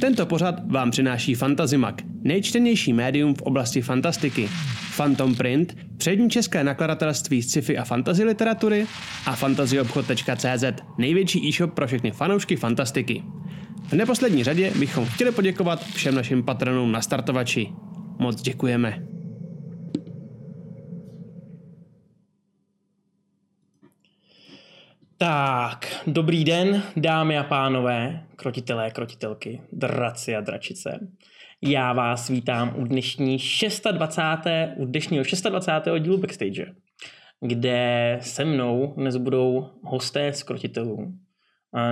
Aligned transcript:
Tento 0.00 0.26
pořad 0.26 0.54
vám 0.72 0.90
přináší 0.90 1.34
Fantazimak, 1.34 2.02
nejčtenější 2.22 2.92
médium 2.92 3.34
v 3.34 3.42
oblasti 3.42 3.82
fantastiky. 3.82 4.48
Phantom 4.96 5.34
Print, 5.34 5.76
přední 5.96 6.30
české 6.30 6.64
nakladatelství 6.64 7.42
sci-fi 7.42 7.78
a 7.78 7.84
fantasy 7.84 8.24
literatury 8.24 8.86
a 9.26 9.36
fantazyobchod.cz, 9.36 10.64
největší 10.98 11.48
e-shop 11.48 11.74
pro 11.74 11.86
všechny 11.86 12.10
fanoušky 12.10 12.56
fantastiky. 12.56 13.22
V 13.88 13.92
neposlední 13.92 14.44
řadě 14.44 14.72
bychom 14.78 15.06
chtěli 15.06 15.32
poděkovat 15.32 15.84
všem 15.84 16.14
našim 16.14 16.42
patronům 16.42 16.92
na 16.92 17.00
startovači. 17.00 17.68
Moc 18.18 18.42
děkujeme. 18.42 19.17
Tak, 25.20 26.02
dobrý 26.06 26.44
den, 26.44 26.82
dámy 26.96 27.38
a 27.38 27.42
pánové, 27.42 28.24
krotitelé, 28.36 28.90
krotitelky, 28.90 29.62
draci 29.72 30.36
a 30.36 30.40
dračice. 30.40 30.98
Já 31.62 31.92
vás 31.92 32.28
vítám 32.28 32.74
u 32.76 32.84
dnešní 32.84 33.38
26. 33.92 34.46
u 34.76 34.84
dnešního 34.84 35.24
26. 35.48 36.02
dílu 36.02 36.18
Backstage, 36.18 36.66
kde 37.40 38.18
se 38.22 38.44
mnou 38.44 38.94
dnes 38.96 39.16
budou 39.16 39.70
hosté 39.82 40.32
z 40.32 40.42
krotitelů. 40.42 41.14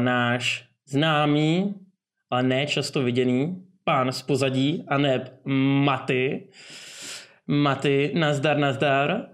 Náš 0.00 0.64
známý, 0.88 1.74
ale 2.30 2.42
ne 2.42 2.66
často 2.66 3.02
viděný 3.02 3.62
pán 3.84 4.12
z 4.12 4.22
pozadí, 4.22 4.84
a 4.88 4.98
ne 4.98 5.24
Maty. 5.84 6.48
Maty, 7.46 8.12
nazdar, 8.14 8.58
nazdar. 8.58 9.26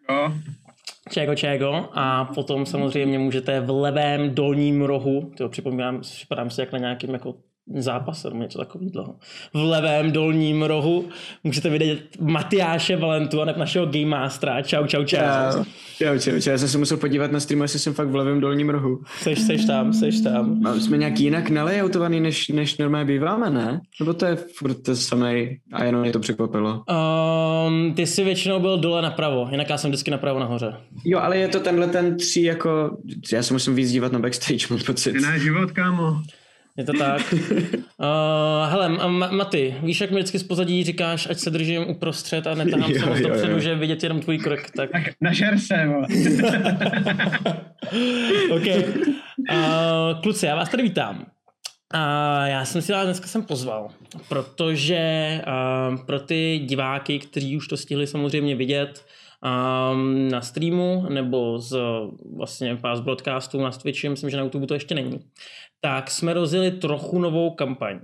Jako. 0.00 0.34
Čego, 1.10 1.34
čego. 1.34 1.88
A 1.92 2.24
potom 2.24 2.66
samozřejmě 2.66 3.18
můžete 3.18 3.60
v 3.60 3.70
levém 3.70 4.34
dolním 4.34 4.82
rohu, 4.82 5.32
to 5.36 5.48
připomínám, 5.48 6.00
připadám 6.00 6.50
si 6.50 6.60
jak 6.60 6.72
na 6.72 6.78
nějakým 6.78 7.10
jako 7.10 7.34
zápase 7.78 8.28
nebo 8.28 8.42
něco 8.42 8.58
takového. 8.58 9.16
V 9.54 9.62
levém 9.62 10.12
dolním 10.12 10.62
rohu 10.62 11.08
můžete 11.44 11.70
vidět 11.70 12.00
Matyáše 12.20 12.96
Valentu 12.96 13.42
a 13.42 13.44
našeho 13.44 13.86
Game 13.86 14.06
Mastera. 14.06 14.62
Čau, 14.62 14.86
čau, 14.86 15.04
čau. 15.04 15.18
Čau, 15.18 15.64
čau, 15.98 16.18
čau, 16.18 16.40
čau. 16.40 16.50
Já 16.50 16.58
jsem 16.58 16.68
se 16.68 16.78
musel 16.78 16.96
podívat 16.96 17.32
na 17.32 17.40
stream, 17.40 17.62
jestli 17.62 17.78
jsem 17.78 17.94
fakt 17.94 18.08
v 18.08 18.14
levém 18.14 18.40
dolním 18.40 18.70
rohu. 18.70 19.02
Seš, 19.18 19.40
seš 19.40 19.64
tam, 19.64 19.92
seš 19.92 20.20
tam. 20.20 20.66
A 20.66 20.74
jsme 20.74 20.96
nějak 20.96 21.20
jinak 21.20 21.50
nalayoutovaný, 21.50 22.20
než, 22.20 22.48
než 22.48 22.78
normálně 22.78 23.04
býváme, 23.04 23.50
ne? 23.50 23.80
Nebo 24.00 24.14
to 24.14 24.26
je 24.26 24.36
furt 24.36 24.74
to 24.74 24.96
samé 24.96 25.34
a 25.72 25.84
jenom 25.84 26.00
mě 26.00 26.12
to 26.12 26.20
překvapilo. 26.20 26.84
Um, 27.68 27.94
ty 27.94 28.06
jsi 28.06 28.24
většinou 28.24 28.60
byl 28.60 28.78
dole 28.78 29.02
napravo, 29.02 29.48
jinak 29.50 29.70
já 29.70 29.78
jsem 29.78 29.90
vždycky 29.90 30.10
napravo 30.10 30.38
nahoře. 30.38 30.74
Jo, 31.04 31.18
ale 31.18 31.38
je 31.38 31.48
to 31.48 31.60
tenhle 31.60 31.86
ten 31.86 32.16
tři 32.16 32.42
jako... 32.42 32.96
Já 33.32 33.42
se 33.42 33.52
musím 33.52 33.74
víc 33.74 33.90
dívat 33.90 34.12
na 34.12 34.18
backstage, 34.18 34.66
mám 34.70 34.78
pocit. 34.86 35.12
Ty 35.12 35.20
náš 35.20 35.40
život, 35.40 35.70
kámo. 35.70 36.22
Je 36.76 36.84
to 36.84 36.92
tak. 36.92 37.34
Uh, 37.34 37.38
hele, 38.70 38.88
Ma- 38.88 39.30
Maty, 39.32 39.74
víš, 39.82 40.00
jak 40.00 40.10
mi 40.10 40.16
vždycky 40.16 40.38
z 40.38 40.42
pozadí 40.42 40.84
říkáš, 40.84 41.28
ať 41.30 41.38
se 41.38 41.50
držím 41.50 41.88
uprostřed 41.88 42.46
a 42.46 42.54
netahám 42.54 42.94
se 42.94 43.06
moc 43.06 43.18
dopředu, 43.20 43.60
že 43.60 43.74
vidět 43.74 44.02
jenom 44.02 44.20
tvůj 44.20 44.38
krok, 44.38 44.60
tak 44.76 44.90
Tak 44.92 45.02
nažer 45.20 45.58
se, 45.58 45.86
vole. 45.86 46.06
OK. 48.50 48.66
Uh, 49.50 50.20
kluci, 50.22 50.46
já 50.46 50.56
vás 50.56 50.68
tady 50.68 50.82
vítám. 50.82 51.26
A 51.90 52.46
já 52.46 52.64
jsem 52.64 52.82
si 52.82 52.92
vás 52.92 53.04
dneska 53.04 53.26
sem 53.26 53.42
pozval, 53.42 53.88
protože 54.28 55.40
uh, 55.46 56.04
pro 56.06 56.20
ty 56.20 56.60
diváky, 56.64 57.18
kteří 57.18 57.56
už 57.56 57.68
to 57.68 57.76
stihli 57.76 58.06
samozřejmě 58.06 58.56
vidět 58.56 59.05
um, 59.42 60.28
na 60.28 60.40
streamu 60.40 61.06
nebo 61.08 61.58
z 61.58 61.76
vlastně 62.36 62.76
pás 62.76 63.00
broadcastu 63.00 63.60
na 63.60 63.70
Twitchi, 63.70 64.08
myslím, 64.08 64.30
že 64.30 64.36
na 64.36 64.42
YouTube 64.42 64.66
to 64.66 64.74
ještě 64.74 64.94
není, 64.94 65.20
tak 65.80 66.10
jsme 66.10 66.32
rozjeli 66.34 66.70
trochu 66.70 67.18
novou 67.18 67.50
kampaň. 67.50 67.98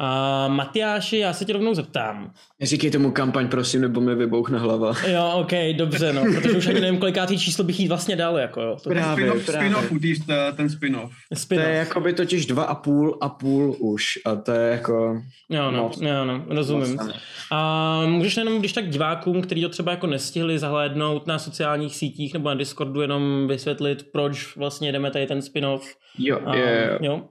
Uh, 0.00 0.54
Matyáši, 0.54 1.18
já 1.18 1.32
se 1.32 1.44
tě 1.44 1.52
rovnou 1.52 1.74
zeptám. 1.74 2.30
Neříkej 2.60 2.90
tomu 2.90 3.10
kampaň, 3.10 3.48
prosím, 3.48 3.80
nebo 3.80 4.00
mi 4.00 4.14
vybouchne 4.14 4.58
hlava. 4.58 4.94
Jo, 5.08 5.32
OK, 5.34 5.52
dobře, 5.76 6.12
no, 6.12 6.22
protože 6.22 6.58
už 6.58 6.66
ani 6.66 6.80
nevím, 6.80 7.00
kolikátý 7.00 7.38
číslo 7.38 7.64
bych 7.64 7.80
jí 7.80 7.88
vlastně 7.88 8.16
dal, 8.16 8.38
jako 8.38 8.60
jo. 8.60 8.76
To 8.82 8.90
Právě, 8.90 9.26
Spin-off, 9.26 9.46
právě. 9.46 9.70
spin-off, 9.70 9.92
utíž 9.92 10.18
ten 10.56 10.68
spin-off. 10.68 11.12
To 11.32 11.38
spin 11.38 11.60
je 11.60 11.68
jakoby 11.68 12.12
totiž 12.12 12.46
dva 12.46 12.64
a 12.64 12.74
půl 12.74 13.18
a 13.20 13.28
půl 13.28 13.76
už. 13.78 14.18
A 14.24 14.34
to 14.36 14.52
je 14.52 14.70
jako... 14.70 15.22
Jo, 15.48 15.70
no, 15.70 15.82
moc. 15.82 16.00
jo, 16.00 16.24
no, 16.24 16.44
rozumím. 16.48 16.96
Moc. 16.96 17.10
A 17.52 18.02
můžeš 18.06 18.36
jenom, 18.36 18.58
když 18.58 18.72
tak 18.72 18.90
divákům, 18.90 19.42
kteří 19.42 19.62
to 19.62 19.68
třeba 19.68 19.90
jako 19.90 20.06
nestihli 20.06 20.58
zahlédnout 20.66 21.26
na 21.26 21.38
sociálních 21.38 21.96
sítích 21.96 22.32
nebo 22.34 22.48
na 22.48 22.54
Discordu, 22.54 23.00
jenom 23.00 23.48
vysvětlit, 23.48 24.06
proč 24.12 24.56
vlastně 24.56 24.92
jdeme 24.92 25.10
tady 25.10 25.26
ten 25.26 25.42
spin-off. 25.42 25.94
Jo, 26.18 26.40
A, 26.44 26.56
je, 26.56 26.88
jo. 26.92 26.98
jo. 27.02 27.22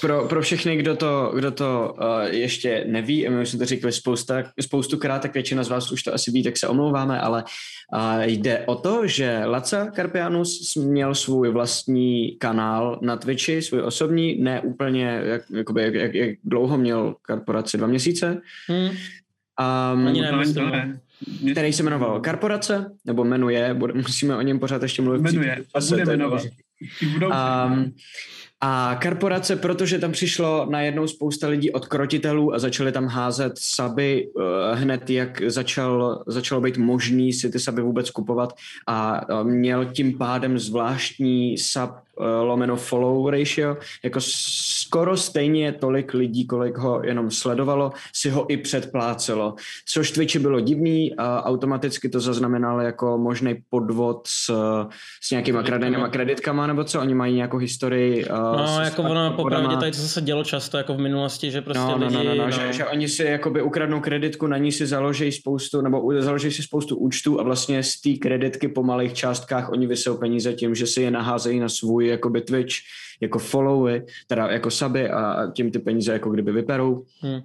Pro, 0.00 0.28
pro 0.28 0.42
všechny, 0.42 0.76
kdo 0.76 0.96
to, 0.96 1.32
kdo 1.34 1.50
to 1.50 1.94
uh, 1.98 2.22
ještě 2.22 2.84
neví, 2.88 3.26
a 3.26 3.30
my 3.30 3.42
už 3.42 3.48
jsme 3.48 3.58
to 3.58 3.64
řekli 3.64 3.92
spousta, 3.92 4.42
spoustukrát, 4.60 5.22
tak 5.22 5.34
většina 5.34 5.64
z 5.64 5.68
vás 5.68 5.92
už 5.92 6.02
to 6.02 6.14
asi 6.14 6.30
ví, 6.30 6.42
tak 6.42 6.56
se 6.56 6.68
omlouváme, 6.68 7.20
ale 7.20 7.44
uh, 7.94 8.22
jde 8.22 8.64
o 8.66 8.74
to, 8.74 9.06
že 9.06 9.42
Laca 9.44 9.90
Carpianus 9.90 10.76
měl 10.76 11.14
svůj 11.14 11.50
vlastní 11.50 12.36
kanál 12.38 12.98
na 13.02 13.16
Twitchi, 13.16 13.62
svůj 13.62 13.82
osobní, 13.82 14.36
ne 14.42 14.60
úplně, 14.60 15.20
jak, 15.24 15.42
jakoby, 15.50 15.82
jak, 15.82 15.94
jak, 15.94 16.14
jak 16.14 16.30
dlouho 16.44 16.78
měl 16.78 17.14
korporaci, 17.26 17.78
dva 17.78 17.86
měsíce, 17.86 18.40
Hm, 18.70 18.90
um, 19.60 20.06
Ani 20.06 20.20
ne. 20.20 21.00
Který 21.52 21.72
se 21.72 21.82
jmenoval 21.82 22.20
Korporace, 22.20 22.90
nebo 23.04 23.24
jmenuje, 23.24 23.74
bude, 23.74 23.92
musíme 23.92 24.36
o 24.36 24.42
něm 24.42 24.58
pořád 24.58 24.82
ještě 24.82 25.02
mluvit. 25.02 25.22
Jmenuje, 25.22 25.64
a 25.74 25.80
bude 25.80 26.04
jmenovat. 26.04 26.42
Um, 27.22 27.92
a 28.60 28.98
korporace, 29.02 29.56
protože 29.56 29.98
tam 29.98 30.12
přišlo 30.12 30.66
najednou 30.70 31.06
spousta 31.06 31.48
lidí 31.48 31.72
od 31.72 31.86
krotitelů 31.86 32.54
a 32.54 32.58
začali 32.58 32.92
tam 32.92 33.06
házet 33.06 33.52
saby 33.56 34.28
uh, 34.34 34.42
hned, 34.72 35.10
jak 35.10 35.42
začal, 35.50 36.24
začalo 36.26 36.60
být 36.60 36.76
možný 36.76 37.32
si 37.32 37.50
ty 37.50 37.60
saby 37.60 37.82
vůbec 37.82 38.10
kupovat 38.10 38.52
a 38.86 39.20
měl 39.42 39.84
tím 39.84 40.18
pádem 40.18 40.58
zvláštní 40.58 41.56
uh, 41.76 42.03
lomeno 42.20 42.76
follow 42.76 43.28
ratio, 43.28 43.76
jako 44.04 44.20
skoro 44.20 45.16
stejně 45.16 45.72
tolik 45.72 46.14
lidí, 46.14 46.46
kolik 46.46 46.78
ho 46.78 47.00
jenom 47.04 47.30
sledovalo, 47.30 47.92
si 48.12 48.30
ho 48.30 48.52
i 48.52 48.56
předplácelo. 48.56 49.54
Což 49.88 50.10
Twitchi 50.10 50.38
bylo 50.38 50.60
divný 50.60 51.14
a 51.16 51.42
automaticky 51.44 52.08
to 52.08 52.20
zaznamenalo 52.20 52.80
jako 52.80 53.18
možný 53.18 53.54
podvod 53.70 54.26
s, 54.26 54.50
s 55.22 55.30
nějakýma 55.30 55.62
kradenýma 55.62 56.08
kreditkama, 56.08 56.66
nebo 56.66 56.84
co, 56.84 57.00
oni 57.00 57.14
mají 57.14 57.34
nějakou 57.34 57.56
historii. 57.56 58.24
Uh, 58.24 58.64
No, 58.66 58.80
jako 58.80 59.02
ono 59.02 59.30
popravdě 59.30 59.76
tady 59.76 59.90
to 59.92 59.98
se 59.98 60.20
dělo 60.20 60.44
často 60.44 60.78
jako 60.78 60.94
v 60.94 60.98
minulosti, 60.98 61.50
že 61.50 61.62
prostě 61.62 61.82
No, 61.82 61.98
no, 61.98 62.06
lidi... 62.06 62.16
no, 62.16 62.24
no, 62.24 62.44
no, 62.44 62.50
Že, 62.50 62.72
že 62.72 62.86
oni 62.86 63.08
si 63.08 63.24
jakoby 63.24 63.62
ukradnou 63.62 64.00
kreditku, 64.00 64.46
na 64.46 64.58
ní 64.58 64.72
si 64.72 64.86
založí 64.86 65.32
spoustu, 65.32 65.80
nebo 65.80 66.12
založí 66.18 66.52
si 66.52 66.62
spoustu 66.62 66.96
účtů 66.96 67.40
a 67.40 67.42
vlastně 67.42 67.82
z 67.82 68.00
té 68.00 68.10
kreditky 68.12 68.68
po 68.68 68.82
malých 68.82 69.14
částkách 69.14 69.70
oni 69.72 69.86
vysou 69.86 70.16
peníze 70.16 70.52
tím, 70.52 70.74
že 70.74 70.86
si 70.86 71.02
je 71.02 71.10
naházejí 71.10 71.60
na 71.60 71.68
svůj 71.68 72.03
jakoby 72.08 72.40
Twitch, 72.40 72.74
jako 73.20 73.38
followy, 73.38 74.06
teda 74.26 74.46
jako 74.46 74.70
suby 74.70 75.10
a 75.10 75.50
tím 75.54 75.70
ty 75.70 75.78
peníze 75.78 76.12
jako 76.12 76.30
kdyby 76.30 76.52
vyperou. 76.52 77.04
Hm. 77.22 77.40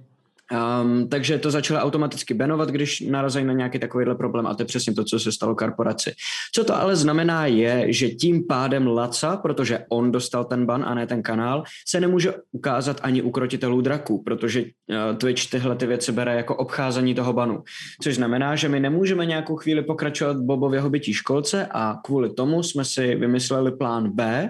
Um, 0.52 1.10
takže 1.10 1.38
to 1.38 1.52
začalo 1.52 1.80
automaticky 1.80 2.34
banovat, 2.34 2.70
když 2.70 3.02
narazí 3.02 3.44
na 3.44 3.54
nějaký 3.54 3.80
takovýhle 3.80 4.16
problém 4.16 4.48
a 4.48 4.56
to 4.56 4.62
je 4.62 4.66
přesně 4.66 4.94
to, 4.94 5.04
co 5.04 5.20
se 5.20 5.32
stalo 5.32 5.56
korporaci. 5.56 6.14
Co 6.56 6.64
to 6.64 6.76
ale 6.76 6.96
znamená 6.96 7.46
je, 7.46 7.94
že 7.94 8.10
tím 8.10 8.48
pádem 8.48 8.88
Laca, 8.88 9.38
protože 9.38 9.86
on 9.90 10.12
dostal 10.12 10.46
ten 10.46 10.66
ban 10.66 10.84
a 10.84 10.94
ne 10.94 11.08
ten 11.08 11.24
kanál, 11.24 11.64
se 11.88 12.00
nemůže 12.00 12.34
ukázat 12.52 13.00
ani 13.04 13.22
u 13.22 13.32
krotitelů 13.32 13.82
draků, 13.82 14.24
protože 14.24 14.62
uh, 14.62 15.18
Twitch 15.18 15.50
tyhle 15.50 15.76
ty 15.76 15.86
věci 15.86 16.12
bere 16.12 16.36
jako 16.36 16.56
obcházení 16.56 17.16
toho 17.16 17.34
banu. 17.34 17.64
Což 18.02 18.16
znamená, 18.16 18.56
že 18.56 18.70
my 18.70 18.80
nemůžeme 18.80 19.26
nějakou 19.26 19.56
chvíli 19.56 19.84
pokračovat 19.84 20.38
v 20.38 20.46
Bobově 20.46 20.82
hobití 20.82 21.14
školce 21.14 21.68
a 21.72 21.96
kvůli 22.04 22.34
tomu 22.34 22.64
jsme 22.64 22.86
si 22.86 23.16
vymysleli 23.16 23.72
plán 23.72 24.12
B, 24.12 24.50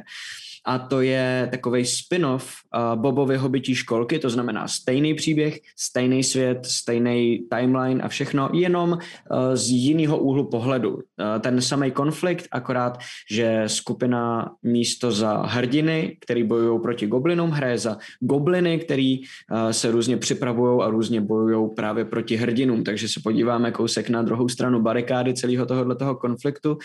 a 0.70 0.80
to 0.80 1.02
je 1.02 1.48
takový 1.52 1.86
spin-off 1.86 2.54
uh, 2.76 3.02
Bobovy 3.02 3.38
hobití 3.38 3.76
školky, 3.76 4.20
to 4.20 4.30
znamená 4.30 4.68
stejný 4.68 5.14
příběh, 5.14 5.60
stejný 5.78 6.24
svět, 6.24 6.66
stejný 6.66 7.46
timeline 7.50 8.04
a 8.04 8.08
všechno, 8.08 8.50
jenom 8.54 8.92
uh, 8.92 8.98
z 9.54 9.70
jiného 9.70 10.18
úhlu 10.18 10.50
pohledu. 10.50 10.94
Uh, 10.94 11.02
ten 11.40 11.62
samý 11.62 11.92
konflikt, 11.92 12.48
akorát, 12.52 12.98
že 13.32 13.64
skupina 13.68 14.52
místo 14.64 15.12
za 15.12 15.38
hrdiny, 15.38 16.18
který 16.22 16.44
bojují 16.44 16.82
proti 16.82 17.08
goblinům, 17.08 17.50
hraje 17.50 17.78
za 17.78 17.98
gobliny, 18.20 18.80
který 18.80 19.20
uh, 19.20 19.26
se 19.72 19.92
různě 19.92 20.18
připravují 20.18 20.82
a 20.82 20.90
různě 20.90 21.22
bojují 21.22 21.70
právě 21.76 22.06
proti 22.06 22.36
hrdinům, 22.36 22.84
takže 22.84 23.08
se 23.08 23.20
podíváme 23.24 23.72
kousek 23.72 24.10
na 24.10 24.22
druhou 24.22 24.50
stranu 24.50 24.82
barikády 24.82 25.34
celého 25.34 25.66
tohoto 25.66 26.16
konfliktu 26.16 26.78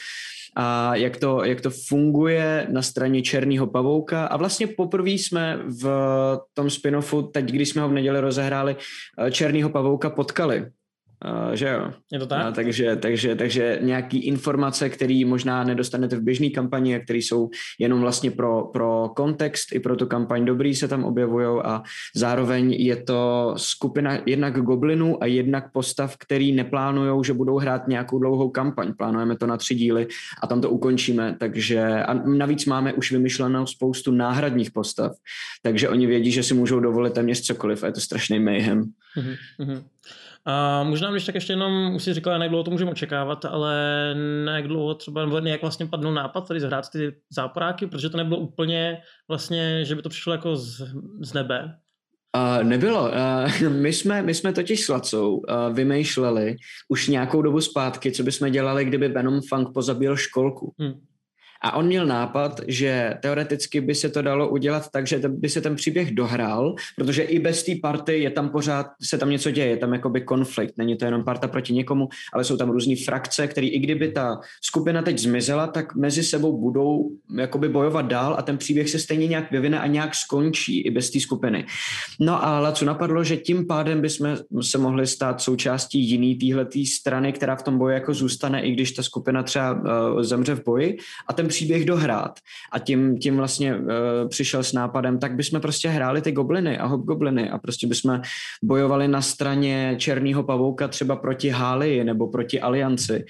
a 0.57 0.97
jak 0.97 1.17
to, 1.17 1.45
jak 1.45 1.61
to 1.61 1.71
funguje 1.71 2.67
na 2.71 2.83
straně 2.83 3.23
Černého 3.23 3.67
pavouka. 3.67 4.27
A 4.27 4.37
vlastně 4.37 4.67
poprvé 4.67 5.11
jsme 5.11 5.59
v 5.83 5.85
tom 6.55 6.67
spin-offu, 6.67 7.23
teď 7.23 7.45
když 7.45 7.69
jsme 7.69 7.83
ho 7.83 7.89
v 7.89 7.93
neděli 7.93 8.21
rozehráli, 8.21 8.77
eh, 9.19 9.31
Černýho 9.31 9.71
pavouka 9.71 10.11
potkali. 10.11 10.67
Uh, 11.25 11.53
že 11.53 11.69
jo. 11.69 11.93
Je 12.13 12.19
to 12.19 12.27
tak? 12.27 12.47
A, 12.47 12.51
takže, 12.51 12.97
takže, 12.97 13.37
takže 13.37 13.79
nějaký 13.83 14.19
informace, 14.19 14.89
které 14.89 15.23
možná 15.27 15.65
nedostanete 15.65 16.17
v 16.17 16.23
běžné 16.23 16.51
kampani 16.51 16.97
a 16.97 17.01
které 17.01 17.19
jsou 17.19 17.51
jenom 17.79 18.01
vlastně 18.01 18.31
pro, 18.31 18.65
pro 18.73 19.09
kontext 19.17 19.73
i 19.73 19.81
pro 19.81 19.97
tu 19.97 20.07
kampaň 20.07 20.45
dobrý 20.45 20.75
se 20.75 20.89
tam 20.89 21.05
objevují 21.05 21.47
a 21.65 21.83
zároveň 22.15 22.73
je 22.73 22.97
to 22.97 23.55
skupina 23.57 24.19
jednak 24.27 24.61
goblinů 24.61 25.23
a 25.23 25.27
jednak 25.27 25.73
postav, 25.73 26.17
který 26.17 26.53
neplánujou, 26.53 27.23
že 27.23 27.33
budou 27.33 27.59
hrát 27.59 27.89
nějakou 27.89 28.19
dlouhou 28.19 28.51
kampaň. 28.51 28.93
Plánujeme 28.99 29.37
to 29.37 29.47
na 29.47 29.57
tři 29.57 29.75
díly 29.75 30.07
a 30.43 30.47
tam 30.47 30.61
to 30.61 30.71
ukončíme, 30.71 31.37
takže 31.39 31.83
a 32.03 32.15
navíc 32.15 32.67
máme 32.67 32.93
už 32.93 33.13
vymyšlenou 33.13 33.67
spoustu 33.67 34.11
náhradních 34.11 34.71
postav, 34.71 35.13
takže 35.63 35.89
oni 35.89 36.07
vědí, 36.07 36.31
že 36.31 36.43
si 36.43 36.55
můžou 36.55 36.81
dovolit 36.81 37.13
téměř 37.13 37.41
cokoliv 37.41 37.83
a 37.83 37.87
je 37.87 37.93
to 37.93 38.01
strašný 38.01 38.41
mayhem. 38.41 38.85
Mm-hmm. 39.61 39.83
A 40.47 40.83
možná, 40.83 41.11
když 41.11 41.25
tak 41.25 41.35
ještě 41.35 41.53
jenom, 41.53 41.95
už 41.95 42.03
si 42.03 42.15
říkal, 42.15 42.43
jak 42.43 42.51
dlouho 42.51 42.65
to 42.65 42.71
můžeme 42.71 42.91
očekávat, 42.91 43.45
ale 43.45 43.75
na 44.45 44.57
jak 44.57 44.69
dlouho 44.69 44.95
třeba, 44.95 45.25
nebo 45.25 45.39
jak 45.39 45.61
vlastně 45.63 45.87
padnul 45.87 46.13
nápad 46.13 46.49
tady 46.49 46.61
zahrát 46.61 46.91
ty 46.91 47.13
záporáky, 47.31 47.87
protože 47.87 48.11
to 48.11 48.17
nebylo 48.17 48.41
úplně 48.41 48.99
vlastně, 49.29 49.85
že 49.85 49.95
by 49.95 50.03
to 50.03 50.09
přišlo 50.09 50.33
jako 50.33 50.57
z, 50.57 50.95
z 51.21 51.33
nebe. 51.33 51.79
Uh, 52.37 52.65
nebylo. 52.65 53.11
Uh, 53.63 53.69
my, 53.81 53.93
jsme, 53.93 54.23
my 54.23 54.35
jsme 54.35 54.53
totiž 54.53 54.85
s 54.85 54.89
Lacou 54.89 55.37
uh, 55.37 55.75
vymýšleli 55.75 56.57
už 56.89 57.09
nějakou 57.09 57.43
dobu 57.43 57.61
zpátky, 57.61 58.13
co 58.13 58.23
bychom 58.23 58.51
dělali, 58.51 58.85
kdyby 58.85 59.09
Venom 59.09 59.41
Funk 59.49 59.69
pozabil 59.75 60.17
školku. 60.17 60.75
Hmm. 60.79 61.01
A 61.65 61.77
on 61.77 61.87
měl 61.87 62.07
nápad, 62.07 62.61
že 62.69 63.15
teoreticky 63.23 63.81
by 63.81 63.95
se 63.95 64.09
to 64.09 64.23
dalo 64.23 64.49
udělat 64.49 64.91
tak, 64.91 65.07
že 65.07 65.21
by 65.29 65.49
se 65.49 65.61
ten 65.61 65.77
příběh 65.77 66.15
dohrál, 66.15 66.75
protože 66.97 67.23
i 67.23 67.39
bez 67.39 67.63
té 67.63 67.73
party 67.83 68.19
je 68.19 68.31
tam 68.31 68.49
pořád, 68.49 68.87
se 69.03 69.19
tam 69.19 69.31
něco 69.31 69.51
děje, 69.51 69.67
je 69.67 69.77
tam 69.77 69.93
jakoby 69.93 70.21
konflikt, 70.21 70.79
není 70.79 70.97
to 70.97 71.05
jenom 71.05 71.25
parta 71.25 71.49
proti 71.49 71.73
někomu, 71.73 72.09
ale 72.33 72.45
jsou 72.45 72.57
tam 72.57 72.71
různé 72.71 72.95
frakce, 73.05 73.47
které 73.47 73.67
i 73.67 73.79
kdyby 73.79 74.13
ta 74.13 74.41
skupina 74.63 75.03
teď 75.03 75.19
zmizela, 75.19 75.67
tak 75.67 75.95
mezi 75.95 76.23
sebou 76.23 76.61
budou 76.61 77.11
jakoby 77.39 77.69
bojovat 77.69 78.07
dál 78.07 78.35
a 78.39 78.43
ten 78.43 78.59
příběh 78.59 78.91
se 78.91 78.99
stejně 78.99 79.27
nějak 79.27 79.51
vyvine 79.51 79.81
a 79.81 79.87
nějak 79.87 80.15
skončí 80.15 80.81
i 80.81 80.91
bez 80.91 81.11
té 81.11 81.21
skupiny. 81.21 81.67
No 82.21 82.47
a 82.47 82.73
co 82.73 82.85
napadlo, 82.85 83.25
že 83.25 83.37
tím 83.37 83.67
pádem 83.67 84.01
bychom 84.01 84.37
se 84.61 84.79
mohli 84.79 85.07
stát 85.07 85.41
součástí 85.41 86.11
jiný 86.11 86.35
téhletý 86.35 86.87
strany, 86.87 87.33
která 87.33 87.57
v 87.57 87.63
tom 87.63 87.79
boji 87.79 87.95
jako 87.95 88.15
zůstane, 88.15 88.63
i 88.63 88.73
když 88.73 88.93
ta 88.93 89.03
skupina 89.03 89.43
třeba 89.43 89.73
uh, 89.73 90.23
zemře 90.23 90.55
v 90.55 90.65
boji 90.65 90.99
a 91.29 91.33
ten 91.33 91.49
příběh 91.55 91.85
dohrát. 91.85 92.39
A 92.73 92.79
tím, 92.79 93.19
tím 93.19 93.37
vlastně 93.37 93.77
uh, 93.77 93.83
přišel 94.29 94.63
s 94.63 94.73
nápadem, 94.73 95.19
tak 95.19 95.35
bychom 95.35 95.61
prostě 95.61 95.89
hráli 95.89 96.23
ty 96.23 96.33
gobliny 96.33 96.79
a 96.79 96.87
hobgobliny 96.87 97.51
a 97.51 97.59
prostě 97.59 97.87
bychom 97.87 98.21
bojovali 98.63 99.09
na 99.09 99.23
straně 99.23 99.95
černého 99.99 100.43
pavouka 100.43 100.89
třeba 100.89 101.17
proti 101.17 101.49
Hálii 101.49 102.05
nebo 102.05 102.27
proti 102.27 102.61
Alianci. 102.61 103.25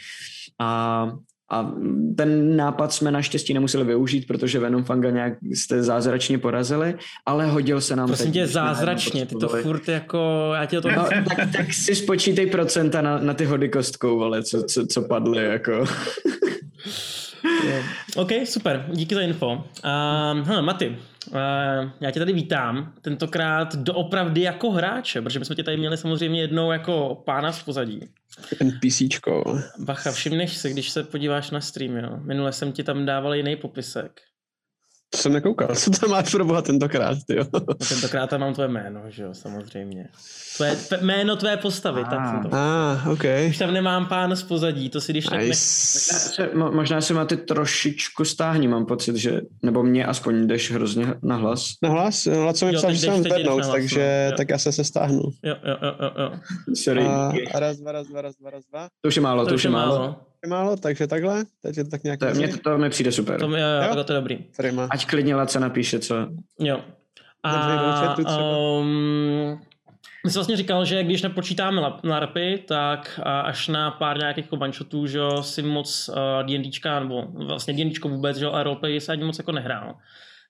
A 0.60 1.12
a 1.50 1.72
ten 2.16 2.56
nápad 2.56 2.92
jsme 2.92 3.10
naštěstí 3.10 3.54
nemuseli 3.54 3.84
využít, 3.84 4.26
protože 4.26 4.58
Venom 4.58 4.84
Fanga 4.84 5.10
nějak 5.10 5.32
jste 5.42 5.82
zázračně 5.82 6.38
porazili, 6.38 6.94
ale 7.26 7.46
hodil 7.46 7.80
se 7.80 7.96
nám 7.96 8.06
Prosím 8.06 8.32
tě, 8.32 8.46
zázračně, 8.46 9.26
ty 9.26 9.34
to 9.34 9.48
furt 9.48 9.88
jako, 9.88 10.50
já 10.54 10.66
tě 10.66 10.80
to... 10.80 10.90
No, 10.90 11.06
tak, 11.28 11.52
tak 11.56 11.72
si 11.72 11.94
spočítej 11.94 12.46
procenta 12.46 13.02
na, 13.02 13.18
na 13.18 13.34
ty 13.34 13.44
hody 13.44 13.68
kostkou, 13.68 14.22
ale 14.22 14.42
co, 14.42 14.62
co, 14.62 14.86
co 14.86 15.02
padly, 15.02 15.44
jako... 15.44 15.84
OK, 18.16 18.30
super, 18.44 18.86
díky 18.92 19.14
za 19.14 19.20
info. 19.20 19.52
Uh, 19.52 20.46
hele, 20.46 20.62
Maty, 20.62 20.88
uh, 20.88 21.36
já 22.00 22.10
tě 22.10 22.18
tady 22.18 22.32
vítám, 22.32 22.92
tentokrát 23.00 23.76
doopravdy 23.76 24.40
jako 24.40 24.70
hráče, 24.70 25.22
protože 25.22 25.38
my 25.38 25.44
jsme 25.44 25.56
tě 25.56 25.62
tady 25.62 25.76
měli 25.76 25.96
samozřejmě 25.96 26.40
jednou 26.40 26.72
jako 26.72 27.22
pána 27.24 27.52
v 27.52 27.64
pozadí. 27.64 28.00
NPCčko. 28.62 29.60
Bacha, 29.78 30.12
všimneš 30.12 30.56
se, 30.56 30.70
když 30.70 30.90
se 30.90 31.02
podíváš 31.02 31.50
na 31.50 31.60
stream, 31.60 31.96
jo. 31.96 32.18
Minule 32.22 32.52
jsem 32.52 32.72
ti 32.72 32.82
tam 32.82 33.06
dával 33.06 33.34
jiný 33.34 33.56
popisek. 33.56 34.20
To 35.14 35.18
jsem 35.18 35.32
nekoukal, 35.32 35.68
co 35.74 35.90
tam 35.90 36.10
máš 36.10 36.30
pro 36.30 36.44
boha 36.44 36.62
tentokrát, 36.62 37.18
jo? 37.30 37.44
No, 37.52 37.60
tentokrát 37.88 38.30
tam 38.30 38.40
mám 38.40 38.54
tvoje 38.54 38.68
jméno, 38.68 39.00
že 39.08 39.22
jo, 39.22 39.28
samozřejmě. 39.32 40.08
Tvoje, 40.56 40.76
tvé, 40.76 40.98
jméno 41.00 41.36
tvé 41.36 41.56
postavy, 41.56 42.02
ah. 42.04 42.10
tak 42.10 42.30
jsem 42.30 42.42
to. 42.42 42.56
Ah, 42.56 43.08
ok. 43.12 43.24
Už 43.48 43.58
tam 43.58 43.72
nemám 43.72 44.06
pán 44.06 44.36
z 44.36 44.42
pozadí, 44.42 44.90
to 44.90 45.00
si 45.00 45.12
když 45.12 45.30
nice. 45.30 45.38
tak 45.38 45.46
Možná 45.46 46.68
se, 46.70 46.74
možná 46.76 47.00
se 47.00 47.14
máte 47.14 47.36
trošičku 47.36 48.24
stáhní, 48.24 48.68
mám 48.68 48.86
pocit, 48.86 49.16
že, 49.16 49.40
nebo 49.62 49.82
mě 49.82 50.06
aspoň 50.06 50.46
jdeš 50.46 50.70
hrozně 50.70 51.14
na 51.22 51.36
hlas. 51.36 51.72
Na 51.82 51.88
hlas? 51.88 52.26
No, 52.26 52.52
co 52.52 52.66
mi 52.66 52.72
psal, 52.72 52.92
že 52.92 52.98
jsem 52.98 53.22
zvednout, 53.22 53.70
takže 53.70 54.28
no. 54.30 54.36
tak 54.36 54.48
já 54.48 54.58
se 54.58 54.72
se 54.72 54.84
stáhnu. 54.84 55.22
Jo, 55.42 55.56
jo, 55.64 55.76
jo, 55.82 55.94
jo. 56.00 56.10
jo. 56.18 56.32
Sorry. 56.74 57.02
A, 57.02 57.32
a 57.54 57.60
raz, 57.60 57.76
dva, 57.76 57.92
raz, 57.92 58.06
dva, 58.06 58.22
raz, 58.22 58.34
dva, 58.40 58.50
raz, 58.50 58.64
dva. 58.70 58.88
To 59.00 59.08
už 59.08 59.16
je 59.16 59.22
málo, 59.22 59.44
to, 59.44 59.48
to 59.48 59.54
už 59.54 59.64
je 59.64 59.70
málo. 59.70 59.98
málo. 59.98 60.16
Málo, 60.46 60.76
takže 60.76 61.06
takhle, 61.06 61.44
teď 61.62 61.76
je 61.76 61.84
to 61.84 61.90
tak 61.90 62.04
nějak... 62.04 62.20
To, 62.20 62.26
mě 62.26 62.48
to, 62.48 62.58
to 62.58 62.78
mi 62.78 62.90
přijde 62.90 63.12
super. 63.12 63.40
To, 63.40 63.48
mi, 63.48 63.60
jo, 63.60 63.66
jo, 63.96 64.04
to 64.04 64.12
je 64.12 64.18
dobrý. 64.18 64.38
Prima. 64.56 64.88
Ať 64.90 65.06
klidně 65.06 65.34
Laca 65.34 65.60
napíše, 65.60 65.98
co... 65.98 66.14
Jo. 66.58 66.80
A, 67.42 68.16
um, 68.78 69.60
my 70.24 70.30
jsi 70.30 70.38
vlastně 70.38 70.56
říkal, 70.56 70.84
že 70.84 71.04
když 71.04 71.22
nepočítáme 71.22 71.80
larpy, 72.04 72.64
tak 72.68 73.20
až 73.22 73.68
na 73.68 73.90
pár 73.90 74.18
nějakých 74.18 74.52
one 74.52 74.72
shotů, 74.72 75.06
že 75.06 75.20
si 75.40 75.62
moc 75.62 76.08
uh, 76.08 76.46
D&Dčka, 76.46 77.00
nebo 77.00 77.22
vlastně 77.46 77.74
D&Dčko 77.74 78.08
vůbec, 78.08 78.36
že 78.36 78.46
a 78.46 78.62
roleplay 78.62 79.00
se 79.00 79.12
ani 79.12 79.24
moc 79.24 79.38
jako 79.38 79.52
nehrál. 79.52 79.94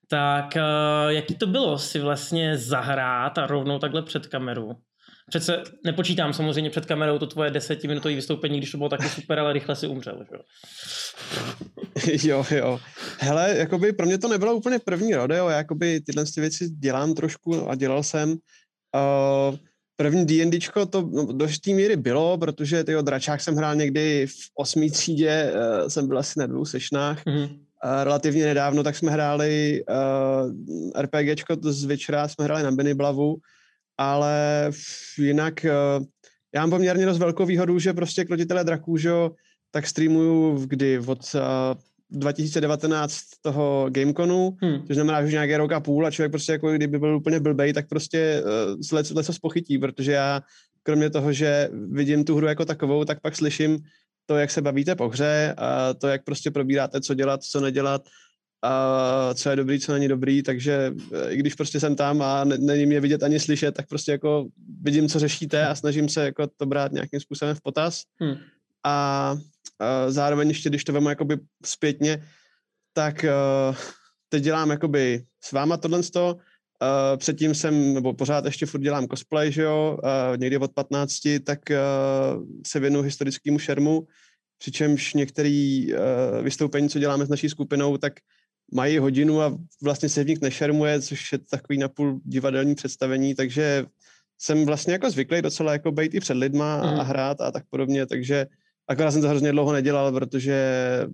Tak 0.09 0.57
uh, 0.57 1.11
jaký 1.11 1.35
to 1.35 1.47
bylo 1.47 1.79
si 1.79 2.01
vlastně 2.01 2.59
zahrát 2.59 3.39
a 3.39 3.47
rovnou 3.47 3.79
takhle 3.79 4.03
před 4.03 4.27
kameru? 4.27 4.77
Přece 5.29 5.63
nepočítám 5.85 6.33
samozřejmě 6.33 6.71
před 6.71 6.87
kamerou 6.87 7.19
to 7.19 7.27
tvoje 7.27 7.51
desetiminutové 7.51 8.15
vystoupení, 8.15 8.59
když 8.59 8.71
to 8.71 8.79
bylo 8.79 8.89
taky 8.89 9.09
super, 9.09 9.39
ale 9.39 9.53
rychle 9.53 9.77
si 9.77 9.87
umřel. 9.87 10.25
Že? 10.31 10.39
jo, 12.29 12.45
jo. 12.51 12.81
Hele, 13.19 13.55
jakoby 13.57 13.93
pro 13.93 14.07
mě 14.07 14.19
to 14.19 14.29
nebylo 14.29 14.55
úplně 14.55 14.79
první 14.79 15.15
rodeo, 15.15 15.49
já 15.49 15.57
jakoby 15.57 16.01
tyhle 16.01 16.25
věci 16.37 16.71
dělám 16.71 17.15
trošku 17.15 17.71
a 17.71 17.75
dělal 17.75 18.03
jsem. 18.03 18.31
Uh, 18.31 19.57
první 19.97 20.27
D&Dčko 20.27 20.87
to 20.87 21.11
no, 21.13 21.33
do 21.33 21.47
té 21.65 21.71
míry 21.71 21.97
bylo, 21.97 22.39
protože 22.39 22.85
tyjo, 22.85 23.03
dračák 23.03 23.41
jsem 23.41 23.57
hrál 23.57 23.75
někdy 23.75 24.27
v 24.27 24.51
osmý 24.55 24.91
třídě, 24.91 25.53
uh, 25.53 25.89
jsem 25.89 26.09
byl 26.09 26.19
asi 26.19 26.39
na 26.39 26.47
dvou 26.47 26.65
sešnách. 26.65 27.25
Mm-hmm. 27.25 27.51
Uh, 27.85 28.05
relativně 28.05 28.45
nedávno, 28.45 28.83
tak 28.83 28.97
jsme 28.97 29.11
hráli 29.11 29.85
uh, 29.89 31.03
RPGčko 31.03 31.57
z 31.61 31.85
večera, 31.85 32.29
jsme 32.29 32.45
hráli 32.45 32.63
na 32.63 32.71
Benny 32.71 32.95
Blavu, 32.95 33.37
ale 33.99 34.71
jinak 35.19 35.67
uh, 35.99 36.05
já 36.55 36.61
mám 36.61 36.71
poměrně 36.71 37.07
dost 37.07 37.19
velkou 37.19 37.47
výhodu, 37.47 37.79
že 37.79 37.93
prostě 37.93 38.25
krotitelé 38.25 38.65
draků, 38.65 38.97
že 38.97 39.11
tak 39.71 39.87
streamuju 39.87 40.67
kdy 40.67 40.99
od 40.99 41.35
uh, 41.35 41.41
2019 42.11 43.21
toho 43.43 43.87
Gameconu, 43.91 44.57
hmm. 44.63 44.87
což 44.87 44.97
znamená, 44.97 45.21
že 45.21 45.27
už 45.27 45.33
nějaký 45.33 45.57
rok 45.57 45.73
a 45.73 45.81
půl 45.81 46.07
a 46.07 46.11
člověk 46.11 46.33
prostě 46.33 46.53
jako 46.53 46.73
kdyby 46.73 46.99
byl 46.99 47.17
úplně 47.17 47.41
blbej, 47.41 47.73
tak 47.73 47.89
prostě 47.89 48.43
uh, 48.45 48.81
leco, 48.93 49.15
leco 49.15 49.33
spochytí, 49.33 49.79
protože 49.79 50.13
já 50.13 50.43
kromě 50.83 51.11
toho, 51.11 51.33
že 51.33 51.69
vidím 51.73 52.25
tu 52.25 52.37
hru 52.37 52.47
jako 52.47 52.65
takovou, 52.65 53.05
tak 53.05 53.21
pak 53.21 53.37
slyším 53.37 53.79
to, 54.27 54.37
jak 54.37 54.51
se 54.51 54.63
bavíte 54.63 54.95
po 54.95 55.09
hře 55.09 55.55
a 55.57 55.95
to, 55.95 56.09
jak 56.09 56.25
prostě 56.25 56.51
probíráte, 56.51 57.01
co 57.01 57.15
dělat, 57.15 57.43
co 57.43 57.61
nedělat, 57.61 58.03
a 58.65 59.35
co 59.35 59.51
je 59.51 59.57
dobrý, 59.57 59.81
co 59.81 59.93
není 59.93 60.09
dobrý, 60.09 60.43
takže 60.43 60.93
eh, 61.13 61.31
i 61.31 61.37
když 61.37 61.55
prostě 61.55 61.81
jsem 61.81 61.97
tam 61.97 62.23
a 62.23 62.45
není 62.45 62.87
mě 62.87 63.01
vidět 63.01 63.23
ani 63.23 63.41
slyšet, 63.41 63.75
tak 63.75 63.89
prostě 63.89 64.13
jako 64.13 64.47
vidím, 64.83 65.09
co 65.09 65.19
řešíte 65.19 65.67
a 65.67 65.75
snažím 65.75 66.09
se 66.09 66.25
jako 66.25 66.47
to 66.57 66.67
brát 66.67 66.93
nějakým 66.93 67.21
způsobem 67.21 67.55
v 67.55 67.61
potaz. 67.61 68.03
Hmm. 68.21 68.37
A 68.85 69.37
Uh, 69.81 70.13
zároveň 70.13 70.49
ještě, 70.49 70.69
když 70.69 70.85
to 70.85 70.93
vemu 70.93 71.09
jakoby 71.09 71.39
zpětně, 71.65 72.23
tak 72.93 73.25
uh, 73.25 73.77
teď 74.29 74.43
dělám 74.43 74.71
jakoby 74.71 75.25
s 75.45 75.53
váma 75.53 75.77
tohle 75.77 75.99
uh, 75.99 76.37
předtím 77.17 77.55
jsem, 77.55 77.95
nebo 77.95 78.15
pořád 78.15 78.45
ještě 78.45 78.67
furt 78.67 78.81
dělám 78.81 79.09
cosplay, 79.09 79.53
že 79.53 79.63
jo, 79.63 79.99
uh, 80.03 80.37
někdy 80.37 80.59
od 80.59 80.73
15, 80.73 81.13
tak 81.45 81.59
uh, 81.71 82.45
se 82.67 82.81
věnu 82.81 83.03
historickému 83.03 83.59
šermu, 83.59 84.07
přičemž 84.59 85.15
některé 85.15 85.85
uh, 85.87 86.45
vystoupení, 86.45 86.89
co 86.89 86.99
děláme 86.99 87.27
s 87.27 87.29
naší 87.29 87.49
skupinou, 87.49 87.97
tak 87.97 88.13
mají 88.73 88.99
hodinu 88.99 89.43
a 89.43 89.59
vlastně 89.83 90.09
se 90.09 90.25
v 90.25 90.29
nich 90.29 90.41
nešermuje, 90.41 91.01
což 91.01 91.33
je 91.33 91.39
takový 91.39 91.79
napůl 91.79 92.21
divadelní 92.25 92.75
představení, 92.75 93.35
takže 93.35 93.87
jsem 94.39 94.67
vlastně 94.67 94.93
jako 94.93 95.11
zvyklý 95.11 95.43
docela 95.43 95.73
jako 95.73 95.93
být 95.93 96.15
i 96.15 96.21
před 96.21 96.35
lidma 96.35 96.77
mm. 96.77 97.01
a 97.01 97.03
hrát 97.03 97.41
a 97.41 97.51
tak 97.51 97.65
podobně, 97.71 98.07
takže 98.07 98.47
Akorát 98.89 99.11
jsem 99.11 99.23
to 99.23 99.29
hrozně 99.29 99.53
dlouho 99.53 99.73
nedělal, 99.73 100.13
protože 100.13 100.57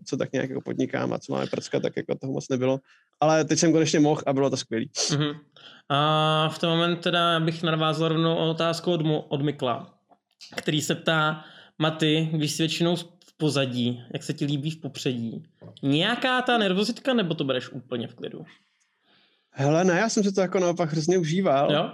co 0.07 0.17
tak 0.17 0.33
nějak 0.33 0.51
jako 0.51 0.61
podnikám 0.61 1.13
a 1.13 1.19
co 1.19 1.33
máme 1.33 1.47
prcka, 1.47 1.81
tak 1.81 1.93
jako 1.97 2.15
toho 2.15 2.33
moc 2.33 2.49
nebylo. 2.49 2.81
Ale 3.21 3.45
teď 3.45 3.59
jsem 3.59 3.73
konečně 3.73 4.01
mohl 4.01 4.23
a 4.27 4.33
bylo 4.33 4.51
to 4.51 4.57
skvělé. 4.57 4.85
Uh-huh. 4.85 5.41
A 5.89 6.49
v 6.49 6.59
tom 6.59 6.71
moment 6.71 6.97
teda 6.97 7.41
bych 7.41 7.63
navázal 7.63 8.09
rovnou 8.09 8.37
otázku 8.37 8.93
od, 8.93 9.01
od 9.29 9.43
Mikla, 9.43 9.95
který 10.57 10.83
se 10.83 10.95
ptá, 10.95 11.45
Maty, 11.79 12.29
když 12.33 12.53
jsi 12.53 12.63
většinou 12.63 12.97
pozadí, 13.41 14.03
jak 14.13 14.23
se 14.23 14.33
ti 14.33 14.45
líbí 14.45 14.71
v 14.71 14.81
popředí, 14.81 15.43
nějaká 15.83 16.43
ta 16.43 16.59
nervozitka, 16.59 17.15
nebo 17.15 17.35
to 17.35 17.45
bereš 17.45 17.69
úplně 17.69 18.09
v 18.09 18.15
klidu? 18.15 18.45
Hele, 19.51 19.85
ne, 19.85 19.99
já 19.99 20.09
jsem 20.09 20.25
se 20.25 20.33
to 20.33 20.41
jako 20.41 20.59
naopak 20.59 20.93
hrozně 20.93 21.19
užíval. 21.19 21.73
Jo? 21.73 21.91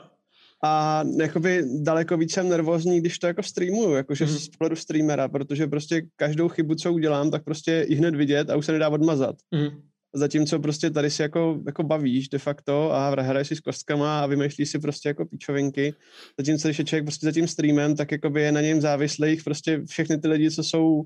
a 0.65 1.05
jakoby 1.19 1.65
daleko 1.83 2.17
víc 2.17 2.33
jsem 2.33 2.49
nervózní, 2.49 3.01
když 3.01 3.19
to 3.19 3.27
jako 3.27 3.43
streamuju, 3.43 3.95
jakože 3.95 4.25
mm. 4.25 4.31
z 4.31 4.49
pohledu 4.49 4.77
streamera, 4.77 5.29
protože 5.29 5.67
prostě 5.67 6.03
každou 6.17 6.49
chybu, 6.49 6.75
co 6.75 6.93
udělám, 6.93 7.31
tak 7.31 7.45
prostě 7.45 7.87
i 7.89 7.95
hned 7.95 8.15
vidět 8.15 8.51
a 8.51 8.57
už 8.57 8.67
se 8.67 8.73
nedá 8.73 8.89
odmazat. 8.89 9.37
Mhm. 9.51 9.83
Zatímco 10.15 10.59
prostě 10.59 10.91
tady 10.91 11.11
si 11.11 11.23
jako, 11.23 11.63
jako 11.67 11.83
bavíš 11.83 12.29
de 12.29 12.39
facto 12.39 12.93
a 12.93 13.11
hraješ 13.23 13.49
si 13.49 13.57
s 13.57 13.61
kostkama 13.61 14.21
a 14.21 14.27
vymýšlíš 14.27 14.71
si 14.71 14.79
prostě 14.79 15.09
jako 15.09 15.27
píčovinky. 15.27 15.95
Zatímco 16.39 16.69
když 16.69 16.79
je 16.79 16.85
člověk 16.85 17.05
prostě 17.05 17.27
za 17.27 17.33
tím 17.33 17.49
streamem, 17.49 17.97
tak 17.97 18.13
jakoby 18.13 18.43
je 18.43 18.53
na 18.53 18.61
něm 18.61 18.81
závislých 18.81 19.45
prostě 19.45 19.83
všechny 19.87 20.19
ty 20.19 20.29
lidi, 20.29 20.51
co 20.51 20.63
jsou 20.63 21.05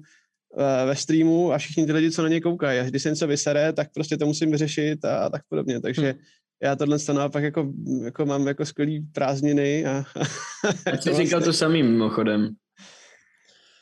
ve 0.86 0.96
streamu 0.96 1.52
a 1.52 1.58
všichni 1.58 1.86
ty 1.86 1.92
lidi, 1.92 2.10
co 2.10 2.22
na 2.22 2.28
něj 2.28 2.40
koukají. 2.40 2.80
A 2.80 2.84
když 2.84 3.02
se 3.02 3.10
něco 3.10 3.26
vysere, 3.26 3.72
tak 3.72 3.88
prostě 3.94 4.16
to 4.16 4.26
musím 4.26 4.50
vyřešit 4.50 5.04
a 5.04 5.28
tak 5.30 5.42
podobně. 5.48 5.80
Takže 5.80 6.02
Hmm. 6.10 6.20
já 6.62 6.76
tohle 6.76 6.98
to 6.98 7.12
naopak 7.12 7.42
jako, 7.44 7.72
jako 8.04 8.26
mám 8.26 8.46
jako 8.46 8.66
skvělý 8.66 9.00
prázdniny 9.12 9.86
a, 9.86 10.04
Já 10.86 10.96
to 10.96 11.02
jsi 11.02 11.14
říkal 11.14 11.40
to 11.40 11.52
samým 11.52 11.86
mimochodem. 11.86 12.50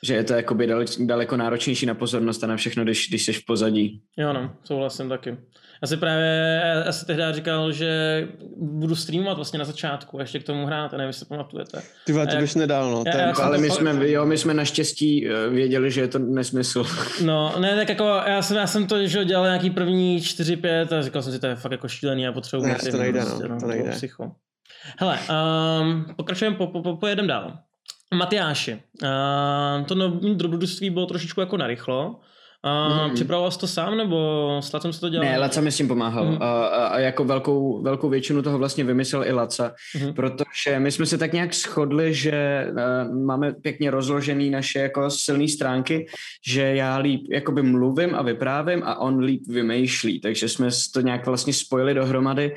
Že 0.02 0.14
je 0.14 0.24
to 0.24 0.32
jakoby 0.32 0.66
daleko, 0.66 0.92
daleko 1.00 1.36
náročnější 1.36 1.86
na 1.86 1.94
pozornost 1.94 2.44
a 2.44 2.46
na 2.46 2.56
všechno, 2.56 2.84
když, 2.84 3.08
když 3.08 3.24
jsi 3.24 3.32
v 3.32 3.44
pozadí. 3.46 4.02
Jo 4.16 4.32
no, 4.32 4.50
souhlasím 4.64 5.08
taky. 5.08 5.36
Já 5.82 5.88
si 5.88 5.96
právě, 5.96 6.62
já 6.86 6.92
si 6.92 7.06
tehdy 7.06 7.22
říkal, 7.30 7.72
že 7.72 8.28
budu 8.56 8.96
streamovat 8.96 9.36
vlastně 9.36 9.58
na 9.58 9.64
začátku 9.64 10.18
a 10.18 10.20
ještě 10.20 10.38
k 10.38 10.44
tomu 10.44 10.66
hrát, 10.66 10.94
a 10.94 10.96
nevím, 10.96 11.08
jestli 11.08 11.26
pamatujete. 11.26 11.82
ty 12.06 12.12
vole, 12.12 12.26
to 12.26 12.36
bys 12.36 12.54
nedal, 12.54 12.90
no. 12.90 13.04
já- 13.06 13.18
já 13.20 13.34
jsem 13.34 13.44
Ale 13.44 13.56
to 13.56 13.62
my 13.62 13.70
jsme, 13.70 14.10
jo, 14.10 14.26
my 14.26 14.38
jsme 14.38 14.54
naštěstí 14.54 15.28
eh, 15.28 15.48
věděli, 15.48 15.90
že 15.90 16.00
je 16.00 16.08
to 16.08 16.18
nesmysl. 16.18 16.84
No, 17.24 17.54
ne, 17.58 17.76
tak 17.76 17.88
jako 17.88 18.04
já 18.26 18.42
jsem, 18.42 18.56
já 18.56 18.66
jsem 18.66 18.86
to 18.86 19.06
že 19.06 19.18
jo, 19.18 19.24
dělal 19.24 19.44
nějaký 19.46 19.70
první 19.70 20.18
4-5 20.20 20.96
a 20.98 21.02
říkal 21.02 21.22
jsem 21.22 21.32
si, 21.32 21.38
to 21.38 21.46
je 21.46 21.56
fakt 21.56 21.72
jako 21.72 21.88
šílený 21.88 22.26
a 22.26 22.32
potřebuji 22.32 22.62
Ne, 22.66 22.72
motiv, 22.72 22.90
to 22.90 22.96
nejde, 22.98 23.20
no, 23.20 23.26
prostě, 23.26 23.48
to 23.60 23.66
nejde. 23.66 23.90
Psycho. 23.90 24.32
Hele, 24.98 25.18
um, 25.80 26.06
pokračujeme, 26.16 26.56
po, 26.56 26.66
po, 26.66 26.82
po, 26.82 26.96
pojedem 26.96 27.26
dál. 27.26 27.58
Matyáši, 28.14 28.72
uh, 29.02 29.86
to 29.86 29.94
dobrodružství 30.34 30.90
bylo 30.90 31.06
trošičku 31.06 31.40
jako 31.40 31.56
narychlo. 31.56 32.20
Uh, 32.66 32.98
Mhm. 33.06 33.14
Připravoval 33.14 33.50
jsi 33.50 33.58
to 33.58 33.66
sám, 33.66 33.96
nebo 33.96 34.48
s 34.62 34.72
Lacem 34.72 34.92
se 34.92 35.00
to 35.00 35.08
dělal? 35.08 35.26
Ne, 35.28 35.38
Laca 35.38 35.60
mi 35.60 35.72
s 35.72 35.76
tím 35.76 35.88
pomáhal. 35.88 36.24
Mhm. 36.24 36.42
A, 36.42 36.66
a, 36.66 36.86
a 36.86 36.98
jako 36.98 37.24
velkou, 37.24 37.82
velkou 37.82 38.08
většinu 38.08 38.42
toho 38.42 38.58
vlastně 38.58 38.84
vymyslel 38.84 39.24
i 39.24 39.32
Laca, 39.32 39.72
Mhm. 40.00 40.14
protože 40.14 40.78
my 40.78 40.92
jsme 40.92 41.06
se 41.06 41.18
tak 41.18 41.32
nějak 41.32 41.54
shodli, 41.54 42.14
že 42.14 42.66
uh, 43.10 43.16
máme 43.24 43.52
pěkně 43.52 43.90
rozložený 43.90 44.50
naše 44.50 44.78
jako 44.78 45.10
silné 45.10 45.48
stránky, 45.48 46.06
že 46.48 46.62
já 46.62 46.96
líp 46.96 47.20
jakoby 47.30 47.62
mluvím 47.62 48.14
a 48.14 48.22
vyprávím 48.22 48.82
a 48.84 48.98
on 49.00 49.18
líp 49.18 49.42
vymýšlí, 49.48 50.20
takže 50.20 50.48
jsme 50.48 50.68
to 50.94 51.00
nějak 51.00 51.26
vlastně 51.26 51.52
spojili 51.52 51.94
dohromady. 51.94 52.54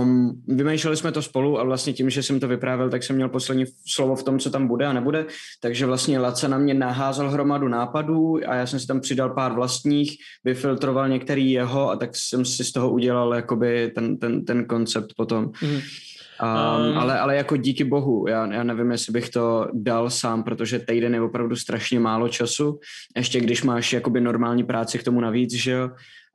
Um, 0.00 0.42
vymýšleli 0.48 0.96
jsme 0.96 1.12
to 1.12 1.22
spolu 1.22 1.60
a 1.60 1.64
vlastně 1.64 1.92
tím, 1.92 2.10
že 2.10 2.22
jsem 2.22 2.40
to 2.40 2.48
vyprávěl, 2.48 2.90
tak 2.90 3.02
jsem 3.02 3.16
měl 3.16 3.28
poslední 3.28 3.64
slovo 3.86 4.16
v 4.16 4.22
tom, 4.22 4.38
co 4.38 4.50
tam 4.50 4.66
bude 4.68 4.86
a 4.86 4.92
nebude, 4.92 5.26
takže 5.60 5.86
vlastně 5.86 6.18
Laca 6.18 6.48
na 6.48 6.58
mě 6.58 6.74
naházel 6.74 7.30
hromadu 7.30 7.68
nápadů 7.68 8.38
a 8.46 8.54
já 8.54 8.66
jsem 8.66 8.80
si 8.80 8.86
tam 8.86 9.00
přidal 9.00 9.30
pár 9.40 9.52
vlastních, 9.52 10.16
vyfiltroval 10.44 11.08
některý 11.08 11.52
jeho 11.52 11.90
a 11.90 11.96
tak 11.96 12.10
jsem 12.12 12.44
si 12.44 12.64
z 12.64 12.72
toho 12.72 12.90
udělal 12.90 13.34
jakoby 13.34 13.92
ten, 13.94 14.18
ten, 14.18 14.44
ten 14.44 14.64
koncept 14.64 15.16
potom. 15.16 15.44
Um. 15.62 15.70
um, 15.70 16.98
ale, 16.98 17.20
ale 17.20 17.36
jako 17.36 17.56
díky 17.56 17.84
bohu, 17.84 18.28
já, 18.28 18.52
já 18.52 18.62
nevím, 18.62 18.90
jestli 18.90 19.12
bych 19.12 19.28
to 19.28 19.68
dal 19.72 20.10
sám, 20.10 20.42
protože 20.42 20.78
týden 20.78 21.14
je 21.14 21.20
opravdu 21.20 21.56
strašně 21.56 22.00
málo 22.00 22.28
času, 22.28 22.78
ještě 23.16 23.40
když 23.40 23.62
máš 23.62 23.92
jakoby 23.92 24.20
normální 24.20 24.64
práci 24.64 24.98
k 24.98 25.04
tomu 25.04 25.20
navíc, 25.20 25.54
že 25.54 25.72
jo, 25.72 25.90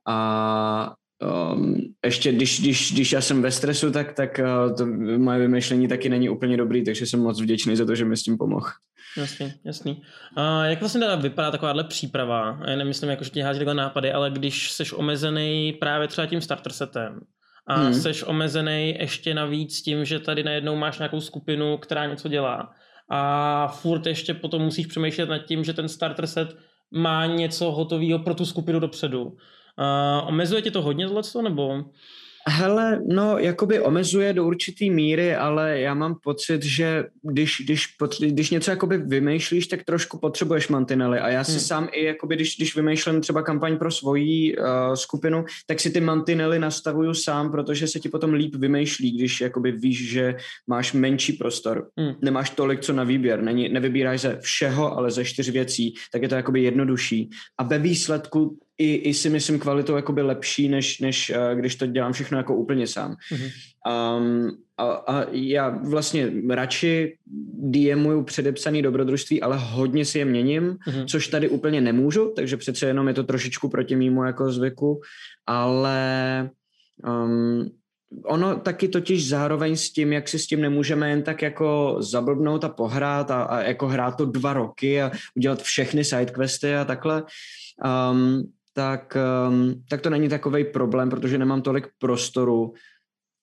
a 0.08 0.94
um, 1.22 1.76
ještě 2.04 2.32
když, 2.32 2.60
když, 2.60 2.92
když 2.92 3.12
já 3.12 3.20
jsem 3.20 3.42
ve 3.42 3.50
stresu, 3.50 3.90
tak, 3.90 4.12
tak 4.12 4.40
uh, 4.42 4.76
to 4.76 4.86
moje 5.18 5.38
vymýšlení 5.38 5.88
taky 5.88 6.08
není 6.08 6.28
úplně 6.28 6.56
dobrý, 6.56 6.84
takže 6.84 7.06
jsem 7.06 7.20
moc 7.20 7.40
vděčný 7.40 7.76
za 7.76 7.84
to, 7.86 7.94
že 7.94 8.04
mi 8.04 8.16
s 8.16 8.22
tím 8.22 8.38
pomohl. 8.38 8.66
Jasný, 9.16 9.52
jasný. 9.64 10.02
A 10.36 10.64
jak 10.64 10.80
vlastně 10.80 11.00
teda 11.00 11.14
vypadá 11.14 11.50
takováhle 11.50 11.84
příprava? 11.84 12.60
Já 12.68 12.76
nemyslím, 12.76 13.10
jako, 13.10 13.24
že 13.24 13.30
ti 13.30 13.40
hází 13.40 13.58
takové 13.58 13.74
nápady, 13.74 14.12
ale 14.12 14.30
když 14.30 14.70
jsi 14.72 14.84
omezený 14.94 15.76
právě 15.80 16.08
třeba 16.08 16.26
tím 16.26 16.40
starter 16.40 16.72
setem 16.72 17.20
a 17.66 17.74
hmm. 17.74 17.94
jsi 17.94 18.24
omezený 18.24 18.96
ještě 19.00 19.34
navíc 19.34 19.82
tím, 19.82 20.04
že 20.04 20.18
tady 20.18 20.42
najednou 20.42 20.76
máš 20.76 20.98
nějakou 20.98 21.20
skupinu, 21.20 21.76
která 21.76 22.06
něco 22.06 22.28
dělá 22.28 22.72
a 23.08 23.68
furt 23.68 24.06
ještě 24.06 24.34
potom 24.34 24.62
musíš 24.62 24.86
přemýšlet 24.86 25.28
nad 25.28 25.38
tím, 25.38 25.64
že 25.64 25.72
ten 25.72 25.88
starter 25.88 26.26
set 26.26 26.56
má 26.90 27.26
něco 27.26 27.70
hotového 27.70 28.18
pro 28.18 28.34
tu 28.34 28.46
skupinu 28.46 28.80
dopředu. 28.80 29.36
Uh, 29.78 30.28
omezuje 30.28 30.62
tě 30.62 30.70
to 30.70 30.82
hodně 30.82 31.06
tohleto, 31.06 31.42
nebo? 31.42 31.84
Hele, 32.48 33.00
no, 33.06 33.38
jakoby 33.38 33.80
omezuje 33.80 34.32
do 34.32 34.44
určitý 34.44 34.90
míry, 34.90 35.34
ale 35.34 35.80
já 35.80 35.94
mám 35.94 36.14
pocit, 36.22 36.62
že 36.64 37.04
když, 37.22 37.62
když, 37.64 37.86
když 38.20 38.50
něco 38.50 38.70
jakoby 38.70 38.98
vymýšlíš, 38.98 39.66
tak 39.66 39.84
trošku 39.84 40.18
potřebuješ 40.18 40.68
mantinely 40.68 41.18
a 41.18 41.28
já 41.28 41.44
si 41.44 41.52
hmm. 41.52 41.60
sám 41.60 41.88
i 41.92 42.04
jakoby, 42.04 42.36
když, 42.36 42.56
když 42.56 42.76
vymýšlím 42.76 43.20
třeba 43.20 43.42
kampaň 43.42 43.78
pro 43.78 43.90
svoji 43.90 44.56
uh, 44.56 44.64
skupinu, 44.94 45.44
tak 45.66 45.80
si 45.80 45.90
ty 45.90 46.00
mantinely 46.00 46.58
nastavuju 46.58 47.14
sám, 47.14 47.50
protože 47.50 47.88
se 47.88 48.00
ti 48.00 48.08
potom 48.08 48.32
líp 48.32 48.54
vymýšlí, 48.54 49.12
když 49.12 49.40
jakoby 49.40 49.72
víš, 49.72 50.10
že 50.10 50.36
máš 50.66 50.92
menší 50.92 51.32
prostor, 51.32 51.88
Hmm. 51.96 52.14
nemáš 52.22 52.50
tolik 52.50 52.80
co 52.80 52.92
na 52.92 53.04
výběr, 53.04 53.42
Není, 53.42 53.68
nevybíráš 53.68 54.20
ze 54.20 54.38
všeho, 54.40 54.98
ale 54.98 55.10
ze 55.10 55.24
čtyř 55.24 55.48
věcí, 55.48 55.94
tak 56.12 56.22
je 56.22 56.28
to 56.28 56.34
jakoby 56.34 56.62
jednodušší. 56.62 57.30
A 57.58 57.62
ve 57.62 57.78
výsledku 57.78 58.58
i, 58.78 58.94
i 58.94 59.14
si 59.14 59.30
myslím 59.30 59.58
kvalitou 59.58 59.96
jakoby 59.96 60.22
lepší, 60.22 60.68
než, 60.68 61.00
než 61.00 61.32
uh, 61.36 61.58
když 61.58 61.76
to 61.76 61.86
dělám 61.86 62.12
všechno 62.12 62.38
jako 62.38 62.56
úplně 62.56 62.86
sám. 62.86 63.16
Mhm. 63.32 63.48
Um, 63.86 64.50
a, 64.78 64.84
a 64.92 65.26
já 65.32 65.68
vlastně 65.68 66.32
radši 66.50 67.16
DMuju 67.58 68.22
předepsaný 68.22 68.82
dobrodružství, 68.82 69.42
ale 69.42 69.56
hodně 69.60 70.04
si 70.04 70.18
je 70.18 70.24
měním, 70.24 70.76
Mhm. 70.86 71.06
což 71.06 71.28
tady 71.28 71.48
úplně 71.48 71.80
nemůžu, 71.80 72.32
takže 72.36 72.56
přece 72.56 72.86
jenom 72.86 73.08
je 73.08 73.14
to 73.14 73.24
trošičku 73.24 73.68
proti 73.68 73.96
mýmu 73.96 74.24
jako 74.24 74.52
zvyku, 74.52 75.00
ale 75.46 76.50
um, 77.06 77.70
ono 78.24 78.56
taky 78.56 78.88
totiž 78.88 79.28
zároveň 79.28 79.76
s 79.76 79.90
tím, 79.92 80.12
jak 80.12 80.28
si 80.28 80.38
s 80.38 80.46
tím 80.46 80.60
nemůžeme 80.60 81.10
jen 81.10 81.22
tak 81.22 81.42
jako 81.42 81.96
zablbnout 82.00 82.64
a 82.64 82.68
pohrát 82.68 83.30
a, 83.30 83.42
a 83.42 83.60
jako 83.60 83.86
hrát 83.88 84.16
to 84.16 84.24
dva 84.26 84.52
roky 84.52 85.02
a 85.02 85.10
udělat 85.36 85.62
všechny 85.62 86.04
sidequesty 86.04 86.74
a 86.74 86.84
takhle, 86.84 87.24
um, 88.12 88.42
tak, 88.76 89.16
um, 89.48 89.74
tak 89.88 90.00
to 90.00 90.10
není 90.10 90.28
takový 90.28 90.64
problém, 90.64 91.10
protože 91.10 91.38
nemám 91.38 91.62
tolik 91.62 91.88
prostoru 91.98 92.74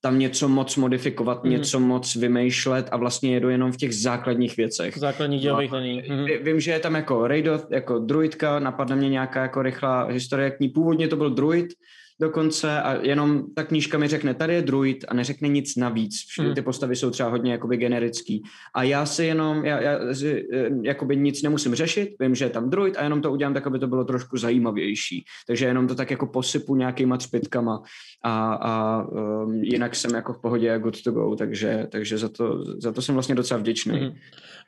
tam 0.01 0.19
něco 0.19 0.47
moc 0.49 0.75
modifikovat, 0.75 1.43
mm. 1.43 1.49
něco 1.51 1.79
moc 1.79 2.15
vymýšlet 2.15 2.89
a 2.91 2.97
vlastně 2.97 3.33
jedu 3.33 3.49
jenom 3.49 3.71
v 3.71 3.77
těch 3.77 3.95
základních 3.95 4.57
věcech. 4.57 4.97
Základních 4.97 5.41
dělových 5.41 5.71
liní. 5.71 6.03
Mhm. 6.09 6.25
Ví- 6.25 6.37
Vím, 6.37 6.59
že 6.59 6.71
je 6.71 6.79
tam 6.79 6.95
jako 6.95 7.27
Raidot, 7.27 7.71
jako 7.71 7.99
druidka, 7.99 8.59
napadne 8.59 8.95
mě 8.95 9.09
nějaká 9.09 9.41
jako 9.41 9.61
rychlá 9.61 10.03
historie 10.03 10.51
k 10.51 10.59
ní. 10.59 10.69
Původně 10.69 11.07
to 11.07 11.15
byl 11.15 11.29
druid 11.29 11.73
dokonce 12.22 12.82
a 12.82 12.93
jenom 13.01 13.43
ta 13.55 13.63
knížka 13.63 13.98
mi 13.98 14.08
řekne, 14.08 14.34
tady 14.34 14.53
je 14.53 14.62
druid 14.62 15.05
a 15.08 15.13
neřekne 15.13 15.48
nic 15.48 15.75
navíc. 15.75 16.15
Všechny 16.27 16.46
Hmm. 16.46 16.55
ty 16.55 16.62
postavy 16.62 16.96
jsou 16.96 17.10
třeba 17.10 17.29
hodně 17.29 17.51
jakoby 17.51 17.77
generický. 17.77 18.43
A 18.75 18.84
já 18.84 19.05
si 19.05 19.25
jenom, 19.25 19.65
já, 19.65 19.82
já 19.82 20.13
si, 20.13 20.48
eh, 20.53 20.70
jakoby 20.84 21.17
nic 21.17 21.41
nemusím 21.41 21.75
řešit, 21.75 22.10
vím, 22.20 22.36
že 22.36 22.46
je 22.46 22.50
tam 22.50 22.70
druid 22.70 22.98
a 22.98 23.03
jenom 23.03 23.22
to 23.22 23.32
udělám 23.32 23.53
tak, 23.53 23.67
aby 23.67 23.79
to 23.79 23.88
bylo 23.88 24.03
trošku 24.03 24.38
zajímavější. 24.38 25.25
Takže 25.48 25.65
jenom 25.65 25.88
to 25.88 25.96
tak 25.96 26.12
jako 26.12 26.27
posypu 26.27 26.75
nějakýma 26.75 27.17
třpitkama 27.17 27.82
a, 28.24 28.53
a 28.53 29.03
um, 29.03 29.53
jinak 29.63 29.96
jsem 29.96 30.15
jako 30.15 30.34
v 30.34 30.41
pohodě 30.41 30.72
a 30.72 30.77
good 30.77 31.03
to 31.03 31.12
go, 31.12 31.36
takže, 31.36 31.88
takže 31.91 32.17
za, 32.17 32.29
to, 32.29 32.63
za 32.77 32.91
to 32.91 33.01
jsem 33.01 33.15
vlastně 33.15 33.36
docela 33.36 33.60
vděčný. 33.60 34.00
Mhm. 34.00 34.15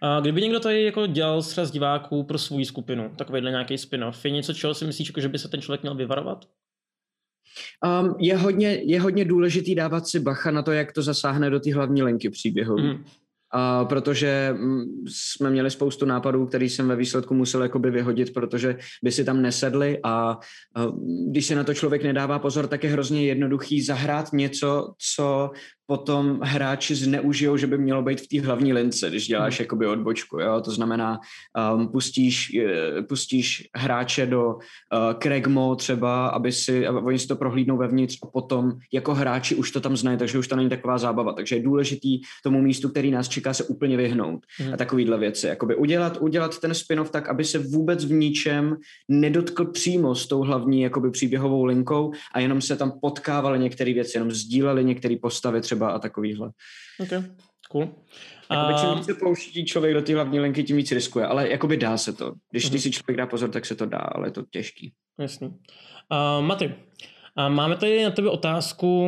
A 0.01 0.19
kdyby 0.19 0.41
někdo 0.41 0.59
tady 0.59 0.83
jako 0.83 1.07
dělal 1.07 1.41
sraz 1.41 1.71
diváků 1.71 2.23
pro 2.23 2.37
svou 2.37 2.63
skupinu, 2.65 3.11
takovýhle 3.15 3.51
nějaký 3.51 3.77
spin-off, 3.77 4.25
je 4.25 4.31
něco, 4.31 4.53
čeho 4.53 4.73
si 4.73 4.85
myslíš, 4.85 5.07
jako, 5.09 5.21
že 5.21 5.29
by 5.29 5.39
se 5.39 5.47
ten 5.47 5.61
člověk 5.61 5.81
měl 5.81 5.95
vyvarovat? 5.95 6.45
Um, 8.01 8.15
je, 8.19 8.37
hodně, 8.37 8.81
je 8.83 9.01
hodně 9.01 9.25
důležitý 9.25 9.75
dávat 9.75 10.07
si 10.07 10.19
bacha 10.19 10.51
na 10.51 10.61
to, 10.61 10.71
jak 10.71 10.91
to 10.91 11.01
zasáhne 11.01 11.49
do 11.49 11.59
té 11.59 11.73
hlavní 11.73 12.03
linky 12.03 12.29
příběhu. 12.29 12.77
Mm. 12.77 12.85
Mhm. 12.85 13.03
Uh, 13.55 13.87
protože 13.87 14.55
mm, 14.57 14.83
jsme 15.07 15.49
měli 15.49 15.71
spoustu 15.71 16.05
nápadů, 16.05 16.45
který 16.45 16.69
jsem 16.69 16.87
ve 16.87 16.95
výsledku 16.95 17.33
musel 17.33 17.63
jakoby 17.63 17.91
vyhodit, 17.91 18.33
protože 18.33 18.77
by 19.03 19.11
si 19.11 19.23
tam 19.23 19.41
nesedli 19.41 19.99
a 20.03 20.37
uh, 20.77 20.99
když 21.29 21.45
se 21.45 21.55
na 21.55 21.63
to 21.63 21.73
člověk 21.73 22.03
nedává 22.03 22.39
pozor, 22.39 22.67
tak 22.67 22.83
je 22.83 22.89
hrozně 22.89 23.25
jednoduchý 23.25 23.81
zahrát 23.81 24.33
něco, 24.33 24.93
co 25.15 25.51
potom 25.87 26.39
hráči 26.43 26.95
zneužijou, 26.95 27.57
že 27.57 27.67
by 27.67 27.77
mělo 27.77 28.01
být 28.01 28.21
v 28.21 28.27
té 28.27 28.41
hlavní 28.41 28.73
lince, 28.73 29.09
když 29.09 29.27
děláš 29.27 29.59
jakoby 29.59 29.87
odbočku. 29.87 30.39
Jo? 30.39 30.61
To 30.61 30.71
znamená, 30.71 31.19
um, 31.75 31.87
pustíš, 31.87 32.55
eh, 32.55 33.01
pustíš 33.01 33.69
hráče 33.75 34.25
do 34.25 34.45
uh, 34.47 34.59
Kregmo 35.17 35.75
třeba, 35.75 36.27
aby 36.27 36.51
si, 36.51 36.87
aby 36.87 36.99
oni 36.99 37.19
si 37.19 37.27
to 37.27 37.35
prohlídnou 37.35 37.77
vevnitř 37.77 38.17
a 38.23 38.27
potom 38.27 38.71
jako 38.93 39.13
hráči 39.13 39.55
už 39.55 39.71
to 39.71 39.81
tam 39.81 39.97
znají, 39.97 40.17
takže 40.17 40.39
už 40.39 40.47
to 40.47 40.55
není 40.55 40.69
taková 40.69 40.97
zábava. 40.97 41.33
Takže 41.33 41.55
je 41.55 41.63
důležitý 41.63 42.21
tomu 42.43 42.61
místu, 42.61 42.89
který 42.89 43.11
nás 43.11 43.29
čeká, 43.29 43.53
se 43.53 43.63
úplně 43.63 43.97
vyhnout. 43.97 44.45
Mhm. 44.59 44.73
A 44.73 44.77
takovýhle 44.77 45.17
věci. 45.17 45.47
Jakoby 45.47 45.75
udělat, 45.75 46.17
udělat 46.21 46.59
ten 46.59 46.73
spin-off 46.73 47.11
tak, 47.11 47.29
aby 47.29 47.43
se 47.43 47.59
vůbec 47.59 48.05
v 48.05 48.11
ničem 48.11 48.77
nedotkl 49.09 49.65
přímo 49.65 50.15
s 50.15 50.27
tou 50.27 50.41
hlavní 50.41 50.81
jakoby 50.81 51.11
příběhovou 51.11 51.65
linkou 51.65 52.11
a 52.33 52.39
jenom 52.39 52.61
se 52.61 52.75
tam 52.75 52.91
potkávaly 53.01 53.59
některé 53.59 53.93
věci, 53.93 54.17
jenom 54.17 54.31
sdíleli 54.31 54.83
některé 54.83 55.15
postavy 55.21 55.61
třeba 55.61 55.74
třeba 55.75 55.91
a 55.91 55.99
takovýhle. 55.99 56.49
Okay. 56.99 57.23
Cool. 57.71 57.89
Jakoby 58.51 58.73
čím 58.79 58.89
A, 58.89 58.93
více 58.95 59.13
pouští 59.13 59.65
člověk 59.65 59.93
do 59.93 60.01
té 60.01 60.13
hlavní 60.15 60.39
linky, 60.39 60.63
tím 60.63 60.77
víc 60.77 60.91
riskuje, 60.91 61.25
ale 61.25 61.49
jakoby 61.49 61.77
dá 61.77 61.97
se 61.97 62.13
to. 62.13 62.33
Když 62.51 62.63
Mhm. 62.63 62.69
když 62.69 62.83
si 62.83 62.91
člověk 62.91 63.17
dá 63.17 63.27
pozor, 63.27 63.49
tak 63.49 63.65
se 63.65 63.75
to 63.75 63.85
dá, 63.85 63.97
ale 63.97 64.27
je 64.27 64.31
to 64.31 64.43
těžký. 64.51 64.93
jasný. 65.19 65.47
Uh, 65.47 66.45
Maty, 66.45 66.75
a 67.35 67.49
máme 67.49 67.75
tady 67.77 68.03
na 68.03 68.11
tebe 68.11 68.29
otázku 68.29 69.07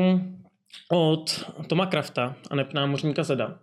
od 0.91 1.45
Toma 1.67 1.85
Krafta 1.85 2.35
a 2.51 2.55
nepnámořníka 2.55 3.23
Zeda, 3.23 3.59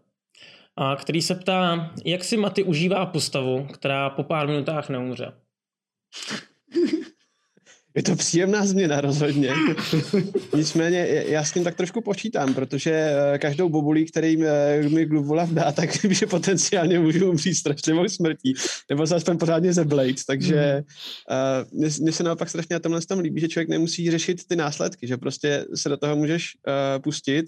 a 0.76 0.96
který 0.96 1.22
se 1.22 1.34
ptá, 1.34 1.90
jak 2.04 2.24
si 2.24 2.36
Maty 2.36 2.62
užívá 2.62 3.06
postavu, 3.06 3.66
která 3.74 4.10
po 4.10 4.22
pár 4.24 4.46
minutách 4.48 4.88
neumře. 4.88 5.32
Je 7.96 8.02
to 8.02 8.16
příjemná 8.16 8.66
změna 8.66 9.00
rozhodně. 9.00 9.50
Nicméně 10.56 11.24
já 11.26 11.44
s 11.44 11.52
tím 11.52 11.64
tak 11.64 11.74
trošku 11.74 12.00
počítám, 12.00 12.54
protože 12.54 12.90
eh, 12.90 13.38
každou 13.38 13.68
bobulí, 13.68 14.04
který 14.04 14.44
eh, 14.44 14.88
mi 14.88 15.04
Gluvolav 15.04 15.50
dá, 15.50 15.72
tak 15.76 16.02
vím, 16.02 16.14
že 16.14 16.26
potenciálně 16.26 16.98
můžu 16.98 17.30
umřít 17.30 17.56
strašlivou 17.56 18.08
smrtí, 18.08 18.54
nebo 18.90 19.06
se 19.06 19.14
aspoň 19.14 19.38
pořádně 19.38 19.72
ze 19.72 19.84
Blade, 19.84 20.14
takže 20.26 20.82
uh, 21.30 21.78
mně, 21.78 21.88
mně 22.00 22.12
se 22.12 22.22
naopak 22.22 22.48
strašně 22.48 22.74
na 22.74 22.80
tomhle 22.80 23.00
tam 23.00 23.18
líbí, 23.18 23.40
že 23.40 23.48
člověk 23.48 23.68
nemusí 23.68 24.10
řešit 24.10 24.46
ty 24.46 24.56
následky, 24.56 25.06
že 25.06 25.16
prostě 25.16 25.64
se 25.74 25.88
do 25.88 25.96
toho 25.96 26.16
můžeš 26.16 26.56
uh, 26.66 27.02
pustit 27.02 27.46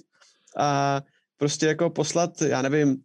a 0.56 1.02
prostě 1.38 1.66
jako 1.66 1.90
poslat, 1.90 2.42
já 2.42 2.62
nevím, 2.62 2.96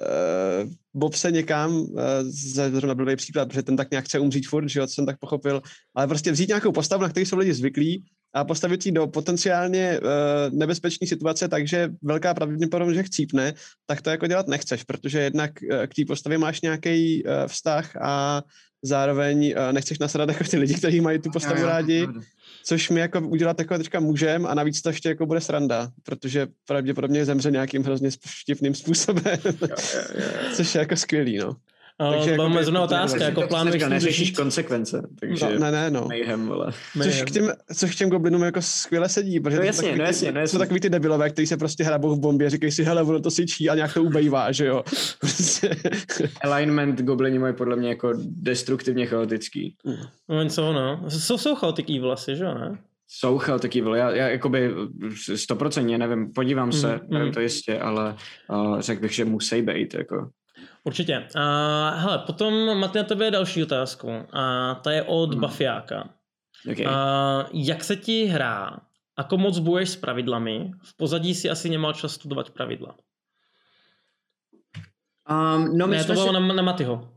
uh, 0.00 0.70
Bob 0.94 1.14
se 1.14 1.30
někam, 1.30 1.76
uh, 1.76 1.88
zrovna 2.22 2.94
blbý 2.94 3.16
příklad, 3.16 3.48
protože 3.48 3.62
ten 3.62 3.76
tak 3.76 3.90
nějak 3.90 4.04
chce 4.04 4.18
umřít 4.18 4.48
furt, 4.48 4.68
že 4.68 4.80
jo, 4.80 4.86
co 4.86 4.94
jsem 4.94 5.06
tak 5.06 5.18
pochopil, 5.18 5.62
ale 5.94 6.06
prostě 6.06 6.32
vzít 6.32 6.48
nějakou 6.48 6.72
postavu, 6.72 7.02
na 7.02 7.08
který 7.08 7.26
jsou 7.26 7.36
lidi 7.36 7.54
zvyklí 7.54 8.04
a 8.34 8.44
postavit 8.44 8.86
ji 8.86 8.92
do 8.92 9.06
potenciálně 9.06 10.00
uh, 10.00 10.58
nebezpečné 10.58 11.06
situace, 11.06 11.48
takže 11.48 11.88
velká 12.02 12.34
pravděpodobnost, 12.34 12.96
že 12.96 13.02
chcípne, 13.02 13.54
tak 13.86 14.02
to 14.02 14.10
jako 14.10 14.26
dělat 14.26 14.48
nechceš, 14.48 14.84
protože 14.84 15.20
jednak 15.20 15.50
uh, 15.72 15.86
k 15.86 15.94
té 15.94 16.02
postavě 16.06 16.38
máš 16.38 16.60
nějaký 16.60 17.24
uh, 17.24 17.32
vztah 17.46 17.96
a 17.96 18.42
zároveň 18.82 19.54
uh, 19.56 19.72
nechceš 19.72 19.98
nasrat 19.98 20.28
jako 20.28 20.44
ty 20.44 20.58
lidi, 20.58 20.74
kteří 20.74 21.00
mají 21.00 21.18
tu 21.18 21.30
postavu 21.30 21.62
rádi, 21.62 22.06
což 22.64 22.90
my 22.90 23.00
jako 23.00 23.20
udělat 23.20 23.58
jako 23.58 23.78
teďka 23.78 24.00
můžem 24.00 24.46
a 24.46 24.54
navíc 24.54 24.82
to 24.82 24.88
ještě 24.88 25.08
jako 25.08 25.26
bude 25.26 25.40
sranda, 25.40 25.90
protože 26.02 26.46
pravděpodobně 26.66 27.24
zemře 27.24 27.50
nějakým 27.50 27.84
hrozně 27.84 28.10
vtipným 28.42 28.74
způsobem, 28.74 29.38
což 30.54 30.74
je 30.74 30.78
jako 30.78 30.96
skvělý, 30.96 31.38
no. 31.38 31.56
Takže 32.12 32.30
jako 32.30 32.42
máme 32.42 32.54
jakoby- 32.54 32.64
zrovna 32.64 32.82
otázka, 32.82 33.24
jako 33.24 33.42
plánuješ 33.48 33.82
tím 33.82 33.90
neřešíš 33.90 34.26
žít? 34.28 34.36
konsekvence, 34.36 35.02
takže 35.20 35.44
no 35.54 35.58
ne, 35.58 35.70
ne, 35.70 35.90
no. 35.90 36.04
mayhem, 36.08 36.46
vole. 36.46 36.72
Což 37.02 37.22
k, 37.22 37.30
těm, 37.30 37.52
což 37.74 37.94
k 37.94 37.98
těm 37.98 38.10
goblinům 38.10 38.42
jako 38.42 38.62
skvěle 38.62 39.08
sedí, 39.08 39.40
protože 39.40 39.56
No 39.56 39.62
to 39.62 39.64
jsou 39.64 39.66
jasně, 39.66 39.82
takový 39.82 39.98
no 39.98 40.04
ty- 40.04 40.08
jasně, 40.08 40.32
no 40.32 40.34
jsou 40.34 40.40
jasně. 40.40 40.58
takový 40.58 40.80
ty 40.80 40.90
debilové, 40.90 41.30
kteří 41.30 41.46
se 41.46 41.56
prostě 41.56 41.84
hrabou 41.84 42.14
v 42.14 42.20
bombě, 42.20 42.50
říkají 42.50 42.72
si, 42.72 42.82
hele, 42.84 43.02
ono 43.02 43.20
to 43.20 43.30
syčí 43.30 43.70
a 43.70 43.74
nějak 43.74 43.94
to 43.94 44.02
ubejvá, 44.02 44.52
že 44.52 44.66
jo. 44.66 44.82
Prostě, 45.20 45.70
Alignment 46.44 47.00
goblini 47.02 47.38
mají 47.38 47.54
podle 47.54 47.76
mě 47.76 47.88
jako 47.88 48.12
destruktivně 48.24 49.06
chaotický. 49.06 49.74
No, 50.28 50.38
oni 50.40 50.50
jsou, 50.50 50.72
no. 50.72 51.04
Jsou, 51.08 51.38
jsou 51.38 51.54
chaotic 51.54 51.86
evil 51.88 52.12
asi, 52.12 52.36
že 52.36 52.44
jo, 52.44 52.54
ne? 52.54 52.78
Jsou 53.08 53.38
chaotický, 53.38 53.80
vole. 53.80 53.98
Já, 53.98 54.10
já 54.10 54.28
jakoby 54.28 54.70
stoprocentně 55.34 55.98
nevím, 55.98 56.32
podívám 56.32 56.72
se, 56.72 56.86
Mhm, 56.88 57.00
nevím 57.10 57.26
mhm. 57.26 57.34
to 57.34 57.40
jistě, 57.40 57.78
ale 57.78 58.16
uh, 58.50 58.80
řekl 58.80 59.02
bych, 59.02 59.12
že 59.14 59.24
musí 59.24 59.62
být, 59.62 59.94
jako. 59.94 60.28
Určitě. 60.84 61.28
A 61.34 61.90
hele, 61.90 62.18
potom 62.18 62.78
máte 62.78 62.98
na 62.98 63.04
tebe 63.04 63.30
další 63.30 63.62
otázku. 63.62 64.10
A 64.32 64.74
ta 64.74 64.92
je 64.92 65.02
od 65.02 65.30
Hmm. 65.30 65.40
Bafiáka. 65.40 66.08
Okay. 66.72 66.86
A 66.86 67.46
jak 67.52 67.84
se 67.84 67.96
ti 67.96 68.24
hrá? 68.24 68.80
Ako 69.16 69.38
moc 69.38 69.58
bojuješ 69.58 69.88
s 69.88 69.96
pravidlami? 69.96 70.72
V 70.82 70.96
pozadí 70.96 71.34
si 71.34 71.50
asi 71.50 71.68
nemal 71.68 71.92
čas 71.92 72.12
studovat 72.12 72.50
pravidla. 72.50 72.94
Um, 75.30 75.76
no 75.78 75.86
my 75.86 75.96
ne, 75.96 76.04
to 76.04 76.12
bylo 76.12 76.26
si... 76.26 76.32
na, 76.32 76.40
na 76.40 76.62
Matyho. 76.62 77.08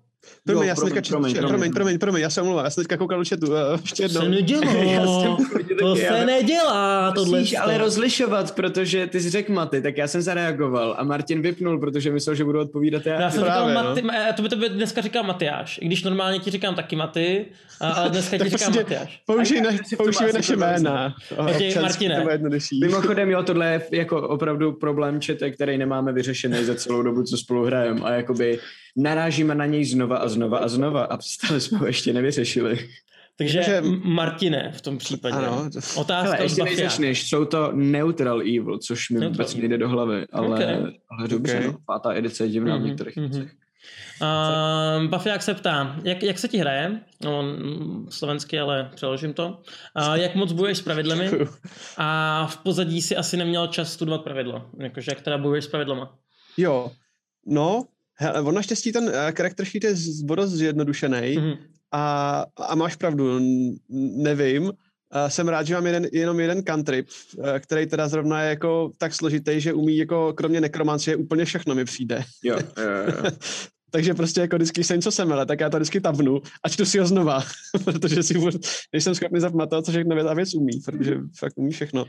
Promiň, 0.46 0.62
Jo, 0.64 0.68
já 0.68 0.76
jsem 0.76 0.90
teďka, 0.90 1.10
promiň, 1.10 1.34
promiň, 1.34 1.34
promiň, 1.34 1.50
promiň, 1.50 1.72
promiň, 1.74 2.00
promiň, 2.00 2.22
já 2.22 2.30
se 2.30 2.42
omlouvám, 2.42 2.66
já 2.66 2.70
jsem 2.70 2.84
teďka 2.84 2.98
koukal 2.98 3.20
do 3.20 3.26
chatu, 3.30 3.48
uh, 3.52 3.58
ještě 3.82 4.04
To 4.04 4.10
se 4.10 4.26
jednou. 4.26 4.38
Já 4.54 4.66
jsem 4.66 4.74
nedělo. 4.74 5.38
taky, 5.54 5.76
to 5.76 5.96
já- 5.96 6.14
se 6.20 6.26
nedělá, 6.26 7.12
tohle. 7.12 7.40
Musíš 7.40 7.58
ale 7.60 7.78
rozlišovat, 7.78 8.56
protože 8.56 9.08
ty 9.08 9.22
jsi 9.22 9.30
řekl 9.30 9.54
Maty, 9.54 9.82
tak 9.82 9.98
já 9.98 10.08
jsem 10.08 10.22
zareagoval 10.22 10.96
a 10.98 11.04
Martin 11.04 11.42
vypnul, 11.42 11.80
protože 11.80 12.12
myslel, 12.12 12.36
že 12.36 12.44
budu 12.44 12.60
odpovídat 12.60 13.06
já. 13.06 13.22
Já 13.22 13.32
jsem 13.32 13.42
říkal 13.44 13.64
Právě, 13.66 13.74
no. 13.76 13.84
Maty, 13.84 14.02
no. 14.02 14.14
to 14.36 14.42
by 14.42 14.50
tebe 14.50 14.70
dneska 14.70 15.02
říkal 15.02 15.24
Matyáš. 15.24 15.80
I 15.82 15.86
když 15.86 16.04
normálně 16.04 16.40
ti 16.40 16.52
říkám 16.52 16.76
taky 16.76 16.96
Maty, 16.96 17.46
a- 17.82 17.90
ale 17.92 18.10
dneska 18.10 18.38
ti 18.38 18.44
říkám 18.44 18.60
prostě 18.74 18.80
Matyáš. 18.80 19.22
Použij, 19.26 19.62
na, 19.62 19.70
použij 19.98 20.34
naše 20.34 20.56
jména. 20.56 21.16
Martine. 21.82 22.22
to. 22.22 22.50
Mimochodem, 22.82 23.30
jo, 23.30 23.44
tohle 23.44 23.66
je 23.72 23.82
jako 23.92 24.22
opravdu 24.28 24.72
problém 24.72 25.22
čete, 25.22 25.52
který 25.52 25.78
nemáme 25.78 26.14
vyřešený 26.14 26.64
za 26.66 26.76
celou 26.76 27.02
dobu, 27.02 27.24
co 27.24 27.38
spolu 27.38 27.66
hrajeme 27.66 28.02
a 28.02 28.12
jakoby 28.12 28.60
narážíme 28.98 29.56
na 29.56 29.66
něj 29.66 29.86
znova 29.86 30.13
a 30.18 30.28
znova 30.30 30.58
a 30.58 30.68
znova 30.68 31.04
a 31.04 31.18
stále 31.22 31.60
jsme 31.60 31.78
ho 31.78 31.86
ještě 31.86 32.14
nevyřešili. 32.14 32.90
Takže 33.38 33.58
Takže- 33.60 33.82
Martine 34.04 34.72
v 34.76 34.82
tom 34.82 34.98
případě. 34.98 35.36
Ano, 35.36 35.70
to- 35.74 36.00
Otázka 36.02 36.32
Hele, 36.32 36.44
ještě 36.46 36.64
než 36.64 36.78
začneš, 36.80 37.30
jsou 37.30 37.46
to 37.46 37.72
neutral 37.72 38.42
evil, 38.42 38.78
což 38.78 39.10
mi 39.10 39.20
Neutral 39.20 39.32
vůbec 39.32 39.56
nejde 39.56 39.78
do 39.78 39.90
hlavy, 39.90 40.26
ale, 40.32 40.48
Okay. 40.48 40.76
ale 41.12 41.28
dobře, 41.28 41.58
Okay. 41.58 41.68
no, 41.68 41.78
pátá 41.86 42.14
edice 42.14 42.44
je 42.44 42.50
divná 42.50 42.76
v 42.76 42.80
Mhm, 42.80 42.88
některých 42.88 43.18
mhm. 43.18 43.30
věcech. 43.30 43.52
Uh, 44.22 45.06
Bafiák 45.10 45.42
se 45.44 45.54
ptá, 45.54 45.96
jak, 46.04 46.24
jak 46.24 46.40
se 46.40 46.48
ti 46.48 46.58
hraje? 46.58 47.00
No, 47.24 47.44
slovensky, 48.10 48.60
ale 48.60 48.92
přeložím 48.96 49.34
to. 49.34 49.48
Uh, 50.08 50.14
jak 50.14 50.36
moc 50.36 50.52
bojuješ 50.52 50.78
s 50.78 50.82
pravidlemi? 50.82 51.30
A 51.98 52.48
v 52.52 52.58
pozadí 52.58 53.02
si 53.02 53.16
asi 53.16 53.38
neměl 53.38 53.68
čas 53.68 53.94
studovat 53.94 54.22
pravidla. 54.24 54.66
Jakože 54.80 55.12
jak 55.12 55.22
teda 55.22 55.38
bojuješ 55.38 55.66
s 55.66 55.68
pravidlama? 55.68 56.16
Jo, 56.58 56.92
no, 57.46 57.86
hele, 58.24 58.42
on 58.42 58.56
naštěstí 58.56 58.92
ten 58.92 59.04
uh, 59.04 59.12
character 59.12 59.66
sheet 59.66 59.84
je 59.84 59.96
z- 59.96 60.24
dost 60.24 60.52
zjednodušený 60.52 61.36
Mhm. 61.38 61.54
a, 61.92 62.46
a 62.58 62.76
máš 62.76 62.96
pravdu, 62.96 63.40
nevím. 64.16 64.64
Uh, 64.64 64.72
jsem 65.28 65.48
rád, 65.48 65.68
že 65.68 65.74
mám 65.74 65.86
jeden, 65.86 66.08
jenom 66.14 66.40
jeden 66.40 66.64
cantrip, 66.64 67.08
uh, 67.38 67.46
který 67.60 67.86
teda 67.88 68.08
zrovna 68.08 68.42
je 68.42 68.50
jako 68.50 68.92
tak 68.98 69.14
složitý, 69.14 69.60
že 69.62 69.74
umí 69.74 69.98
jako 69.98 70.34
kromě 70.34 70.62
nekromancie 70.62 71.16
úplně 71.16 71.46
všechno 71.46 71.76
mi 71.76 71.86
přijde. 71.86 72.24
Jo, 72.44 72.58
jo, 72.78 72.84
jo. 73.24 73.32
Takže 73.92 74.14
prostě 74.14 74.42
jako 74.42 74.56
vždycky, 74.56 74.84
se 74.84 74.96
něco 74.96 75.12
semele, 75.12 75.46
tak 75.46 75.60
já 75.60 75.70
to 75.70 75.78
vždycky 75.78 76.02
tabnu 76.02 76.42
a 76.64 76.70
čtu 76.70 76.86
si 76.86 77.00
ho 77.00 77.06
znova, 77.08 77.44
protože 77.84 78.24
si 78.24 78.34
nejsem 78.94 79.16
schopný 79.16 79.40
zapamatovat, 79.40 79.86
co 79.86 79.92
všechno 79.92 80.16
věc 80.16 80.28
a 80.28 80.34
věc 80.34 80.54
umí, 80.54 80.80
protože 80.86 81.18
fakt 81.40 81.54
umí 81.56 81.72
všechno. 81.72 82.06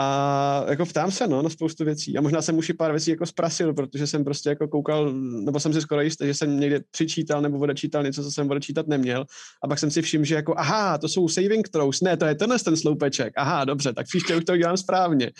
A 0.00 0.64
jako 0.68 0.86
ptám 0.86 1.10
se, 1.10 1.26
no, 1.26 1.42
na 1.42 1.50
spoustu 1.50 1.84
věcí. 1.84 2.18
A 2.18 2.20
možná 2.20 2.42
jsem 2.42 2.58
už 2.58 2.68
i 2.68 2.74
pár 2.74 2.90
věcí 2.90 3.10
jako 3.10 3.26
zprasil, 3.26 3.74
protože 3.74 4.06
jsem 4.06 4.24
prostě 4.24 4.48
jako 4.48 4.68
koukal, 4.68 5.12
nebo 5.44 5.60
jsem 5.60 5.72
si 5.72 5.80
skoro 5.80 6.00
jistý, 6.00 6.26
že 6.26 6.34
jsem 6.34 6.60
někde 6.60 6.80
přičítal 6.90 7.42
nebo 7.42 7.58
odečítal 7.58 8.02
něco, 8.02 8.22
co 8.22 8.30
jsem 8.30 8.50
odečítat 8.50 8.86
neměl. 8.86 9.24
A 9.64 9.68
pak 9.68 9.78
jsem 9.78 9.90
si 9.90 10.02
všiml, 10.02 10.24
že 10.24 10.34
jako, 10.34 10.54
aha, 10.56 10.98
to 10.98 11.08
jsou 11.08 11.28
saving 11.28 11.68
throws, 11.68 12.00
ne, 12.00 12.16
to 12.16 12.24
je 12.24 12.34
tenhle 12.34 12.58
ten 12.58 12.76
sloupeček. 12.76 13.32
Aha, 13.36 13.64
dobře, 13.64 13.92
tak 13.92 14.06
příště 14.06 14.36
už 14.36 14.44
to 14.44 14.56
dělám 14.56 14.76
správně. 14.76 15.30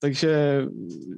Takže 0.00 0.64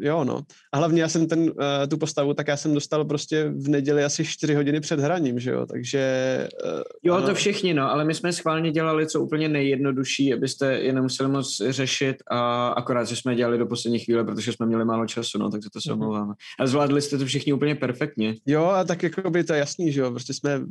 jo, 0.01 0.25
no. 0.25 0.41
A 0.73 0.77
hlavně 0.79 1.03
já 1.03 1.09
jsem 1.09 1.27
ten, 1.27 1.41
uh, 1.41 1.49
tu 1.91 1.97
postavu, 1.97 2.35
tak 2.35 2.49
já 2.49 2.57
jsem 2.57 2.75
dostal 2.75 3.05
prostě 3.05 3.53
v 3.57 3.69
neděli 3.69 4.05
asi 4.05 4.25
4 4.25 4.55
hodiny 4.55 4.81
před 4.81 5.01
hraním, 5.01 5.39
že 5.39 5.51
jo, 5.51 5.67
takže... 5.67 6.49
Uh, 6.65 6.81
Jo, 7.05 7.15
ano. 7.15 7.27
to 7.27 7.35
všichni, 7.35 7.75
no, 7.75 7.91
ale 7.91 8.05
my 8.05 8.15
jsme 8.15 8.33
schválně 8.33 8.73
dělali 8.73 9.07
co 9.07 9.21
úplně 9.21 9.49
nejjednodušší, 9.49 10.35
abyste 10.35 10.73
je 10.73 10.93
nemuseli 10.93 11.29
moc 11.31 11.63
řešit 11.69 12.17
a 12.31 12.69
akorát, 12.69 13.05
že 13.09 13.17
jsme 13.17 13.35
dělali 13.35 13.59
do 13.59 13.67
poslední 13.67 13.99
chvíle, 13.99 14.25
protože 14.25 14.53
jsme 14.53 14.67
měli 14.67 14.85
málo 14.85 15.07
času, 15.07 15.39
no, 15.39 15.51
tak 15.51 15.63
za 15.63 15.69
to 15.73 15.81
se 15.81 15.93
Mhm. 15.93 16.01
omlouváme. 16.03 16.35
A 16.61 16.67
zvládli 16.67 17.03
jste 17.03 17.19
to 17.19 17.27
všichni 17.27 17.53
úplně 17.53 17.75
perfektně. 17.75 18.35
Jo, 18.47 18.65
a 18.65 18.85
tak 18.85 19.03
jako 19.03 19.31
by 19.31 19.45
to 19.45 19.53
je 19.53 19.59
jasný, 19.59 19.93
že 19.93 20.01
jo, 20.01 20.11
prostě 20.11 20.35
jsme 20.35 20.59
uh, 20.59 20.65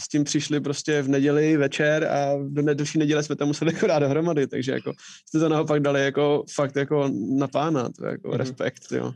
s 0.00 0.08
tím 0.08 0.24
přišli 0.24 0.60
prostě 0.60 1.02
v 1.02 1.08
neděli 1.08 1.56
večer 1.56 2.04
a 2.04 2.32
do 2.48 2.74
další 2.74 2.98
neděle 2.98 3.22
jsme 3.22 3.36
to 3.36 3.46
museli 3.46 3.72
jako 3.74 3.86
dát 3.86 3.98
dohromady, 3.98 4.46
takže 4.46 4.72
jako 4.72 4.92
jste 5.28 5.38
to 5.38 5.48
naopak 5.48 5.82
dali 5.82 6.04
jako 6.04 6.44
fakt 6.54 6.76
jako 6.76 7.10
na 7.42 7.48
pána, 7.48 7.88
to 7.98 8.04
je 8.06 8.10
jako 8.10 8.28
Mhm. 8.28 8.36
respekt, 8.36 8.82
jo. 8.92 9.12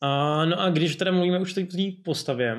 A, 0.00 0.44
no 0.44 0.60
a 0.60 0.70
když 0.70 0.96
teda 0.96 1.10
mluvíme 1.12 1.38
už 1.38 1.56
o 1.56 1.60
té 1.60 1.66
postavě, 2.04 2.56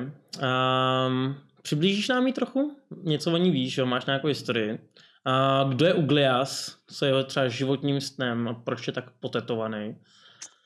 um, 1.08 1.34
přiblížíš 1.62 2.08
nám 2.08 2.26
ji 2.26 2.32
trochu? 2.32 2.76
Něco 3.02 3.32
o 3.32 3.36
ní 3.36 3.50
víš, 3.50 3.78
jo? 3.78 3.86
máš 3.86 4.06
nějakou 4.06 4.28
historii. 4.28 4.78
A 5.26 5.64
kdo 5.68 5.86
je 5.86 5.94
Uglias, 5.94 6.76
co 6.86 7.04
je 7.04 7.08
jeho 7.10 7.24
třeba 7.24 7.48
životním 7.48 8.00
snem 8.00 8.48
a 8.48 8.54
proč 8.54 8.86
je 8.86 8.92
tak 8.92 9.04
potetovaný? 9.20 9.96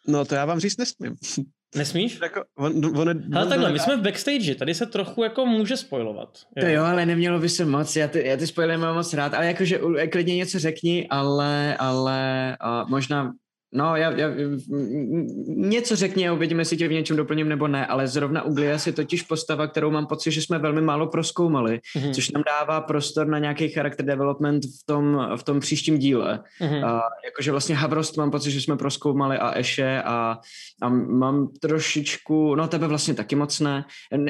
No 0.06 0.24
to 0.24 0.34
já 0.34 0.44
vám 0.44 0.60
říct 0.60 0.76
nesmím. 0.76 1.16
Nesmíš? 1.76 2.18
jako, 2.22 2.44
on, 2.58 2.84
on, 2.98 3.08
je- 3.08 3.14
Hele 3.32 3.42
on- 3.44 3.48
takhle, 3.48 3.72
my 3.72 3.78
jsme 3.78 3.96
v 3.96 4.02
backstage, 4.02 4.54
tady 4.54 4.74
se 4.74 4.86
trochu 4.86 5.22
jako 5.22 5.46
může 5.46 5.76
spojovat. 5.76 6.38
To 6.60 6.66
jo, 6.66 6.84
ale 6.84 7.06
nemělo 7.06 7.38
by 7.38 7.48
se 7.48 7.64
moc, 7.64 7.96
já 7.96 8.08
ty, 8.08 8.26
já 8.26 8.36
ty 8.36 8.46
spoilery 8.46 8.80
mám 8.80 8.94
moc 8.94 9.14
rád, 9.14 9.34
ale 9.34 9.46
jakože 9.46 9.80
klidně 10.12 10.36
něco 10.36 10.58
řekni, 10.58 11.06
ale, 11.10 11.76
ale 11.76 12.56
a 12.60 12.84
možná 12.88 13.32
No, 13.72 13.96
já, 13.96 14.10
já, 14.10 14.30
něco 15.46 15.96
řekni 15.96 16.28
a 16.28 16.32
uvidíme, 16.32 16.60
jestli 16.60 16.76
tě 16.76 16.88
v 16.88 16.92
něčem 16.92 17.16
doplním 17.16 17.48
nebo 17.48 17.68
ne, 17.68 17.86
ale 17.86 18.08
zrovna 18.08 18.42
Uglia 18.42 18.78
je 18.86 18.92
totiž 18.92 19.22
postava, 19.22 19.66
kterou 19.66 19.90
mám 19.90 20.06
pocit, 20.06 20.30
že 20.30 20.42
jsme 20.42 20.58
velmi 20.58 20.80
málo 20.80 21.06
proskoumali, 21.06 21.80
mm-hmm. 21.96 22.10
což 22.14 22.30
nám 22.30 22.42
dává 22.46 22.80
prostor 22.80 23.26
na 23.26 23.38
nějaký 23.38 23.68
character 23.68 24.06
development 24.06 24.64
v 24.64 24.86
tom, 24.86 25.28
v 25.36 25.42
tom 25.42 25.60
příštím 25.60 25.98
díle. 25.98 26.40
Mm-hmm. 26.60 26.86
A, 26.86 27.02
jakože 27.24 27.50
vlastně 27.50 27.74
Havrost 27.74 28.16
mám 28.16 28.30
pocit, 28.30 28.50
že 28.50 28.60
jsme 28.60 28.76
proskoumali 28.76 29.38
a 29.38 29.58
Eše 29.58 30.02
a, 30.04 30.38
a 30.82 30.88
mám 30.88 31.48
trošičku, 31.60 32.54
no 32.54 32.68
tebe 32.68 32.86
vlastně 32.86 33.14
taky 33.14 33.36
moc 33.36 33.60
ne, 33.60 33.84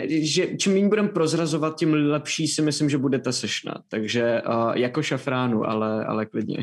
že 0.08 0.56
čím 0.56 0.72
méně 0.72 0.88
budeme 0.88 1.08
prozrazovat, 1.08 1.78
tím 1.78 1.92
lepší 1.92 2.48
si 2.48 2.62
myslím, 2.62 2.90
že 2.90 2.98
bude 2.98 3.18
ta 3.18 3.32
sešna, 3.32 3.74
takže 3.88 4.42
uh, 4.48 4.72
jako 4.76 5.02
šafránu, 5.02 5.64
ale, 5.64 6.04
ale 6.04 6.26
klidně. 6.26 6.58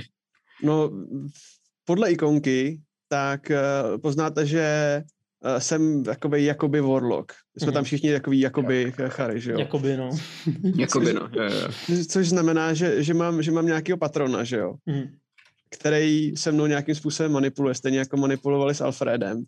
No, 0.63 0.91
podle 1.86 2.12
ikonky, 2.12 2.82
tak 3.08 3.52
uh, 3.52 3.98
poznáte, 4.02 4.45
že 4.45 5.04
uh, 5.45 5.60
jsem 5.60 6.04
jakoby, 6.08 6.43
jakoby 6.43 6.82
warlock. 6.82 7.32
Jsme 7.58 7.67
mm-hmm. 7.67 7.74
tam 7.74 7.84
všichni 7.84 8.10
jakoby, 8.10 8.39
jakoby 8.39 8.93
chary, 9.08 9.41
že 9.41 9.52
jo? 9.52 9.60
Jakoby, 9.60 9.98
no. 9.98 10.10
jakoby, 10.78 11.13
no. 11.13 11.30
Jo, 11.34 11.43
jo. 11.43 11.67
Což 12.08 12.30
znamená, 12.30 12.74
že, 12.74 13.04
že, 13.04 13.13
mám, 13.13 13.41
že 13.41 13.52
mám 13.52 13.65
nějakého 13.65 13.98
patrona, 13.98 14.43
že 14.43 14.58
jo? 14.58 14.76
Mm. 14.86 15.04
Který 15.69 16.38
se 16.38 16.52
mnou 16.52 16.65
nějakým 16.65 16.95
způsobem 16.95 17.32
manipuluje, 17.32 17.76
stejně 17.76 18.00
jako 18.00 18.17
manipulovali 18.17 18.76
s 18.76 18.82
Alfredem. 18.82 19.43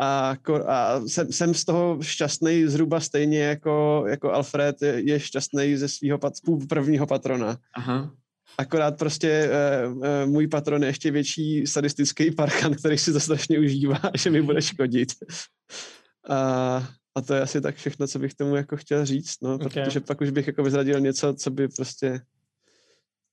A, 0.00 0.36
a 0.66 1.00
jsem, 1.06 1.32
jsem 1.32 1.54
z 1.54 1.64
toho 1.64 1.98
šťastný 2.02 2.66
zhruba 2.66 3.00
stejně 3.00 3.40
jako, 3.40 4.04
jako 4.08 4.32
Alfred 4.32 4.82
je, 4.82 5.10
je 5.10 5.20
šťastný 5.20 5.76
ze 5.76 5.88
svého 5.88 6.18
pat, 6.18 6.32
prvního 6.68 7.06
patrona. 7.06 7.58
Aha. 7.74 8.12
Akorát 8.58 8.98
prostě 8.98 9.50
uh, 9.86 9.96
uh, 9.96 10.04
můj 10.26 10.48
patron 10.48 10.82
je 10.82 10.88
ještě 10.88 11.10
větší 11.10 11.66
sadistický 11.66 12.30
parkan, 12.30 12.74
který 12.74 12.98
si 12.98 13.12
to 13.12 13.20
strašně 13.20 13.58
užívá, 13.58 14.00
že 14.14 14.30
mi 14.30 14.42
bude 14.42 14.62
škodit. 14.62 15.12
A, 16.28 16.88
a 17.14 17.20
to 17.20 17.34
je 17.34 17.40
asi 17.40 17.60
tak 17.60 17.76
všechno, 17.76 18.06
co 18.06 18.18
bych 18.18 18.34
tomu 18.34 18.56
jako 18.56 18.76
chtěl 18.76 19.06
říct, 19.06 19.36
no, 19.42 19.54
okay. 19.54 19.68
protože 19.68 20.00
pak 20.00 20.20
už 20.20 20.30
bych 20.30 20.46
jako 20.46 20.62
vyzradil 20.62 21.00
něco, 21.00 21.34
co 21.34 21.50
by 21.50 21.68
prostě 21.68 22.20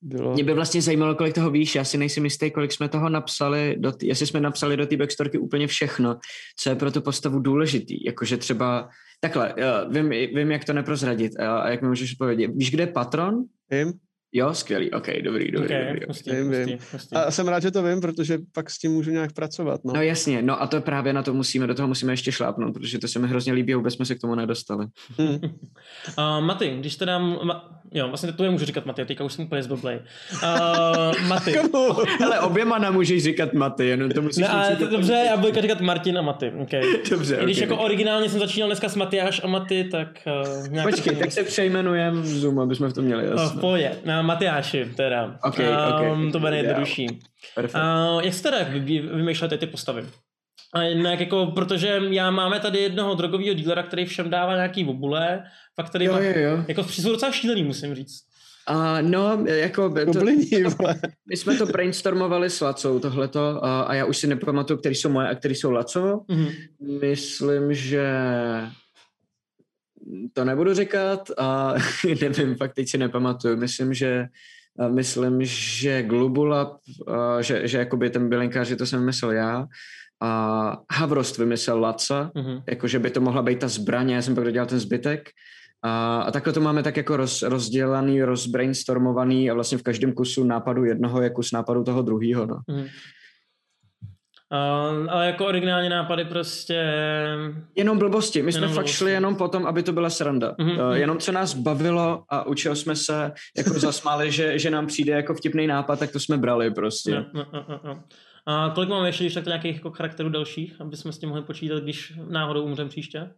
bylo... 0.02 0.32
Mě 0.34 0.44
by 0.44 0.54
vlastně 0.54 0.82
zajímalo, 0.82 1.14
kolik 1.14 1.34
toho 1.34 1.50
víš, 1.50 1.74
já 1.74 1.84
si 1.84 1.98
nejsem 1.98 2.24
jistý, 2.24 2.50
kolik 2.50 2.72
jsme 2.72 2.88
toho 2.88 3.08
napsali, 3.08 3.76
do 3.78 3.92
t- 3.92 4.06
jestli 4.06 4.26
jsme 4.26 4.40
napsali 4.40 4.76
do 4.76 4.86
té 4.86 4.96
backstorky 4.96 5.38
úplně 5.38 5.66
všechno, 5.66 6.18
co 6.58 6.70
je 6.70 6.76
pro 6.76 6.90
tu 6.90 7.00
postavu 7.00 7.38
důležitý, 7.38 8.04
jakože 8.04 8.36
třeba, 8.36 8.88
takhle, 9.20 9.54
vím, 9.90 10.08
vím, 10.10 10.50
jak 10.50 10.64
to 10.64 10.72
neprozradit 10.72 11.40
a 11.40 11.70
jak 11.70 11.82
mi 11.82 11.88
můžeš 11.88 12.12
odpovědět. 12.12 12.50
Víš, 12.54 12.70
kde 12.70 12.82
je 12.82 12.86
patron? 12.86 13.44
Vím. 13.70 13.92
Jo, 14.36 14.54
skvělý, 14.54 14.90
ok, 14.90 15.06
dobrý, 15.22 15.50
dobrý, 15.50 15.66
okay, 15.66 15.86
dobrý. 15.86 16.06
Pustý, 16.06 16.30
vím, 16.30 16.50
vím. 16.50 16.78
Pustý. 16.90 17.16
A 17.16 17.30
jsem 17.30 17.48
rád, 17.48 17.62
že 17.62 17.70
to 17.70 17.82
vím, 17.82 18.00
protože 18.00 18.38
pak 18.54 18.70
s 18.70 18.78
tím 18.78 18.92
můžu 18.92 19.10
nějak 19.10 19.32
pracovat. 19.32 19.80
No. 19.84 19.92
no 19.94 20.02
jasně, 20.02 20.42
no 20.42 20.62
a 20.62 20.66
to 20.66 20.80
právě 20.80 21.12
na 21.12 21.22
to 21.22 21.34
musíme, 21.34 21.66
do 21.66 21.74
toho 21.74 21.88
musíme 21.88 22.12
ještě 22.12 22.32
šlápnout, 22.32 22.74
protože 22.74 22.98
to 22.98 23.08
se 23.08 23.18
mi 23.18 23.28
hrozně 23.28 23.52
líbí 23.52 23.74
a 23.74 23.76
vůbec 23.76 23.94
jsme 23.94 24.04
se 24.04 24.14
k 24.14 24.20
tomu 24.20 24.34
nedostali. 24.34 24.86
Hmm. 25.18 25.38
uh, 26.18 26.44
Maty, 26.44 26.76
když 26.78 26.96
teda, 26.96 27.18
ma, 27.18 27.80
jo, 27.92 28.08
vlastně 28.08 28.32
to 28.32 28.44
je 28.44 28.50
můžu 28.50 28.64
říkat 28.64 28.86
Maty, 28.86 29.04
teďka 29.04 29.24
už 29.24 29.32
jsem 29.32 29.44
úplně 29.44 29.62
zblblej. 29.62 30.00
Uh, 30.32 31.22
Maty. 31.28 31.58
Ale 32.24 32.40
oběma 32.40 32.78
nám 32.78 32.94
můžeš 32.94 33.22
říkat 33.22 33.52
Maty, 33.52 33.86
jenom 33.86 34.10
to 34.10 34.22
musíš... 34.22 34.42
Ne, 34.42 34.48
ale 34.48 34.76
to, 34.76 34.86
dobře, 34.86 35.12
já 35.12 35.36
budu 35.36 35.60
říkat 35.60 35.80
Martin 35.80 36.18
a 36.18 36.22
Maty, 36.22 36.52
okay. 36.62 36.82
Dobře, 37.10 37.36
I 37.36 37.44
když 37.44 37.56
okay. 37.56 37.68
jako 37.68 37.84
originálně 37.84 38.28
jsem 38.28 38.40
začínal 38.40 38.68
dneska 38.68 38.88
s 38.88 38.96
Matyáš 38.96 39.40
a 39.44 39.46
Maty, 39.46 39.84
tak... 39.84 40.08
Uh, 40.62 40.68
nějak 40.68 40.90
Počkej, 40.90 41.16
tak 41.16 41.32
se 41.32 41.42
přejmenujeme 41.42 42.22
Zoom, 42.22 42.58
aby 42.58 42.74
jsme 42.74 42.88
v 42.88 42.92
tom 42.92 43.04
měli 43.04 43.24
jasno. 43.24 43.44
Uh, 43.44 43.58
v 43.58 43.60
pohodě. 43.60 43.90
Uh, 44.04 44.25
Matyáši, 44.26 44.84
to 44.84 44.96
teda. 44.96 45.38
Okay, 45.42 45.66
okay. 45.66 46.10
Um, 46.10 46.32
to 46.32 46.38
bude 46.38 46.50
nejjednodušší. 46.50 47.06
Uh, 47.58 48.22
jak 48.22 48.34
jste 48.34 48.50
teda 48.50 48.64
vymýšlete 49.16 49.58
ty 49.58 49.66
postavy? 49.66 50.04
A 50.74 50.82
jinak 50.82 51.20
jako, 51.20 51.46
protože 51.46 52.00
já 52.10 52.30
máme 52.30 52.60
tady 52.60 52.78
jednoho 52.78 53.14
drogového 53.14 53.54
dílera, 53.54 53.82
který 53.82 54.04
všem 54.04 54.30
dává 54.30 54.54
nějaký 54.54 54.84
obule, 54.84 55.42
pak 55.76 55.90
tady 55.90 56.04
jo, 56.04 56.12
má, 56.12 56.20
jo, 56.20 56.32
jo. 56.36 56.64
jako 56.68 56.84
jsou 56.84 57.10
docela 57.12 57.32
šílený, 57.32 57.64
musím 57.64 57.94
říct. 57.94 58.22
Uh, 58.70 59.02
no, 59.02 59.44
jako... 59.46 59.94
To, 60.12 60.24
my 61.28 61.36
jsme 61.36 61.54
to 61.54 61.66
brainstormovali 61.66 62.50
s 62.50 62.60
Lacou, 62.60 62.98
tohleto, 62.98 63.60
uh, 63.62 63.68
a 63.68 63.94
já 63.94 64.04
už 64.04 64.16
si 64.16 64.26
nepamatuju, 64.26 64.78
který 64.78 64.94
jsou 64.94 65.08
moje 65.08 65.28
a 65.28 65.34
který 65.34 65.54
jsou 65.54 65.70
Laco. 65.70 66.00
Mm-hmm. 66.00 66.52
Myslím, 67.00 67.74
že 67.74 68.08
to 70.32 70.44
nebudu 70.44 70.74
říkat 70.74 71.30
a 71.38 71.74
nevím, 72.20 72.56
fakt 72.56 72.74
teď 72.74 72.88
si 72.88 72.98
nepamatuju. 72.98 73.56
Myslím, 73.56 73.94
že 73.94 74.26
myslím, 74.88 75.38
že 75.42 76.02
Globulab, 76.02 76.76
že, 77.40 77.68
že 77.68 77.78
jakoby 77.78 78.10
ten 78.10 78.28
bylinkář, 78.28 78.68
že 78.68 78.76
to 78.76 78.86
jsem 78.86 79.00
vymyslel 79.00 79.32
já, 79.32 79.66
a 80.20 80.82
Havrost 80.92 81.38
vymyslel 81.38 81.80
Laca, 81.80 82.30
mm-hmm. 82.34 82.62
jako 82.68 82.88
že 82.88 82.98
by 82.98 83.10
to 83.10 83.20
mohla 83.20 83.42
být 83.42 83.58
ta 83.58 83.68
zbraně, 83.68 84.14
já 84.14 84.22
jsem 84.22 84.34
pak 84.34 84.44
dodělal 84.44 84.66
ten 84.66 84.78
zbytek. 84.78 85.30
A, 85.82 86.22
a 86.22 86.30
takhle 86.30 86.52
to 86.52 86.60
máme 86.60 86.82
tak 86.82 86.96
jako 86.96 87.16
roz, 87.16 87.42
rozdělaný, 87.42 88.22
rozbrainstormovaný 88.22 89.50
a 89.50 89.54
vlastně 89.54 89.78
v 89.78 89.82
každém 89.82 90.12
kusu 90.12 90.44
nápadu 90.44 90.84
jednoho 90.84 91.22
je 91.22 91.30
kus 91.30 91.52
nápadu 91.52 91.84
toho 91.84 92.02
druhého. 92.02 92.46
No. 92.46 92.56
Mm. 92.68 92.86
Uh, 94.52 95.12
ale 95.12 95.26
jako 95.26 95.46
originální 95.46 95.88
nápady 95.88 96.24
prostě... 96.24 96.84
Jenom 97.76 97.98
blbosti. 97.98 98.42
My 98.42 98.52
jsme 98.52 98.58
jenom 98.58 98.74
fakt 98.74 98.84
blbosti. 98.84 98.96
šli 98.96 99.10
jenom 99.10 99.36
potom, 99.36 99.66
aby 99.66 99.82
to 99.82 99.92
byla 99.92 100.10
sranda. 100.10 100.52
Mm-hmm. 100.52 100.88
Uh, 100.88 100.94
jenom 100.94 101.18
co 101.18 101.32
nás 101.32 101.54
bavilo 101.54 102.24
a 102.28 102.46
učil 102.46 102.76
jsme 102.76 102.96
se, 102.96 103.32
jako 103.56 103.70
zasmáli, 103.78 104.32
že, 104.32 104.58
že 104.58 104.70
nám 104.70 104.86
přijde 104.86 105.12
jako 105.12 105.34
vtipný 105.34 105.66
nápad, 105.66 105.98
tak 105.98 106.12
to 106.12 106.20
jsme 106.20 106.38
brali 106.38 106.70
prostě. 106.70 107.10
No, 107.10 107.26
no, 107.34 107.64
no, 107.68 107.80
no. 107.84 108.02
A 108.46 108.70
kolik 108.74 108.88
máme 108.88 109.08
ještě, 109.08 109.24
když 109.24 109.34
tak 109.34 109.46
nějakých 109.46 109.74
jako 109.74 109.90
charakterů 109.90 110.28
dalších, 110.28 110.80
aby 110.80 110.96
jsme 110.96 111.12
s 111.12 111.18
tím 111.18 111.28
mohli 111.28 111.44
počítat, 111.44 111.82
když 111.82 112.12
náhodou 112.28 112.64
umřem 112.64 112.88
příště? 112.88 113.30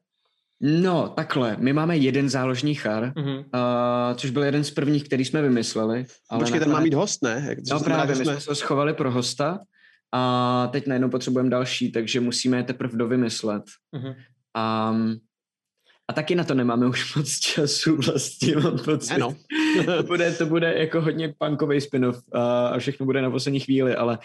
No, 0.61 1.09
takhle. 1.09 1.57
My 1.59 1.73
máme 1.73 1.97
jeden 1.97 2.29
záložní 2.29 2.75
char, 2.75 3.13
mm-hmm. 3.13 3.39
uh, 3.39 4.17
což 4.17 4.31
byl 4.31 4.43
jeden 4.43 4.65
z 4.65 4.71
prvních, 4.71 5.05
který 5.05 5.25
jsme 5.25 5.43
vymysleli. 5.43 6.05
Ale 6.31 6.41
Počkej, 6.41 6.61
ten 6.61 6.73
má 6.73 6.81
mít 6.81 6.95
host, 6.95 7.23
ne? 7.23 7.45
Jak, 7.49 7.59
no 7.71 7.81
právě, 7.81 8.17
my 8.17 8.25
jsme 8.25 8.41
se 8.41 8.55
schovali 8.55 8.95
pro 8.95 9.11
hosta 9.11 9.59
a 10.13 10.67
teď 10.73 10.87
najednou 10.87 11.11
potřebujeme 11.11 11.51
další, 11.51 11.93
takže 11.93 12.21
musíme 12.21 12.57
je 12.57 12.63
teprve 12.63 12.99
dovymyslet. 12.99 13.65
Mm-hmm. 13.97 14.15
A, 14.55 14.95
a 16.09 16.13
taky 16.13 16.35
na 16.35 16.45
to 16.45 16.55
nemáme 16.55 16.87
už 16.87 17.15
moc 17.17 17.39
času 17.39 17.97
vlastně, 17.97 18.57
mám 18.57 18.79
pocit. 18.79 19.15
Ano. 19.15 19.37
to, 19.97 20.03
bude, 20.03 20.33
to 20.33 20.47
bude 20.47 20.75
jako 20.79 21.01
hodně 21.01 21.35
punkový 21.39 21.81
spin-off 21.81 22.23
a, 22.33 22.69
a 22.69 22.79
všechno 22.79 23.07
bude 23.07 23.23
na 23.23 23.31
poslední 23.31 23.61
chvíli, 23.61 23.95
ale 23.95 24.19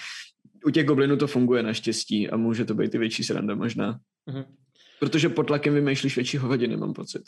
u 0.65 0.69
těch 0.69 0.85
goblinů 0.85 1.17
to 1.17 1.27
funguje 1.27 1.63
naštěstí 1.63 2.29
a 2.29 2.37
může 2.37 2.65
to 2.65 2.73
být 2.73 2.95
i 2.95 2.97
větší 2.97 3.23
sranda 3.23 3.55
možná. 3.55 3.99
Mm-hmm. 4.29 4.45
Protože 4.99 5.29
pod 5.29 5.43
tlakem 5.43 5.73
vymýšlíš 5.73 6.15
větší 6.15 6.37
hovadiny, 6.37 6.77
mám 6.77 6.93
pocit. 6.93 7.21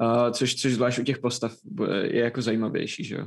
Uh, 0.00 0.30
což, 0.30 0.54
což 0.54 0.72
zvlášť 0.72 0.98
u 0.98 1.04
těch 1.04 1.18
postav 1.18 1.52
je 2.02 2.20
jako 2.20 2.42
zajímavější, 2.42 3.04
že 3.04 3.14
jo. 3.14 3.26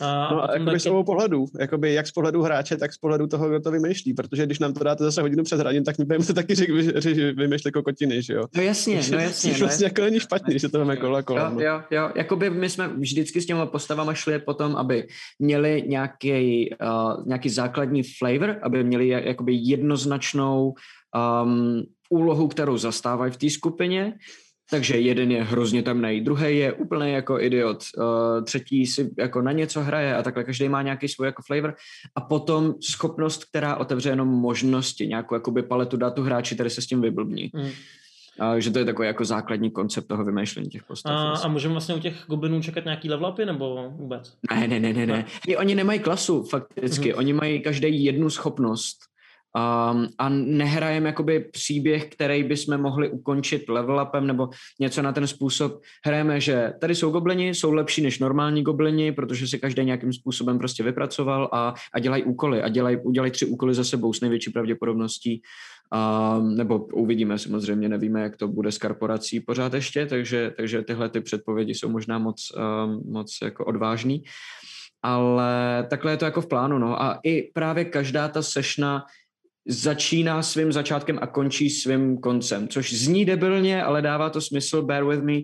A, 0.00 0.28
no, 0.32 0.44
a 0.44 0.52
jakoby 0.52 0.70
taky... 0.70 0.80
z 0.80 0.86
obou 0.86 1.04
pohledů. 1.04 1.46
Jakoby 1.60 1.94
jak 1.94 2.06
z 2.06 2.12
pohledu 2.12 2.42
hráče, 2.42 2.76
tak 2.76 2.92
z 2.92 2.98
pohledu 2.98 3.26
toho, 3.26 3.48
kdo 3.48 3.60
to 3.60 3.70
vymýšlí. 3.70 4.14
Protože 4.14 4.46
když 4.46 4.58
nám 4.58 4.72
to 4.72 4.84
dáte 4.84 5.04
zase 5.04 5.20
hodinu 5.20 5.44
před 5.44 5.60
hraním, 5.60 5.84
tak 5.84 5.98
my 5.98 6.04
budeme 6.04 6.24
se 6.24 6.34
taky 6.42 6.54
že 6.56 7.32
vymýšlet 7.32 7.72
kokotiny, 7.72 8.22
že 8.22 8.34
jo? 8.34 8.44
No 8.56 8.62
jasně, 8.62 9.00
no 9.12 9.18
jasně. 9.18 9.50
Což 9.50 9.60
vlastně 9.60 9.84
no 9.84 9.88
jako 9.88 10.02
není 10.02 10.20
špatný, 10.20 10.58
že 10.58 10.68
to 10.68 10.78
máme 10.78 10.96
kola 10.96 11.22
kola. 11.22 11.52
Jo, 11.54 11.60
jo, 11.60 11.82
jo. 11.90 12.10
Jakoby 12.16 12.50
my 12.50 12.70
jsme 12.70 12.88
vždycky 12.88 13.40
s 13.40 13.46
těma 13.46 13.66
postavama 13.66 14.14
šli 14.14 14.38
potom, 14.38 14.76
aby 14.76 15.08
měli 15.38 15.82
nějaký, 15.86 16.70
uh, 16.82 17.26
nějaký 17.26 17.48
základní 17.48 18.02
flavor, 18.02 18.56
aby 18.62 18.84
měli 18.84 19.08
jakoby 19.08 19.54
jednoznačnou 19.54 20.74
um, 21.44 21.82
úlohu, 22.10 22.48
kterou 22.48 22.78
zastávají 22.78 23.32
v 23.32 23.36
té 23.36 23.50
skupině 23.50 24.14
takže 24.72 24.96
jeden 24.96 25.30
je 25.30 25.42
hrozně 25.42 25.82
temný, 25.82 26.20
druhý 26.20 26.58
je 26.58 26.72
úplně 26.72 27.12
jako 27.12 27.40
idiot, 27.40 27.84
uh, 27.96 28.44
třetí 28.44 28.86
si 28.86 29.10
jako 29.18 29.42
na 29.42 29.52
něco 29.52 29.80
hraje 29.80 30.16
a 30.16 30.22
takhle 30.22 30.44
každý 30.44 30.68
má 30.68 30.82
nějaký 30.82 31.08
svůj 31.08 31.26
jako 31.26 31.42
flavor 31.42 31.74
a 32.16 32.20
potom 32.20 32.74
schopnost, 32.90 33.44
která 33.44 33.76
otevře 33.76 34.08
jenom 34.08 34.28
možnosti, 34.28 35.06
nějakou 35.06 35.34
jakoby 35.34 35.62
paletu 35.62 35.96
dát 35.96 36.14
tu 36.14 36.22
hráči, 36.22 36.54
který 36.54 36.70
se 36.70 36.82
s 36.82 36.86
tím 36.86 37.00
vyblbní. 37.00 37.50
Mm. 37.54 37.62
Uh, 37.62 38.54
že 38.58 38.70
to 38.70 38.78
je 38.78 38.84
takový 38.84 39.06
jako 39.06 39.24
základní 39.24 39.70
koncept 39.70 40.06
toho 40.08 40.24
vymýšlení 40.24 40.68
těch 40.68 40.84
postav. 40.84 41.12
A, 41.12 41.32
a 41.32 41.48
můžeme 41.48 41.72
vlastně 41.72 41.94
u 41.94 41.98
těch 41.98 42.24
goblinů 42.26 42.62
čekat 42.62 42.84
nějaký 42.84 43.10
level 43.10 43.30
upy 43.30 43.46
nebo 43.46 43.92
vůbec? 43.96 44.32
Ne, 44.50 44.68
ne, 44.68 44.80
ne, 44.80 44.92
ne. 44.92 45.06
ne. 45.06 45.26
Oni 45.56 45.74
nemají 45.74 46.00
klasu 46.00 46.42
fakticky, 46.42 47.12
mm-hmm. 47.12 47.18
oni 47.18 47.32
mají 47.32 47.60
každý 47.60 48.04
jednu 48.04 48.30
schopnost 48.30 49.11
Um, 49.56 50.08
a 50.18 50.28
nehrajeme 50.28 51.08
jakoby 51.08 51.40
příběh, 51.40 52.08
který 52.08 52.44
bychom 52.44 52.80
mohli 52.80 53.08
ukončit 53.08 53.68
level 53.68 54.06
upem 54.08 54.26
nebo 54.26 54.48
něco 54.80 55.02
na 55.02 55.12
ten 55.12 55.26
způsob. 55.26 55.80
Hrajeme, 56.06 56.40
že 56.40 56.72
tady 56.80 56.94
jsou 56.94 57.10
goblini, 57.10 57.48
jsou 57.48 57.72
lepší 57.72 58.02
než 58.02 58.18
normální 58.18 58.62
goblini, 58.62 59.12
protože 59.12 59.46
si 59.46 59.58
každý 59.58 59.84
nějakým 59.84 60.12
způsobem 60.12 60.58
prostě 60.58 60.82
vypracoval 60.82 61.48
a, 61.52 61.74
a 61.94 61.98
dělají 61.98 62.22
úkoly 62.22 62.62
a 62.62 62.68
dělají, 62.68 62.96
udělají 62.96 63.32
tři 63.32 63.46
úkoly 63.46 63.74
za 63.74 63.84
sebou 63.84 64.12
s 64.12 64.20
největší 64.20 64.50
pravděpodobností. 64.50 65.42
Um, 66.38 66.56
nebo 66.56 66.78
uvidíme 66.78 67.38
samozřejmě, 67.38 67.88
nevíme, 67.88 68.22
jak 68.22 68.36
to 68.36 68.48
bude 68.48 68.72
s 68.72 68.78
korporací 68.78 69.40
pořád 69.40 69.74
ještě, 69.74 70.06
takže, 70.06 70.52
takže 70.56 70.82
tyhle 70.82 71.08
ty 71.08 71.20
předpovědi 71.20 71.74
jsou 71.74 71.88
možná 71.88 72.18
moc, 72.18 72.52
um, 72.56 73.12
moc 73.12 73.38
jako 73.42 73.64
odvážný. 73.64 74.24
Ale 75.04 75.86
takhle 75.90 76.12
je 76.12 76.16
to 76.16 76.24
jako 76.24 76.40
v 76.40 76.48
plánu, 76.48 76.78
no. 76.78 77.02
A 77.02 77.20
i 77.24 77.50
právě 77.54 77.84
každá 77.84 78.28
ta 78.28 78.42
sešna 78.42 79.04
začíná 79.66 80.42
svým 80.42 80.72
začátkem 80.72 81.18
a 81.22 81.26
končí 81.26 81.70
svým 81.70 82.18
koncem, 82.18 82.68
což 82.68 82.92
zní 82.92 83.24
debilně, 83.24 83.82
ale 83.82 84.02
dává 84.02 84.30
to 84.30 84.40
smysl, 84.40 84.82
bear 84.82 85.04
with 85.04 85.22
me. 85.22 85.32
Uh, 85.32 85.42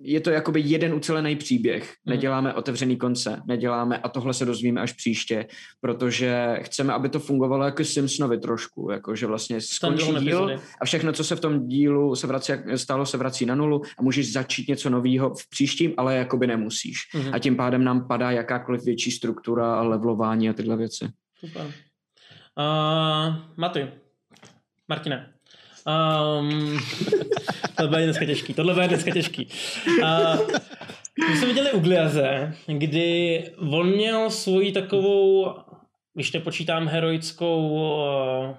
je 0.00 0.20
to 0.20 0.30
jakoby 0.30 0.60
jeden 0.60 0.94
ucelený 0.94 1.36
příběh. 1.36 1.82
Mhm. 1.82 2.16
Neděláme 2.16 2.54
otevřený 2.54 2.96
konce, 2.96 3.42
neděláme 3.46 3.98
a 3.98 4.08
tohle 4.08 4.34
se 4.34 4.44
dozvíme 4.44 4.80
až 4.80 4.92
příště, 4.92 5.46
protože 5.80 6.58
chceme, 6.62 6.92
aby 6.92 7.08
to 7.08 7.18
fungovalo 7.20 7.64
jako 7.64 7.84
Simpsonovi 7.84 8.38
trošku, 8.38 8.90
jako 8.90 9.16
že 9.16 9.26
vlastně 9.26 9.60
skončí 9.60 10.14
díl 10.14 10.60
a 10.80 10.84
všechno, 10.84 11.12
co 11.12 11.24
se 11.24 11.36
v 11.36 11.40
tom 11.40 11.68
dílu 11.68 12.16
se 12.16 12.26
vrací, 12.26 12.52
jak 12.52 12.60
stálo, 12.78 13.06
se 13.06 13.16
vrací 13.16 13.46
na 13.46 13.54
nulu 13.54 13.82
a 13.98 14.02
můžeš 14.02 14.32
začít 14.32 14.68
něco 14.68 14.90
nového 14.90 15.34
v 15.34 15.50
příštím, 15.50 15.94
ale 15.96 16.16
jakoby 16.16 16.46
nemusíš. 16.46 16.98
Mhm. 17.14 17.34
A 17.34 17.38
tím 17.38 17.56
pádem 17.56 17.84
nám 17.84 18.08
padá 18.08 18.30
jakákoliv 18.30 18.84
větší 18.84 19.10
struktura 19.10 19.74
a 19.74 19.82
levelování 19.82 20.48
a 20.48 20.52
tyhle 20.52 20.76
věci. 20.76 21.08
Super. 21.38 21.72
Uh, 22.58 23.34
Maty. 23.56 23.88
Martine. 24.88 25.32
Um, 25.86 26.78
tohle 27.76 27.88
bude 27.88 28.04
dneska 28.04 28.24
těžký. 28.24 28.54
Tohle 28.54 28.74
bude 28.74 28.88
dneska 28.88 29.10
těžký. 29.10 29.48
Uh, 30.02 30.48
my 31.30 31.36
jsme 31.36 31.46
viděli 31.46 31.72
u 31.72 31.80
Gliaze, 31.80 32.54
kdy 32.66 33.44
on 33.70 33.88
měl 33.88 34.30
svoji 34.30 34.72
takovou, 34.72 35.54
když 36.14 36.32
nepočítám 36.32 36.88
heroickou 36.88 37.68
uh, 37.70 38.56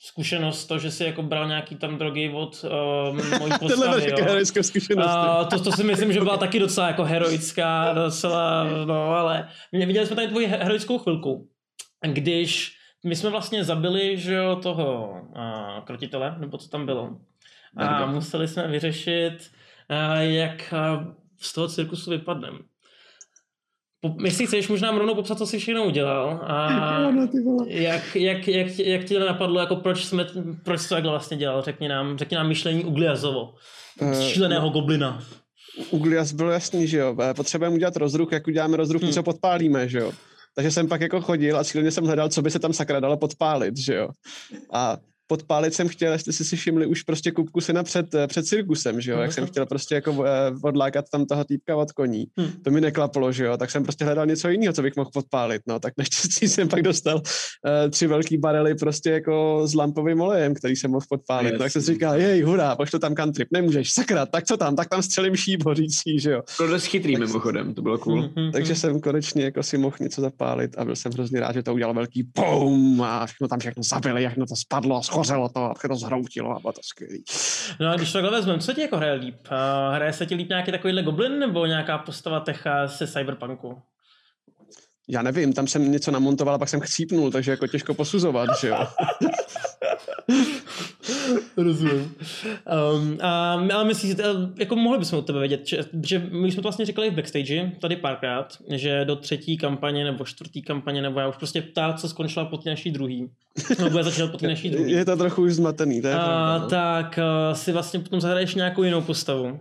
zkušenost, 0.00 0.66
to, 0.66 0.78
že 0.78 0.90
si 0.90 1.04
jako 1.04 1.22
bral 1.22 1.48
nějaký 1.48 1.76
tam 1.76 1.98
drogy 1.98 2.30
od 2.34 2.64
uh, 2.64 3.38
mojí 3.38 3.52
postavy. 3.60 4.10
jo. 4.10 4.36
zkušenosti. 4.62 4.94
A 4.96 5.44
to, 5.44 5.60
to 5.60 5.72
si 5.72 5.84
myslím, 5.84 6.12
že 6.12 6.20
byla 6.20 6.36
taky 6.46 6.58
docela 6.58 6.86
jako 6.86 7.04
heroická, 7.04 7.92
docela, 7.92 8.64
no 8.84 9.04
ale 9.04 9.48
viděli 9.72 10.06
jsme 10.06 10.16
tady 10.16 10.28
tvoji 10.28 10.46
he- 10.46 10.64
heroickou 10.64 10.98
chvilku, 10.98 11.48
když 12.08 12.76
my 13.04 13.16
jsme 13.16 13.30
vlastně 13.30 13.64
zabili, 13.64 14.18
že 14.18 14.34
jo, 14.34 14.56
toho 14.62 15.14
a, 15.36 15.80
krotitele, 15.86 16.36
nebo 16.38 16.58
co 16.58 16.68
tam 16.68 16.86
bylo. 16.86 17.16
A 17.76 18.06
museli 18.06 18.48
jsme 18.48 18.68
vyřešit, 18.68 19.50
a, 19.88 20.14
jak 20.16 20.72
a, 20.74 21.14
z 21.40 21.52
toho 21.52 21.68
cirkusu 21.68 22.10
vypadneme. 22.10 22.58
Po, 24.00 24.14
jestli 24.24 24.46
chceš, 24.46 24.68
možná 24.68 24.90
rovnou 24.90 25.14
popsat, 25.14 25.38
co 25.38 25.46
jsi 25.46 25.58
všechno 25.58 25.84
udělal 25.84 26.40
a 26.46 26.66
Ano, 27.06 27.28
ty 27.28 27.40
vole. 27.40 27.64
jak, 27.72 28.16
jak, 28.16 28.48
jak, 28.48 28.78
jak 28.78 29.04
ti 29.04 29.14
to 29.14 29.20
napadlo, 29.26 29.60
jako 29.60 29.76
proč, 29.76 30.04
jsme, 30.04 30.26
proč 30.64 30.88
to 30.88 30.94
takhle 30.94 31.10
vlastně 31.10 31.36
dělal, 31.36 31.62
řekni 31.62 31.88
nám, 31.88 32.18
řekni 32.18 32.34
nám 32.36 32.48
myšlení 32.48 32.84
Ugliazovo, 32.84 33.54
Eh, 34.02 34.22
šíleného 34.32 34.70
goblina. 34.70 35.22
u 35.90 35.98
Glias 35.98 36.32
bylo 36.32 36.50
jasný, 36.50 36.86
že 36.88 36.98
jo, 36.98 37.16
eh, 37.22 37.34
potřebujeme 37.34 37.76
udělat 37.76 37.96
rozruch, 37.96 38.32
jak 38.32 38.46
uděláme 38.46 38.76
rozruch, 38.76 39.02
Hmm. 39.02 39.08
něco 39.08 39.22
podpálíme, 39.22 39.88
že 39.88 39.98
jo. 39.98 40.12
Takže 40.54 40.70
jsem 40.70 40.88
pak 40.88 41.00
jako 41.00 41.20
chodil 41.20 41.58
a 41.58 41.64
cíleně 41.64 41.90
jsem 41.90 42.04
hledal, 42.04 42.28
co 42.28 42.42
by 42.42 42.50
se 42.50 42.58
tam 42.58 42.72
sakra 42.72 43.00
dalo 43.00 43.16
podpálit, 43.16 43.76
že 43.76 43.94
jo. 43.94 44.08
A 44.72 44.96
podpálit 45.30 45.74
jsem 45.74 45.88
chtěl, 45.88 46.12
jestli 46.12 46.32
jsi 46.32 46.44
si 46.44 46.56
všimli, 46.56 46.86
už 46.86 47.02
prostě 47.02 47.30
kupku 47.30 47.60
syna 47.60 47.82
před, 47.82 48.14
eh, 48.14 48.26
před 48.26 48.46
cirkusem, 48.46 49.00
že 49.00 49.10
jo, 49.10 49.18
jak 49.18 49.32
jsem 49.32 49.46
chtěl 49.46 49.66
prostě 49.66 49.94
jako 49.94 50.24
eh, 50.24 50.52
odlákat 50.62 51.04
tam 51.12 51.26
toho 51.26 51.44
týpka 51.44 51.76
od 51.76 51.92
koní. 51.92 52.26
Hmm. 52.36 52.50
To 52.64 52.70
mi 52.70 52.80
neklaplo, 52.80 53.32
že 53.32 53.44
jo, 53.44 53.56
tak 53.56 53.70
jsem 53.70 53.82
prostě 53.82 54.04
hledal 54.04 54.26
něco 54.26 54.48
jiného, 54.48 54.72
co 54.72 54.82
bych 54.82 54.96
mohl 54.96 55.10
podpálit, 55.14 55.62
no, 55.66 55.78
tak 55.80 55.94
naštěstí 55.98 56.48
jsem 56.48 56.68
pak 56.68 56.82
dostal 56.82 57.16
uh, 57.16 57.90
tři 57.90 58.06
velký 58.06 58.38
barely 58.38 58.74
prostě 58.74 59.10
jako 59.10 59.62
s 59.64 59.74
lampovým 59.74 60.20
olejem, 60.20 60.54
který 60.54 60.76
jsem 60.76 60.90
mohl 60.90 61.06
podpálit. 61.08 61.52
Yes. 61.52 61.58
Tak 61.58 61.72
jsem 61.72 61.82
si 61.82 61.92
říkal, 61.92 62.20
jej, 62.20 62.42
hurá, 62.42 62.76
pošlu 62.76 62.98
tam 62.98 63.14
cantrip, 63.14 63.48
nemůžeš, 63.52 63.92
sakra, 63.92 64.26
tak 64.26 64.44
co 64.44 64.56
tam, 64.56 64.76
tak 64.76 64.88
tam 64.88 65.02
střelím 65.02 65.36
šíp 65.36 65.64
hořící, 65.64 66.20
že 66.20 66.30
jo. 66.30 66.42
To 66.56 66.66
dost 66.66 66.84
chytrý 66.84 67.16
mimochodem, 67.16 67.74
to 67.74 67.82
bylo 67.82 67.98
cool. 67.98 68.22
Mhm, 68.22 68.52
Takže 68.52 68.72
mhm. 68.72 68.80
jsem 68.80 69.00
konečně 69.00 69.44
jako 69.44 69.62
si 69.62 69.78
mohl 69.78 69.96
něco 70.00 70.20
zapálit 70.20 70.78
a 70.78 70.84
byl 70.84 70.96
jsem 70.96 71.12
hrozně 71.12 71.40
rád, 71.40 71.52
že 71.52 71.62
to 71.62 71.74
udělal 71.74 71.94
velký 71.94 72.22
boom 72.22 73.02
a 73.02 73.26
všechno 73.26 73.48
tam 73.48 73.58
všechno 73.58 73.82
zabili, 73.82 74.26
všechno 74.26 74.46
to 74.46 74.56
spadlo, 74.56 75.02
schořelo 75.24 75.48
to 75.48 75.64
a 75.64 75.74
všechno 75.74 75.96
zhroutilo 75.96 76.56
a 76.56 76.60
bylo 76.60 76.72
to 76.72 76.80
skvělý. 76.82 77.24
No 77.80 77.90
a 77.90 77.96
když 77.96 78.12
takhle 78.12 78.30
vezmeme, 78.30 78.58
co 78.58 78.72
ti 78.72 78.80
jako 78.80 78.96
hraje 78.96 79.12
líp? 79.12 79.36
Hraje 79.92 80.12
se 80.12 80.26
ti 80.26 80.34
líp 80.34 80.48
nějaký 80.48 80.72
takovýhle 80.72 81.02
goblin 81.02 81.38
nebo 81.38 81.66
nějaká 81.66 81.98
postava 81.98 82.40
techa 82.40 82.88
se 82.88 83.06
cyberpunku? 83.06 83.82
Já 85.08 85.22
nevím, 85.22 85.52
tam 85.52 85.66
jsem 85.66 85.92
něco 85.92 86.10
namontoval 86.10 86.54
a 86.54 86.58
pak 86.58 86.68
jsem 86.68 86.80
chcípnul, 86.80 87.30
takže 87.30 87.50
jako 87.50 87.66
těžko 87.66 87.94
posuzovat, 87.94 88.48
že 88.60 88.68
jo. 88.68 88.86
Rozumím. 91.56 92.14
Um, 92.94 93.18
a, 93.20 93.52
ale 93.74 93.84
myslíš, 93.84 94.16
že- 94.16 94.24
jako 94.58 94.76
mohli 94.76 94.98
bychom 94.98 95.18
od 95.18 95.26
tebe 95.26 95.38
vědět, 95.38 95.66
že, 95.66 95.84
že 96.06 96.18
my 96.18 96.50
jsme 96.50 96.56
to 96.56 96.62
vlastně 96.62 96.86
říkali 96.86 97.10
v 97.10 97.14
backstage 97.14 97.72
tady 97.80 97.96
párkrát, 97.96 98.56
že 98.74 99.04
do 99.04 99.16
třetí 99.16 99.56
kampaně 99.56 100.04
nebo 100.04 100.24
čtvrtý 100.24 100.62
kampaně, 100.62 101.02
nebo 101.02 101.20
já 101.20 101.28
už 101.28 101.36
prostě 101.36 101.62
ta, 101.62 101.92
co 101.92 102.08
skončila 102.08 102.44
po 102.44 102.56
té 102.56 102.70
naší 102.70 102.90
druhý, 102.90 103.30
nebo 103.78 103.90
bude 103.90 104.04
začínat 104.04 104.30
po 104.30 104.38
té 104.38 104.46
naší 104.46 104.70
druhý. 104.70 104.92
Je 104.92 105.04
to 105.04 105.16
trochu 105.16 105.42
už 105.42 105.52
zmatený, 105.52 106.02
to 106.02 106.08
je 106.08 106.14
a, 106.14 106.18
pravda, 106.18 106.58
no. 106.58 106.68
tak 106.68 107.18
uh, 107.18 107.54
si 107.54 107.72
vlastně 107.72 108.00
potom 108.00 108.20
zahraješ 108.20 108.54
nějakou 108.54 108.82
jinou 108.82 109.02
postavu. 109.02 109.60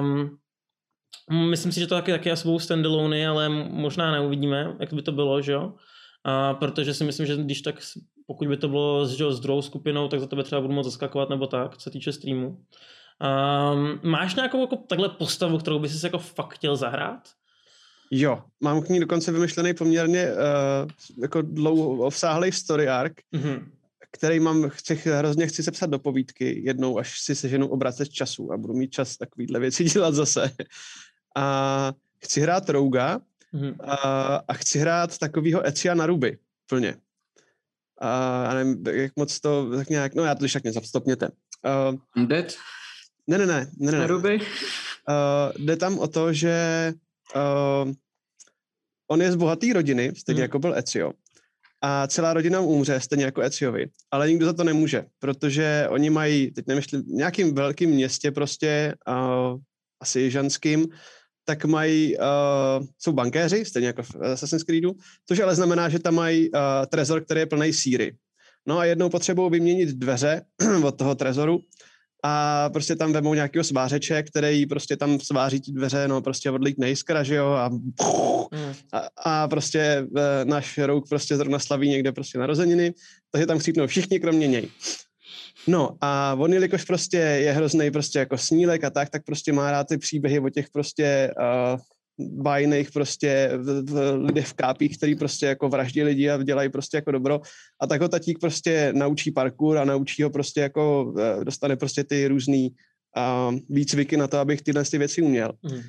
Um, 0.00 0.38
Myslím 1.30 1.72
si, 1.72 1.80
že 1.80 1.86
to 1.86 1.94
taky, 1.94 2.12
taky 2.12 2.30
asi 2.30 2.44
budou 2.44 2.58
standalony, 2.58 3.26
ale 3.26 3.48
možná 3.68 4.12
neuvidíme, 4.12 4.76
jak 4.80 4.92
by 4.92 5.02
to 5.02 5.12
bylo, 5.12 5.42
že 5.42 5.52
jo? 5.52 5.72
A 6.24 6.54
protože 6.54 6.94
si 6.94 7.04
myslím, 7.04 7.26
že 7.26 7.36
když 7.36 7.62
tak, 7.62 7.74
pokud 8.28 8.48
by 8.48 8.56
to 8.56 8.68
bylo 8.68 9.06
s, 9.06 9.10
že 9.16 9.32
s 9.32 9.40
druhou 9.40 9.62
skupinou, 9.62 10.08
tak 10.08 10.20
za 10.20 10.26
tebe 10.26 10.42
třeba 10.44 10.60
budu 10.60 10.74
moc 10.74 10.86
zaskakovat 10.86 11.28
nebo 11.28 11.46
tak, 11.46 11.76
co 11.76 11.80
se 11.82 11.90
týče 11.90 12.12
streamu. 12.12 12.46
Um, 12.48 14.00
máš 14.10 14.34
nějakou 14.34 14.60
jako 14.60 14.76
takhle 14.76 15.08
postavu, 15.08 15.58
kterou 15.58 15.78
bys 15.78 16.00
si 16.00 16.06
jako 16.06 16.18
fakt 16.18 16.54
chtěl 16.54 16.76
zahrát? 16.76 17.28
Jo, 18.10 18.42
mám 18.60 18.82
k 18.82 18.88
ní 18.88 19.00
dokonce 19.00 19.32
vymyšlený 19.32 19.74
poměrně 19.74 20.28
uh, 20.32 20.90
jako 21.22 21.42
dlouho 21.42 22.06
obsáhlý 22.06 22.52
story 22.52 22.88
arc, 22.88 23.12
Mhm. 23.32 23.70
který 24.12 24.40
mám, 24.40 24.68
chci, 24.68 24.94
hrozně 24.94 25.46
chci 25.46 25.62
sepsat 25.62 25.90
do 25.90 25.98
povídky 25.98 26.62
jednou, 26.64 26.98
až 26.98 27.20
si 27.20 27.34
seženu 27.34 27.68
obracet 27.68 28.08
času 28.08 28.52
a 28.52 28.56
budu 28.56 28.74
mít 28.74 28.90
čas 28.92 29.16
takovýhle 29.16 29.60
věci 29.60 29.84
dělat 29.94 30.14
zase. 30.14 30.50
A 31.36 31.92
chci 32.18 32.40
hrát 32.40 32.68
Rouga 32.70 33.20
Mhm. 33.52 33.74
a, 33.80 33.92
a 34.48 34.52
chci 34.52 34.78
hrát 34.78 35.18
takovýho 35.18 35.66
Ecia 35.66 35.94
na 35.94 36.06
ruby, 36.06 36.38
plně. 36.68 36.96
A 38.00 38.44
já 38.44 38.54
nevím, 38.54 38.84
jak 38.86 39.12
moc 39.16 39.40
to, 39.40 39.70
tak 39.76 39.88
nějak, 39.88 40.14
no 40.14 40.24
já 40.24 40.34
to 40.34 40.38
když 40.38 40.52
tak 40.52 40.84
stopněte. 40.84 41.28
Uh, 42.16 42.26
Dead? 42.26 42.54
ne, 43.26 43.38
ne, 43.38 43.46
ne, 43.46 43.70
ne, 43.78 43.92
ne. 43.92 44.08
Uh, 44.14 44.36
jde 45.58 45.76
tam 45.76 45.98
o 45.98 46.08
to, 46.08 46.32
že 46.32 46.92
uh, 47.36 47.92
on 49.10 49.22
je 49.22 49.32
z 49.32 49.36
bohaté 49.36 49.72
rodiny, 49.72 50.12
stejně 50.16 50.38
Hmm. 50.38 50.42
jako 50.42 50.58
byl 50.58 50.74
Ezio. 50.78 51.12
A 51.82 52.06
celá 52.06 52.34
rodina 52.34 52.60
umře, 52.60 53.00
stejně 53.00 53.24
jako 53.24 53.40
Eziovi. 53.40 53.86
Ale 54.10 54.30
nikdo 54.30 54.46
za 54.46 54.52
to 54.52 54.64
nemůže, 54.64 55.04
protože 55.18 55.86
oni 55.90 56.10
mají, 56.10 56.50
teď 56.50 56.66
nevím, 56.66 56.82
v 56.82 56.92
nějakým 57.06 57.54
velkým 57.54 57.90
městě 57.90 58.30
prostě, 58.30 58.94
uh, 59.08 59.60
asi 60.00 60.20
jižanským, 60.20 60.88
tak 61.48 61.64
mají, 61.64 62.16
uh, 62.16 62.86
jsou 62.98 63.12
bankéři, 63.12 63.64
stejně 63.64 63.86
jako 63.86 64.02
v 64.02 64.16
Assassin's 64.32 64.62
Creedu, 64.62 64.92
což 65.28 65.40
ale 65.40 65.54
znamená, 65.54 65.88
že 65.88 65.98
tam 65.98 66.14
mají 66.14 66.50
uh, 66.50 66.60
trezor, 66.88 67.24
který 67.24 67.40
je 67.40 67.46
plný 67.46 67.72
síry. 67.72 68.12
No 68.66 68.78
a 68.78 68.84
jednou 68.84 69.08
potřebují 69.08 69.50
vyměnit 69.50 69.88
dveře 69.88 70.42
od 70.84 70.98
toho 70.98 71.14
trezoru 71.14 71.60
a 72.24 72.68
prostě 72.72 72.96
tam 72.96 73.12
vemou 73.12 73.34
nějakého 73.34 73.64
svářeče, 73.64 74.22
který 74.22 74.66
prostě 74.66 74.96
tam 74.96 75.20
sváří 75.20 75.60
ty 75.60 75.72
dveře, 75.72 76.08
no 76.08 76.22
prostě 76.22 76.50
odlít 76.50 76.78
nejskra, 76.78 77.22
že 77.22 77.34
jo, 77.34 77.46
a, 77.46 77.70
Mhm. 78.52 78.74
a, 78.92 79.08
a 79.16 79.48
prostě 79.48 79.80
e, 80.16 80.44
náš 80.44 80.78
rouk 80.78 81.08
prostě 81.08 81.36
zrovna 81.36 81.58
slaví 81.58 81.88
někde 81.88 82.12
prostě 82.12 82.38
narozeniny, 82.38 82.94
takže 83.30 83.46
tam 83.46 83.58
chcípnou 83.58 83.86
všichni, 83.86 84.20
kromě 84.20 84.46
něj. 84.46 84.68
No 85.68 85.96
a 86.00 86.36
on, 86.38 86.52
jelikož 86.52 86.84
prostě 86.84 87.16
je 87.16 87.52
hrozný 87.52 87.90
prostě 87.90 88.18
jako 88.18 88.38
snílek 88.38 88.84
a 88.84 88.90
tak, 88.90 89.10
tak 89.10 89.24
prostě 89.24 89.52
má 89.52 89.70
rád 89.70 89.88
ty 89.88 89.98
příběhy 89.98 90.40
o 90.40 90.48
těch 90.48 90.70
prostě 90.70 91.34
uh, 91.38 91.80
bájných 92.18 92.90
prostě 92.90 93.50
v, 93.56 93.90
v, 93.90 94.16
lidech 94.16 94.46
v 94.46 94.52
kápích, 94.52 94.96
který 94.96 95.14
prostě 95.14 95.46
jako 95.46 95.68
vraždí 95.68 96.02
lidi 96.02 96.30
a 96.30 96.42
dělají 96.42 96.68
prostě 96.68 96.96
jako 96.96 97.12
dobro. 97.12 97.40
A 97.80 97.86
tak 97.86 98.00
ho 98.00 98.08
tatík 98.08 98.38
prostě 98.38 98.92
naučí 98.96 99.30
parkour 99.30 99.78
a 99.78 99.84
naučí 99.84 100.22
ho 100.22 100.30
prostě 100.30 100.60
jako, 100.60 101.14
eh, 101.18 101.44
dostane 101.44 101.76
prostě 101.76 102.04
ty 102.04 102.28
různý 102.28 102.70
uh, 103.16 103.58
výcviky 103.68 104.16
na 104.16 104.26
to, 104.26 104.38
abych 104.38 104.62
tyhle 104.62 104.84
ty 104.84 104.98
věci 104.98 105.22
uměl. 105.22 105.52
Mhm. 105.62 105.82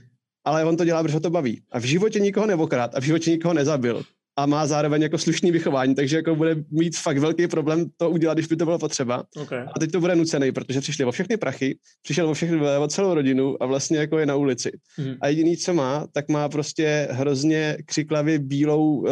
Ale 0.46 0.66
on 0.66 0.78
to 0.78 0.86
dělá, 0.86 1.04
protože 1.04 1.14
ho 1.14 1.20
to 1.20 1.30
baví. 1.30 1.64
A 1.72 1.80
v 1.80 1.84
životě 1.84 2.20
nikoho 2.20 2.46
neokrát 2.46 2.96
a 2.96 3.00
v 3.00 3.04
životě 3.04 3.32
nikoho 3.32 3.54
nezabil. 3.54 4.04
A 4.40 4.46
má 4.46 4.68
zároveň 4.68 5.02
jako 5.02 5.18
slušný 5.18 5.52
vychování, 5.52 5.96
takže 5.96 6.16
jako 6.16 6.36
bude 6.36 6.56
mít 6.72 6.98
fakt 6.98 7.18
velký 7.18 7.48
problém 7.48 7.86
to 7.98 8.10
udělat, 8.10 8.34
když 8.34 8.48
by 8.48 8.56
to 8.56 8.66
bylo 8.66 8.80
potřeba. 8.80 9.24
Okay. 9.42 9.66
A 9.76 9.80
teď 9.80 9.92
to 9.92 10.00
bude 10.00 10.16
nucený, 10.16 10.52
protože 10.52 10.82
přišli 10.82 11.06
o 11.06 11.12
všechny 11.12 11.38
prachy, 11.38 11.78
přišel 12.02 12.30
o 12.30 12.34
všechny, 12.34 12.62
o 12.78 12.88
celou 12.88 13.14
rodinu 13.14 13.64
a 13.64 13.66
vlastně 13.66 13.98
jako 13.98 14.18
je 14.18 14.26
na 14.26 14.36
ulici. 14.36 14.72
Mhm. 14.98 15.18
A 15.22 15.28
jediný, 15.28 15.58
co 15.58 15.74
má, 15.74 16.08
tak 16.12 16.30
má 16.30 16.50
prostě 16.50 17.08
hrozně 17.12 17.78
křiklavě 17.86 18.40
bílou 18.40 18.84
uh, 18.84 19.08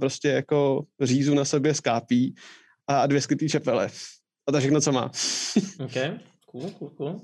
prostě 0.00 0.28
jako 0.28 0.84
řízu 1.00 1.34
na 1.34 1.44
sobě 1.44 1.74
skápí 1.74 2.34
a 2.86 3.06
dvě 3.06 3.20
skrytý 3.20 3.48
čepele. 3.48 3.88
A 4.46 4.52
to 4.52 4.58
všechno, 4.58 4.80
co 4.80 4.92
má. 4.92 5.10
OK, 5.84 5.94
cool, 6.46 6.70
cool, 6.70 6.90
cool. 6.90 7.20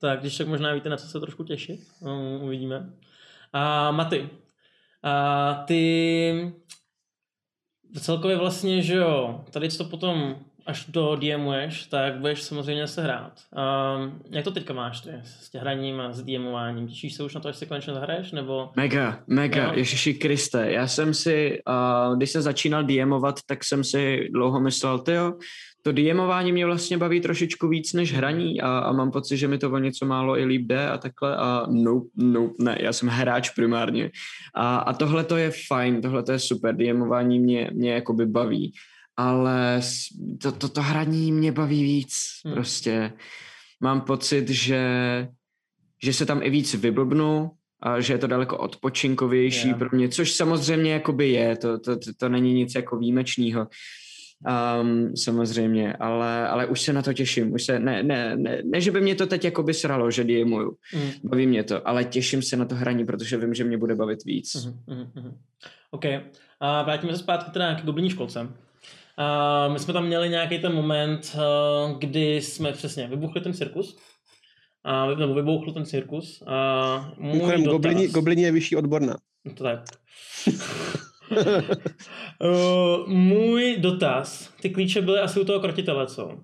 Tak, 0.00 0.20
když 0.20 0.36
tak 0.36 0.48
možná 0.48 0.74
víte, 0.74 0.88
na 0.88 0.96
co 0.96 1.06
se 1.06 1.20
trošku 1.20 1.44
těšit. 1.44 1.80
Um, 2.00 2.42
uvidíme. 2.42 2.92
A 3.52 3.90
Maty, 3.90 4.28
a 5.02 5.54
ty 5.66 6.52
celkově 8.00 8.36
vlastně, 8.36 8.82
že 8.82 8.96
jo, 8.96 9.44
tady 9.50 9.68
to 9.68 9.84
potom 9.84 10.36
až 10.70 10.86
do 10.88 11.16
DMuješ, 11.16 11.86
tak 11.86 12.14
budeš 12.18 12.42
samozřejmě 12.42 12.86
se 12.86 13.02
hrát. 13.02 13.32
Um, 13.52 14.22
jak 14.30 14.44
to 14.44 14.50
teďka 14.50 14.72
máš 14.74 15.00
ty 15.00 15.10
s 15.24 15.50
tě 15.50 15.58
hraním 15.58 16.00
a 16.00 16.12
s 16.12 16.22
DMováním? 16.22 16.88
Těšíš 16.88 17.14
se 17.14 17.22
už 17.22 17.34
na 17.34 17.40
to, 17.40 17.48
až 17.48 17.56
se 17.56 17.66
konečně 17.66 17.94
zahraješ? 17.94 18.32
Nebo... 18.32 18.70
Mega, 18.76 19.18
mega, 19.26 19.64
Jo. 19.64 19.72
Ježiši 19.74 20.14
Kriste. 20.14 20.72
Já 20.72 20.86
jsem 20.86 21.14
si, 21.14 21.58
uh, 21.68 22.16
když 22.16 22.30
jsem 22.30 22.42
začínal 22.42 22.84
DMovat, 22.84 23.34
tak 23.46 23.64
jsem 23.64 23.84
si 23.84 24.28
dlouho 24.32 24.60
myslel, 24.60 24.98
tyjo, 24.98 25.32
to 25.82 25.92
DMování 25.92 26.52
mě 26.52 26.66
vlastně 26.66 26.98
baví 26.98 27.20
trošičku 27.20 27.68
víc 27.68 27.92
než 27.92 28.14
hraní 28.14 28.60
a, 28.60 28.78
a 28.78 28.92
mám 28.92 29.10
pocit, 29.10 29.36
že 29.36 29.48
mi 29.48 29.58
to 29.58 29.70
o 29.70 29.78
něco 29.78 30.06
málo 30.06 30.38
i 30.38 30.44
líp 30.44 30.66
jde 30.66 30.88
a 30.88 30.98
takhle 30.98 31.36
a 31.36 31.66
nope, 31.70 32.08
nope, 32.16 32.54
ne, 32.58 32.78
já 32.80 32.92
jsem 32.92 33.08
hráč 33.08 33.50
primárně. 33.50 34.10
A, 34.54 34.76
a 34.76 34.92
tohle 34.92 35.24
to 35.24 35.36
je 35.36 35.52
fajn, 35.68 36.00
tohle 36.02 36.22
to 36.22 36.32
je 36.32 36.38
super, 36.38 36.76
DMování 36.76 37.38
mě, 37.38 37.70
mě 37.72 37.92
jakoby 37.92 38.26
baví, 38.26 38.72
ale 39.20 39.80
to, 40.42 40.52
to, 40.52 40.68
to 40.68 40.82
hraní 40.82 41.32
mě 41.32 41.52
baví 41.52 41.82
víc, 41.82 42.16
Hmm. 42.44 42.54
prostě. 42.54 43.12
Mám 43.80 44.00
pocit, 44.00 44.48
že, 44.48 44.82
že 46.02 46.12
se 46.12 46.26
tam 46.26 46.42
i 46.42 46.50
víc 46.50 46.74
vyblbnu, 46.74 47.50
a 47.82 48.00
že 48.00 48.12
je 48.12 48.18
to 48.18 48.26
daleko 48.26 48.58
odpočinkovější 48.58 49.68
Jo. 49.68 49.74
pro 49.78 49.88
mě, 49.92 50.08
což 50.08 50.32
samozřejmě 50.32 50.92
jakoby 50.92 51.30
je, 51.30 51.56
to, 51.56 51.78
to, 51.78 51.96
to, 51.96 52.10
to 52.16 52.28
není 52.28 52.54
nic 52.54 52.74
jako 52.74 52.96
výjimečného. 52.98 53.68
Um, 54.80 55.16
samozřejmě, 55.16 55.92
ale, 55.92 56.48
ale 56.48 56.66
už 56.66 56.80
se 56.80 56.92
na 56.92 57.02
to 57.02 57.12
těším. 57.12 57.52
Už 57.52 57.62
se, 57.64 57.78
ne, 57.78 58.02
ne, 58.02 58.36
ne, 58.36 58.62
ne, 58.64 58.80
že 58.80 58.90
by 58.90 59.00
mě 59.00 59.14
to 59.14 59.26
teď 59.26 59.44
jakoby 59.44 59.74
sralo, 59.74 60.10
že 60.10 60.24
DMuju. 60.24 60.76
Mm. 60.94 61.10
Baví 61.24 61.46
mě 61.46 61.64
to, 61.64 61.88
ale 61.88 62.04
těším 62.04 62.42
se 62.42 62.56
na 62.56 62.64
to 62.64 62.74
hraní, 62.74 63.04
protože 63.06 63.36
vím, 63.36 63.54
že 63.54 63.64
mě 63.64 63.78
bude 63.78 63.94
bavit 63.94 64.24
víc. 64.24 64.54
Mhm, 64.54 64.80
mhm, 64.86 65.10
mhm. 65.14 65.36
OK. 65.90 66.04
A 66.60 66.82
vrátíme 66.82 67.12
se 67.12 67.18
zpátky 67.18 67.50
teda 67.50 67.74
k 67.74 67.84
gobliní 67.84 68.10
školce. 68.10 68.48
A 69.16 69.68
my 69.68 69.78
jsme 69.78 69.92
tam 69.92 70.06
měli 70.06 70.28
nějaký 70.28 70.58
ten 70.58 70.74
moment, 70.74 71.36
eh, 71.36 71.94
kdy 71.98 72.42
jsme 72.42 72.72
přesně 72.72 73.06
vybuchli 73.06 73.40
ten 73.40 73.54
cirkus. 73.54 73.98
A, 74.84 75.06
nebo 75.06 75.34
vybouchl 75.34 75.72
ten 75.72 75.86
cirkus. 75.86 76.42
A 76.46 77.12
můj 77.18 77.40
dotaz, 77.40 77.64
goblini, 77.64 78.08
goblini 78.08 78.42
je 78.42 78.52
vyšší 78.52 78.76
odborná. 78.76 79.16
To 79.56 79.64
tak. 79.64 79.84
uh, 82.40 83.08
můj 83.08 83.76
dotaz. 83.78 84.52
Ty 84.60 84.70
klíče 84.70 85.02
byly 85.02 85.20
asi 85.20 85.40
u 85.40 85.44
toho 85.44 85.60
krotitele, 85.60 86.06
co? 86.06 86.38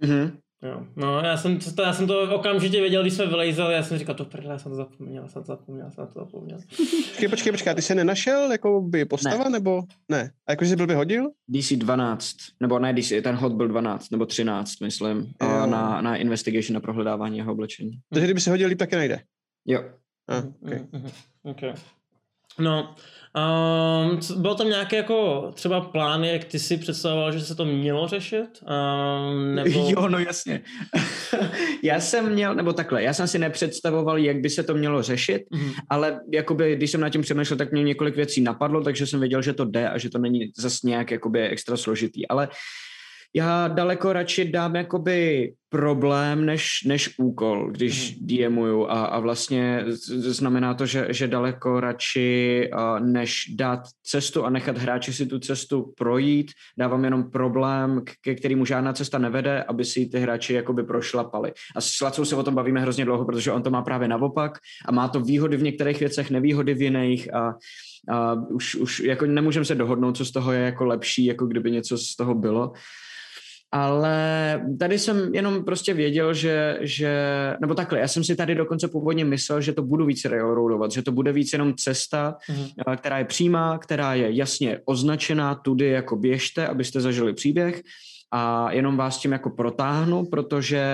Mhm. 0.00 0.38
Jo. 0.62 0.86
No, 0.96 1.20
já 1.20 1.36
jsem, 1.36 1.58
to, 1.58 1.82
já 1.82 1.92
jsem 1.92 2.06
to 2.06 2.34
okamžitě 2.34 2.80
věděl, 2.80 3.02
když 3.02 3.14
jsme 3.14 3.26
vylejzali, 3.26 3.74
já 3.74 3.82
jsem 3.82 3.98
říkal, 3.98 4.14
to 4.14 4.24
prdele, 4.24 4.52
já 4.54 4.58
jsem 4.58 4.72
to 4.72 4.76
zapomněl, 4.76 5.22
já 5.22 5.28
jsem 5.28 5.42
to 5.42 5.46
zapomněl, 5.46 5.84
já 5.86 5.90
jsem 5.90 6.06
to 6.06 6.12
zapomněl. 6.18 6.58
Počkej, 7.08 7.28
počkej, 7.28 7.52
počkej, 7.52 7.74
ty 7.74 7.82
jsi 7.82 7.94
nenašel 7.94 8.52
jako 8.52 8.80
by 8.80 9.04
postava, 9.04 9.44
ne. 9.44 9.50
nebo 9.50 9.82
ne? 10.08 10.30
A 10.46 10.52
jakože 10.52 10.70
jsi 10.70 10.76
blbě 10.76 10.96
hodil? 10.96 11.30
DC 11.48 11.72
12, 11.72 12.36
nebo 12.60 12.78
ne 12.78 12.92
DC, 12.94 13.08
ten 13.22 13.34
hod 13.34 13.52
byl 13.52 13.68
12, 13.68 14.10
nebo 14.10 14.26
13, 14.26 14.80
myslím, 14.80 15.32
a 15.40 15.44
Jo. 15.44 15.66
na, 15.66 16.00
na 16.00 16.16
investigation, 16.16 16.74
na 16.74 16.80
prohledávání 16.80 17.38
jeho 17.38 17.52
oblečení. 17.52 17.92
Takže 18.12 18.26
kdyby 18.26 18.40
si 18.40 18.50
hodil 18.50 18.68
líp, 18.68 18.78
taky 18.78 18.96
najde. 18.96 19.20
Jo. 19.66 19.84
A, 20.28 20.34
Mhm, 20.40 20.54
okay. 20.64 20.78
mhm, 20.92 21.02
mhm. 21.02 21.10
okay. 21.42 21.72
No, 22.58 22.94
um, 24.12 24.20
co- 24.20 24.34
byl 24.38 24.54
tam 24.54 24.68
nějaký 24.68 24.96
jako 24.96 25.50
třeba 25.54 25.80
plán, 25.80 26.24
jak 26.24 26.44
ty 26.44 26.58
si 26.58 26.76
představoval, 26.76 27.32
že 27.32 27.40
se 27.40 27.54
to 27.54 27.64
mělo 27.64 28.08
řešit? 28.08 28.62
Um, 28.62 29.54
nebo... 29.54 29.70
Jo, 29.96 30.08
no 30.08 30.18
jasně. 30.18 30.60
já 31.82 32.00
jsem 32.00 32.32
měl, 32.32 32.54
nebo 32.54 32.72
takhle, 32.72 33.02
já 33.02 33.12
jsem 33.14 33.28
si 33.28 33.38
nepředstavoval, 33.38 34.18
jak 34.18 34.36
by 34.40 34.50
se 34.50 34.62
to 34.62 34.74
mělo 34.74 35.02
řešit, 35.02 35.42
Mhm. 35.50 35.72
ale 35.90 36.20
jakoby, 36.32 36.76
když 36.76 36.90
jsem 36.90 37.00
nad 37.00 37.08
tím 37.10 37.22
přemýšlel, 37.22 37.58
tak 37.58 37.72
mě 37.72 37.82
několik 37.82 38.16
věcí 38.16 38.40
napadlo, 38.40 38.80
takže 38.82 39.06
jsem 39.06 39.20
věděl, 39.20 39.42
že 39.42 39.52
to 39.52 39.64
jde 39.64 39.88
a 39.88 39.98
že 39.98 40.10
to 40.10 40.18
není 40.18 40.52
zas 40.56 40.82
nějak 40.82 41.10
jakoby 41.10 41.48
extra 41.48 41.76
složitý, 41.76 42.28
ale 42.28 42.48
já 43.34 43.68
daleko 43.68 44.12
radši 44.12 44.44
dám 44.44 44.76
jakoby 44.76 45.52
problém 45.68 46.46
než, 46.46 46.84
než 46.86 47.14
úkol, 47.18 47.70
když 47.70 48.16
Mhm. 48.16 48.26
DMuju 48.26 48.86
a, 48.86 49.04
a 49.04 49.18
vlastně 49.20 49.84
znamená 49.86 50.74
to, 50.74 50.86
že, 50.86 51.06
že 51.10 51.28
daleko 51.28 51.80
radši 51.80 52.70
než 52.98 53.54
dát 53.54 53.80
cestu 54.02 54.44
a 54.44 54.50
nechat 54.50 54.78
hráči 54.78 55.12
si 55.12 55.26
tu 55.26 55.38
cestu 55.38 55.92
projít, 55.96 56.50
dávám 56.78 57.04
jenom 57.04 57.30
problém, 57.30 58.02
ke 58.20 58.34
kterému 58.34 58.64
žádná 58.64 58.92
cesta 58.92 59.18
nevede, 59.18 59.62
aby 59.62 59.84
si 59.84 60.06
ty 60.06 60.18
hráči 60.18 60.54
jakoby 60.54 60.82
prošlapali. 60.82 61.52
A 61.76 61.80
s 61.80 62.00
Lacou 62.00 62.24
se 62.24 62.36
o 62.36 62.42
tom 62.42 62.54
bavíme 62.54 62.80
hrozně 62.80 63.04
dlouho, 63.04 63.24
protože 63.24 63.52
on 63.52 63.62
to 63.62 63.70
má 63.70 63.82
právě 63.82 64.08
naopak 64.08 64.58
a 64.88 64.92
má 64.92 65.08
to 65.08 65.20
výhody 65.20 65.56
v 65.56 65.62
některých 65.62 66.00
věcech, 66.00 66.30
nevýhody 66.30 66.74
v 66.74 66.82
jiných 66.82 67.34
a, 67.34 67.54
a 68.10 68.34
už, 68.34 68.74
už 68.74 69.00
jako 69.00 69.26
nemůžeme 69.26 69.64
se 69.64 69.74
dohodnout, 69.74 70.16
co 70.16 70.24
z 70.24 70.30
toho 70.32 70.52
je 70.52 70.60
jako 70.60 70.84
lepší, 70.84 71.24
jako 71.24 71.46
kdyby 71.46 71.70
něco 71.70 71.98
z 71.98 72.16
toho 72.16 72.34
bylo. 72.34 72.72
Ale 73.74 74.60
tady 74.78 74.98
jsem 74.98 75.34
jenom 75.34 75.64
prostě 75.64 75.94
věděl, 75.94 76.34
že, 76.34 76.78
že, 76.80 77.16
nebo 77.60 77.74
takhle, 77.74 77.98
já 78.00 78.08
jsem 78.08 78.24
si 78.24 78.36
tady 78.36 78.54
dokonce 78.54 78.88
původně 78.88 79.24
myslel, 79.24 79.60
že 79.60 79.72
to 79.72 79.82
budu 79.82 80.06
víc 80.06 80.24
railroadovat, 80.24 80.92
že 80.92 81.02
to 81.02 81.12
bude 81.12 81.32
víc 81.32 81.52
jenom 81.52 81.74
cesta, 81.74 82.34
Mhm. 82.48 82.66
a, 82.86 82.96
která 82.96 83.18
je 83.18 83.24
přímá, 83.24 83.78
která 83.78 84.14
je 84.14 84.36
jasně 84.36 84.80
označená, 84.84 85.54
tudy 85.54 85.88
jako 85.88 86.16
běžte, 86.16 86.66
abyste 86.68 87.00
zažili 87.00 87.32
příběh 87.34 87.82
a 88.32 88.72
jenom 88.72 88.96
vás 88.96 89.18
tím 89.18 89.32
jako 89.32 89.50
protáhnu, 89.50 90.24
protože 90.30 90.84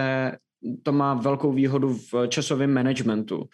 to 0.83 0.93
má 0.93 1.15
velkou 1.15 1.53
výhodu 1.53 1.99
v 2.13 2.27
časovém 2.29 2.75
managementu. 2.75 3.45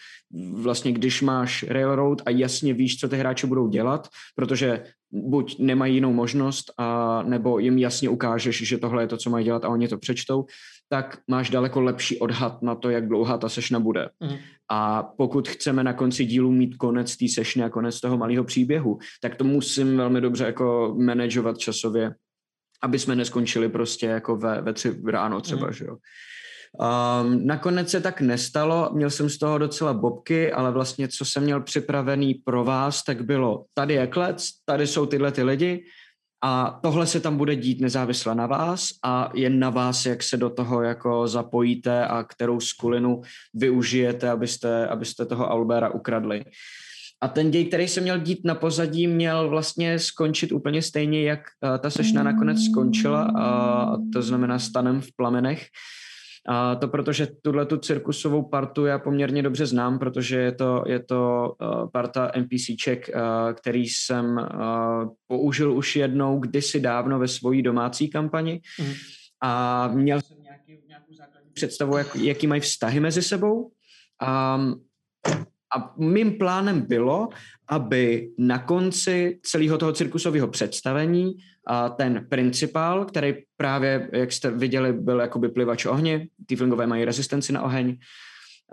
Vlastně 0.52 0.92
když 0.92 1.22
máš 1.22 1.64
railroad 1.68 2.22
a 2.26 2.30
jasně 2.30 2.74
víš, 2.74 2.96
co 3.00 3.08
ty 3.08 3.16
hráči 3.16 3.46
budou 3.46 3.68
dělat, 3.68 4.08
protože 4.36 4.82
buď 5.12 5.58
nemají 5.58 5.94
jinou 5.94 6.12
možnost, 6.12 6.72
a, 6.78 7.22
nebo 7.22 7.58
jim 7.58 7.78
jasně 7.78 8.08
ukážeš, 8.08 8.62
že 8.62 8.78
tohle 8.78 9.02
je 9.02 9.06
to, 9.06 9.16
co 9.16 9.30
mají 9.30 9.44
dělat 9.44 9.64
a 9.64 9.68
oni 9.68 9.88
to 9.88 9.98
přečtou, 9.98 10.44
tak 10.88 11.18
máš 11.30 11.50
daleko 11.50 11.80
lepší 11.80 12.18
odhad 12.18 12.62
na 12.62 12.74
to, 12.74 12.90
jak 12.90 13.08
dlouhá 13.08 13.38
ta 13.38 13.48
sešna 13.48 13.80
bude. 13.80 14.08
Mhm. 14.20 14.36
A 14.70 15.02
pokud 15.02 15.48
chceme 15.48 15.84
na 15.84 15.92
konci 15.92 16.24
dílu 16.24 16.52
mít 16.52 16.76
konec 16.76 17.16
té 17.16 17.28
sešny 17.28 17.64
a 17.64 17.68
konec 17.70 18.00
toho 18.00 18.18
malého 18.18 18.44
příběhu, 18.44 18.98
tak 19.20 19.34
to 19.36 19.44
musím 19.44 19.96
velmi 19.96 20.20
dobře 20.20 20.44
jako 20.44 20.94
manažovat 20.98 21.58
časově, 21.58 22.14
aby 22.82 22.98
jsme 22.98 23.16
neskončili 23.16 23.68
prostě 23.68 24.06
jako 24.06 24.36
ve, 24.36 24.60
ve 24.60 24.72
tři 24.72 25.00
ráno 25.06 25.40
třeba, 25.40 25.66
Mhm. 25.66 25.72
že 25.72 25.84
jo. 25.84 25.96
Um, 26.74 27.46
nakonec 27.46 27.90
se 27.90 28.00
tak 28.00 28.20
nestalo, 28.20 28.90
měl 28.92 29.10
jsem 29.10 29.30
z 29.30 29.38
toho 29.38 29.58
docela 29.58 29.94
bobky, 29.94 30.52
ale 30.52 30.70
vlastně 30.70 31.08
co 31.08 31.24
jsem 31.24 31.42
měl 31.42 31.60
připravený 31.60 32.34
pro 32.34 32.64
vás, 32.64 33.04
tak 33.04 33.22
bylo 33.22 33.64
tady 33.74 33.94
je 33.94 34.06
klec, 34.06 34.48
tady 34.64 34.86
jsou 34.86 35.06
tyhle 35.06 35.32
ty 35.32 35.42
lidi 35.42 35.84
a 36.44 36.80
tohle 36.82 37.06
se 37.06 37.20
tam 37.20 37.36
bude 37.36 37.56
dít 37.56 37.80
nezávisle 37.80 38.34
na 38.34 38.46
vás 38.46 38.88
a 39.04 39.30
je 39.34 39.50
na 39.50 39.70
vás, 39.70 40.06
jak 40.06 40.22
se 40.22 40.36
do 40.36 40.50
toho 40.50 40.82
jako 40.82 41.28
zapojíte 41.28 42.06
a 42.06 42.24
kterou 42.24 42.60
skulinu 42.60 43.22
využijete, 43.54 44.30
abyste, 44.30 44.86
abyste 44.86 45.26
toho 45.26 45.50
Albera 45.50 45.90
ukradli. 45.90 46.44
A 47.20 47.28
ten 47.28 47.50
děj, 47.50 47.64
který 47.64 47.88
se 47.88 48.00
měl 48.00 48.18
dít 48.18 48.40
na 48.44 48.54
pozadí, 48.54 49.06
měl 49.06 49.48
vlastně 49.48 49.98
skončit 49.98 50.52
úplně 50.52 50.82
stejně, 50.82 51.22
jak 51.22 51.40
uh, 51.40 51.78
ta 51.78 51.90
sešna 51.90 52.22
nakonec 52.22 52.64
skončila, 52.64 53.22
a 53.22 53.96
to 54.12 54.22
znamená 54.22 54.58
stanem 54.58 55.00
v 55.00 55.08
plamenech. 55.16 55.66
A 56.48 56.74
to 56.74 56.88
protože 56.88 57.28
tuhle 57.42 57.66
tu 57.66 57.76
cirkusovou 57.76 58.42
partu 58.42 58.86
já 58.86 58.98
poměrně 58.98 59.42
dobře 59.42 59.66
znám, 59.66 59.98
protože 59.98 60.38
je 60.38 60.52
to, 60.52 60.84
je 60.86 60.98
to 60.98 61.52
uh, 61.60 61.90
parta 61.90 62.32
NPCček, 62.36 63.10
uh, 63.14 63.52
který 63.52 63.86
jsem 63.86 64.36
uh, 64.36 65.08
použil 65.26 65.72
už 65.72 65.96
jednou 65.96 66.38
kdysi 66.38 66.80
dávno 66.80 67.18
ve 67.18 67.28
svojí 67.28 67.62
domácí 67.62 68.08
kampani. 68.08 68.60
Mhm. 68.80 68.92
A 69.42 69.88
měl 69.88 70.20
jsem 70.20 70.42
nějaký, 70.42 70.86
nějakou 70.88 71.14
základní 71.14 71.50
představu, 71.52 71.96
jak, 71.96 72.16
jaký 72.16 72.46
mají 72.46 72.60
vztahy 72.60 73.00
mezi 73.00 73.22
sebou. 73.22 73.70
Um, 74.56 74.84
a 75.76 75.94
mým 75.96 76.38
plánem 76.38 76.80
bylo, 76.80 77.28
aby 77.68 78.30
na 78.38 78.58
konci 78.58 79.40
celého 79.42 79.78
toho 79.78 79.92
cirkusového 79.92 80.48
představení 80.48 81.32
a 81.66 81.88
ten 81.88 82.26
principál, 82.28 83.04
který 83.04 83.34
právě, 83.56 84.10
jak 84.12 84.32
jste 84.32 84.50
viděli, 84.50 84.92
byl 84.92 85.20
jakoby 85.20 85.48
plivač 85.48 85.86
ohně, 85.86 86.26
tieflingové 86.46 86.86
mají 86.86 87.04
rezistenci 87.04 87.52
na 87.52 87.62
oheň, 87.62 87.96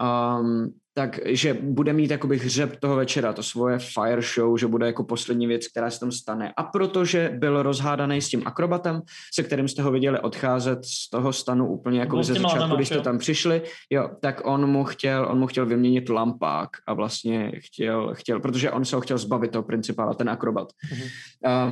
um, 0.02 0.74
takže 0.94 1.54
bude 1.54 1.94
mít 1.94 2.12
jakoby 2.12 2.38
hřeb 2.38 2.76
toho 2.80 2.96
večera, 2.96 3.34
to 3.34 3.44
svoje 3.44 3.80
fire 3.80 4.22
show, 4.36 4.58
že 4.58 4.68
bude 4.68 4.86
jako 4.86 5.04
poslední 5.04 5.48
věc, 5.48 5.68
která 5.68 5.90
se 5.90 6.00
tam 6.00 6.12
stane. 6.12 6.54
A 6.58 6.64
protože 6.64 7.32
byl 7.40 7.64
rozhádaný 7.64 8.22
s 8.22 8.30
tím 8.30 8.42
akrobatem, 8.46 9.02
se 9.34 9.44
kterým 9.44 9.68
jste 9.68 9.82
ho 9.82 9.92
viděli 9.92 10.20
odcházet 10.20 10.86
z 10.86 11.10
toho 11.10 11.34
stanu 11.34 11.68
úplně 11.68 12.00
jako 12.00 12.24
ze 12.24 12.34
začátku, 12.34 12.76
když 12.76 12.88
jste 12.88 13.02
tam 13.02 13.18
přišli, 13.18 13.62
jo, 13.90 14.10
tak 14.22 14.42
on 14.44 14.70
mu 14.70 14.84
chtěl, 14.84 15.28
on 15.32 15.40
mu 15.40 15.48
chtěl 15.48 15.66
vyměnit 15.66 16.10
lampák 16.10 16.70
a 16.88 16.94
vlastně 16.94 17.52
chtěl, 17.58 18.14
chtěl, 18.14 18.40
protože 18.40 18.72
on 18.72 18.86
se 18.86 18.96
ho 18.96 19.02
chtěl 19.02 19.18
zbavit 19.18 19.52
toho 19.52 19.64
principála, 19.64 20.14
ten 20.14 20.30
akrobat. 20.30 20.68
Mhm. 20.92 21.02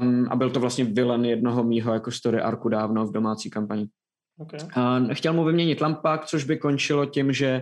Um, 0.01 0.27
a 0.29 0.35
byl 0.35 0.49
to 0.49 0.59
vlastně 0.59 0.83
vilen 0.83 1.25
jednoho 1.25 1.63
mýho 1.63 1.93
jako 1.93 2.11
story 2.11 2.41
arku 2.41 2.69
dávno 2.69 3.05
v 3.05 3.11
domácí 3.11 3.49
kampani. 3.49 3.87
Okay. 4.39 4.59
Chtěl 5.13 5.33
mu 5.33 5.43
vyměnit 5.43 5.81
lampák, 5.81 6.25
což 6.25 6.43
by 6.43 6.57
končilo 6.57 7.05
tím, 7.05 7.33
že 7.33 7.61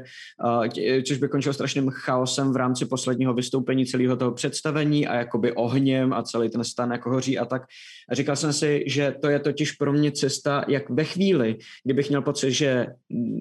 což 1.07 1.17
by 1.17 1.27
končilo 1.27 1.53
strašným 1.53 1.89
chaosem 1.89 2.53
v 2.53 2.55
rámci 2.55 2.85
posledního 2.85 3.33
vystoupení 3.33 3.85
celého 3.85 4.15
toho 4.17 4.31
představení 4.31 5.07
a 5.07 5.15
jakoby 5.15 5.53
ohněm 5.53 6.13
a 6.13 6.23
celý 6.23 6.49
ten 6.49 6.63
stan 6.63 6.91
jako 6.91 7.09
hoří 7.09 7.39
a 7.39 7.45
tak. 7.45 7.61
A 8.09 8.15
říkal 8.15 8.35
jsem 8.35 8.53
si, 8.53 8.83
že 8.87 9.15
to 9.21 9.29
je 9.29 9.39
totiž 9.39 9.71
pro 9.71 9.93
mě 9.93 10.11
cesta, 10.11 10.65
jak 10.67 10.89
ve 10.89 11.03
chvíli, 11.03 11.57
kdybych 11.83 12.09
měl 12.09 12.21
pocit, 12.21 12.51
že 12.51 12.87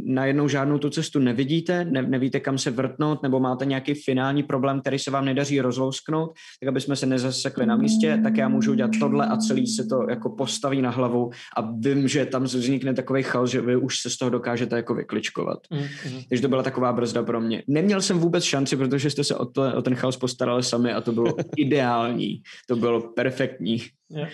najednou 0.04 0.48
žádnou 0.48 0.78
tu 0.78 0.90
cestu 0.90 1.18
nevidíte, 1.18 1.84
ne, 1.84 2.02
nevíte 2.02 2.40
kam 2.40 2.58
se 2.58 2.70
vrtnout, 2.70 3.22
nebo 3.22 3.40
máte 3.40 3.64
nějaký 3.64 3.94
finální 3.94 4.42
problém, 4.42 4.80
který 4.80 4.98
se 4.98 5.10
vám 5.10 5.24
nedaří 5.24 5.60
rozlousknout, 5.60 6.30
tak 6.60 6.68
aby 6.68 6.80
jsme 6.80 6.96
se 6.96 7.06
nezasekli 7.06 7.66
na 7.66 7.76
místě, 7.76 8.20
tak 8.22 8.36
já 8.36 8.48
můžu 8.48 8.72
udělat 8.72 8.90
tohle 9.00 9.26
a 9.26 9.36
celý 9.36 9.66
se 9.66 9.84
to 9.86 10.06
jako 10.10 10.30
postaví 10.30 10.82
na 10.82 10.90
hlavu 10.90 11.30
a 11.56 11.70
vím, 11.78 12.08
že 12.08 12.26
tam 12.26 12.42
vznikne 12.42 12.94
takový 12.94 13.25
chaos, 13.26 13.50
že 13.50 13.60
vy 13.60 13.76
už 13.76 13.98
se 13.98 14.10
z 14.10 14.16
toho 14.16 14.30
dokážete 14.30 14.76
jako 14.76 14.94
vykličkovat. 14.94 15.58
Mm-hmm. 15.70 16.26
Takže 16.28 16.42
to 16.42 16.48
byla 16.48 16.62
taková 16.62 16.92
brzda 16.92 17.22
pro 17.22 17.40
mě. 17.40 17.62
Neměl 17.66 18.02
jsem 18.02 18.18
vůbec 18.18 18.44
šanci, 18.44 18.76
protože 18.76 19.10
jste 19.10 19.24
se 19.24 19.34
o, 19.34 19.46
to, 19.46 19.74
o 19.76 19.82
ten 19.82 19.94
chaos 19.94 20.16
postarali 20.16 20.62
sami 20.62 20.92
a 20.92 21.00
to 21.00 21.12
bylo 21.12 21.34
ideální. 21.56 22.42
To 22.68 22.76
bylo 22.76 23.00
perfektní. 23.00 23.82
Yeah. 24.10 24.30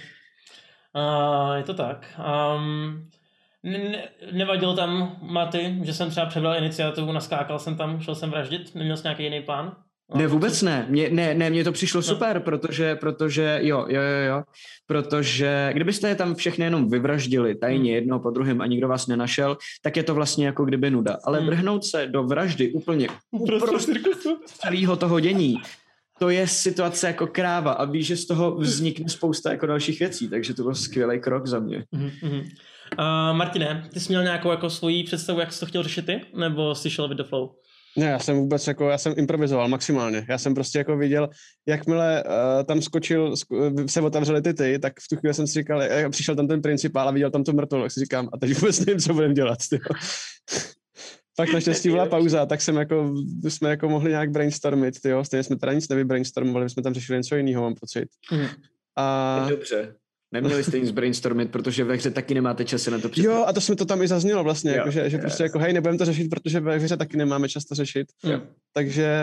Uh, 0.95 1.57
je 1.57 1.63
to 1.63 1.75
tak. 1.75 2.21
Um, 2.57 3.09
ne, 3.63 4.09
nevadilo 4.33 4.77
tam 4.77 5.17
Maty, 5.23 5.79
že 5.83 5.95
jsem 5.95 6.11
třeba 6.11 6.27
přebral 6.27 6.57
iniciativu, 6.57 7.13
naskákal 7.13 7.59
jsem 7.59 7.77
tam, 7.77 8.01
šel 8.01 8.15
jsem 8.15 8.31
vraždit? 8.31 8.75
Neměl 8.75 8.97
jsi 8.97 9.03
nějaký 9.03 9.23
jiný 9.23 9.43
plán? 9.43 9.77
Ne, 10.15 10.27
vůbec 10.27 10.63
ne. 10.63 10.87
Mně, 10.89 11.11
ne, 11.11 11.35
ne, 11.35 11.51
mně 11.51 11.65
to 11.65 11.73
přišlo 11.73 11.99
no. 11.99 12.03
super, 12.03 12.41
protože, 12.41 12.97
protože, 12.97 13.59
jo, 13.63 13.87
jo, 13.89 14.01
jo, 14.01 14.29
jo, 14.29 14.43
protože 14.87 15.71
kdybyste 15.73 16.09
je 16.09 16.15
tam 16.15 16.35
všechny 16.35 16.65
jenom 16.65 16.89
vyvraždili 16.89 17.55
tajně 17.55 17.79
hmm. 17.79 17.95
jedno 17.95 18.21
po 18.21 18.31
druhém 18.31 18.61
a 18.61 18.67
nikdo 18.67 18.89
vás 18.89 19.07
nenašel, 19.07 19.57
tak 19.83 19.97
je 19.97 20.03
to 20.03 20.15
vlastně 20.15 20.47
jako 20.47 20.65
kdyby 20.65 20.91
nuda. 20.91 21.19
Ale 21.25 21.39
hmm. 21.39 21.47
vrhnout 21.47 21.85
se 21.85 22.07
do 22.07 22.23
vraždy 22.23 22.73
úplně 22.73 23.09
uprostřed 23.31 24.03
celého 24.45 24.97
toho 24.97 25.21
dění, 25.21 25.57
to 26.19 26.31
je 26.31 26.49
situace 26.49 27.07
jako 27.07 27.27
kráva 27.27 27.73
a 27.73 27.85
víš, 27.85 28.07
že 28.07 28.17
z 28.17 28.27
toho 28.27 28.57
vznikne 28.57 29.09
spousta 29.09 29.51
jako 29.51 29.67
dalších 29.67 30.01
věcí, 30.01 30.29
takže 30.29 30.55
to 30.55 30.63
byl 30.63 30.75
skvělý 30.75 31.21
krok 31.21 31.47
za 31.47 31.59
mě. 31.59 31.85
Mm-hmm. 31.95 32.41
Uh, 32.99 33.37
Martine, 33.37 33.89
ty 33.93 34.01
jsi 34.01 34.09
měl 34.09 34.23
nějakou 34.23 34.51
jako 34.51 34.71
svoji 34.71 35.05
představu, 35.05 35.41
jak 35.41 35.53
jsi 35.53 35.61
to 35.61 35.67
chtěl 35.67 35.83
řešit 35.83 36.07
ty, 36.07 36.21
nebo 36.35 36.75
jsi 36.75 36.91
šel 36.91 37.09
the 37.09 37.23
flow? 37.23 37.51
Ne, 37.97 38.07
já 38.07 38.19
jsem 38.19 38.37
vůbec 38.37 38.67
jako, 38.67 38.89
já 38.89 38.99
jsem 38.99 39.15
improvizoval 39.17 39.69
maximálně. 39.69 40.27
Já 40.29 40.39
jsem 40.39 40.55
prostě 40.55 40.79
jako 40.79 40.97
viděl, 40.97 41.29
jakmile 41.69 42.25
uh, 42.25 42.65
tam 42.65 42.83
skočil, 42.83 43.35
se 43.87 44.01
otevřely 44.01 44.43
ty 44.43 44.55
ty, 44.55 44.79
tak 44.79 44.93
v 45.01 45.09
tu 45.09 45.17
chvíli 45.17 45.35
jsem 45.35 45.47
si 45.47 45.53
říkal, 45.53 45.83
jak 45.83 46.11
přišel 46.11 46.37
tam 46.37 46.49
ten 46.49 46.63
principál 46.63 47.09
a 47.09 47.11
viděl 47.11 47.31
tam 47.31 47.45
to 47.45 47.53
mrtvol, 47.53 47.83
tak 47.83 47.93
si 47.93 48.01
říkám, 48.01 48.29
a 48.33 48.39
teď 48.39 48.55
vůbec 48.59 48.81
nevím, 48.81 49.01
co 49.01 49.15
budeme 49.15 49.35
dělat. 49.35 49.59
Pak 51.37 51.49
naštěstí 51.53 51.89
byla 51.89 52.07
pauza, 52.07 52.47
tak 52.47 52.63
jsem 52.63 52.77
jako, 52.77 53.15
jsme 53.49 53.71
jako 53.71 53.89
mohli 53.89 54.11
nějak 54.11 54.31
brainstormit, 54.31 55.01
tyjo. 55.01 55.25
stejně 55.25 55.43
jsme 55.43 55.57
teda 55.57 55.73
nic 55.73 55.89
nevybrainstormovali, 55.89 56.71
jsme 56.71 56.83
tam 56.83 56.95
řešili 56.95 57.19
něco 57.19 57.37
jiného, 57.37 57.63
mám 57.63 57.75
pocit. 57.75 58.09
Mm. 58.33 58.47
A... 58.97 59.47
Dobře. 59.49 59.95
Neměli 60.33 60.65
jste 60.65 60.79
nic 60.79 60.91
brainstormit, 60.91 61.51
protože 61.51 61.85
ve 61.85 61.95
hře 61.95 62.11
taky 62.11 62.35
nemáte 62.35 62.65
čas 62.65 62.87
na 62.87 62.99
to 62.99 63.09
připravit. 63.09 63.39
Jo, 63.39 63.45
a 63.47 63.53
to 63.53 63.61
jsme 63.61 63.77
to 63.77 63.85
tam 63.85 64.03
i 64.03 64.09
zaznělo 64.09 64.45
vlastně, 64.45 64.71
jo, 64.71 64.77
jako, 64.77 64.91
že, 64.91 65.11
že 65.11 65.19
prostě 65.19 65.43
jako 65.43 65.59
hej, 65.59 65.73
nebudeme 65.73 65.99
to 65.99 66.05
řešit, 66.05 66.29
protože 66.29 66.61
ve 66.61 66.79
hře 66.79 66.97
taky 66.97 67.17
nemáme 67.17 67.49
čas 67.49 67.65
to 67.65 67.75
řešit. 67.75 68.07
Jo. 68.25 68.41
Takže 68.73 69.17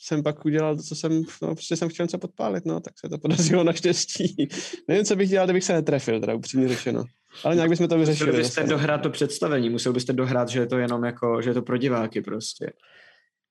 jsem 0.00 0.22
pak 0.22 0.44
udělal 0.44 0.76
to, 0.76 0.82
co 0.82 0.94
jsem, 0.94 1.22
no 1.42 1.54
prostě 1.54 1.76
jsem 1.76 1.88
chtěl 1.88 2.04
něco 2.04 2.18
podpálit, 2.18 2.64
no, 2.66 2.80
tak 2.80 2.92
se 2.98 3.08
to 3.08 3.18
podařilo 3.18 3.64
naštěstí. 3.70 4.48
Nevím, 4.88 5.04
co 5.04 5.16
bych 5.16 5.28
dělal, 5.28 5.46
kdybych 5.46 5.64
se 5.64 5.72
netrefil, 5.72 6.20
teda 6.20 6.34
upřímně 6.34 6.68
řečeno. 6.68 7.04
Ale 7.44 7.54
nějak 7.54 7.70
bychom 7.70 7.88
to 7.88 7.98
vyřešili. 7.98 8.30
Musel 8.30 8.42
byste 8.42 8.64
dohrát 8.64 9.02
to 9.02 9.10
představení, 9.10 9.70
musel 9.70 9.92
byste 9.92 10.12
dohrát, 10.12 10.48
že 10.48 10.60
je 10.60 10.66
to 10.66 10.78
jenom 10.78 11.04
jako, 11.04 11.42
že 11.42 11.50
je 11.50 11.54
to 11.54 11.62
pro 11.62 11.76
diváky 11.76 12.20
prostě. 12.20 12.72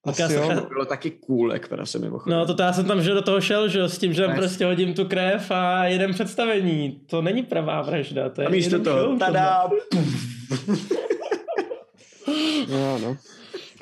Asi 0.05 0.23
Asi 0.23 0.33
jo. 0.33 0.49
To 0.61 0.67
bylo 0.67 0.85
taky 0.85 1.11
cool, 1.11 1.53
jak 1.53 1.69
se 1.83 1.99
mimochodem. 1.99 2.39
No 2.39 2.53
to 2.53 2.63
já 2.63 2.73
jsem 2.73 2.85
tam 2.85 3.01
že 3.01 3.13
do 3.13 3.21
toho 3.21 3.41
šel, 3.41 3.67
že 3.67 3.83
s 3.83 3.97
tím, 3.97 4.13
že 4.13 4.27
nice. 4.27 4.37
prostě 4.37 4.65
hodím 4.65 4.93
tu 4.93 5.05
krev 5.05 5.51
a 5.51 5.85
jedem 5.85 6.13
představení. 6.13 7.01
To 7.09 7.21
není 7.21 7.43
pravá 7.43 7.81
vražda, 7.81 8.29
to 8.29 8.41
je 8.41 8.47
A 8.47 8.49
místo 8.49 8.79
toho, 8.79 9.17
tada! 9.17 9.69
no, 12.69 12.99
no. 12.99 13.17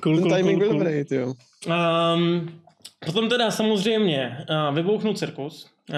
Cool, 0.04 0.16
Ten 0.16 0.24
cool, 0.24 0.38
timing 0.38 0.60
cool, 0.60 0.60
byl 0.60 0.70
cool. 0.70 0.80
dobrý, 0.80 1.06
jo. 1.12 1.34
Um, 2.16 2.50
potom 3.06 3.30
teda 3.30 3.52
samozřejmě 3.52 4.46
uh, 4.50 4.76
vybuchnul 4.76 5.14
cirkus. 5.14 5.70
Uh, 5.90 5.96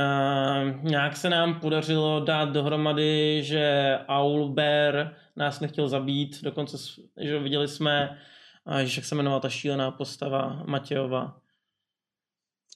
nějak 0.83 1.17
se 1.17 1.29
nám 1.29 1.59
podařilo 1.59 2.19
dát 2.19 2.49
dohromady, 2.49 3.41
že 3.43 3.97
Bear 4.47 5.13
nás 5.35 5.59
nechtěl 5.59 5.87
zabít, 5.87 6.43
dokonce 6.43 6.77
že 7.17 7.39
viděli 7.39 7.67
jsme 7.67 8.17
a 8.69 8.79
jak 8.79 9.05
se 9.05 9.15
jmenovala 9.15 9.39
ta 9.39 9.49
šílená 9.49 9.91
postava 9.91 10.63
Matějova. 10.65 11.38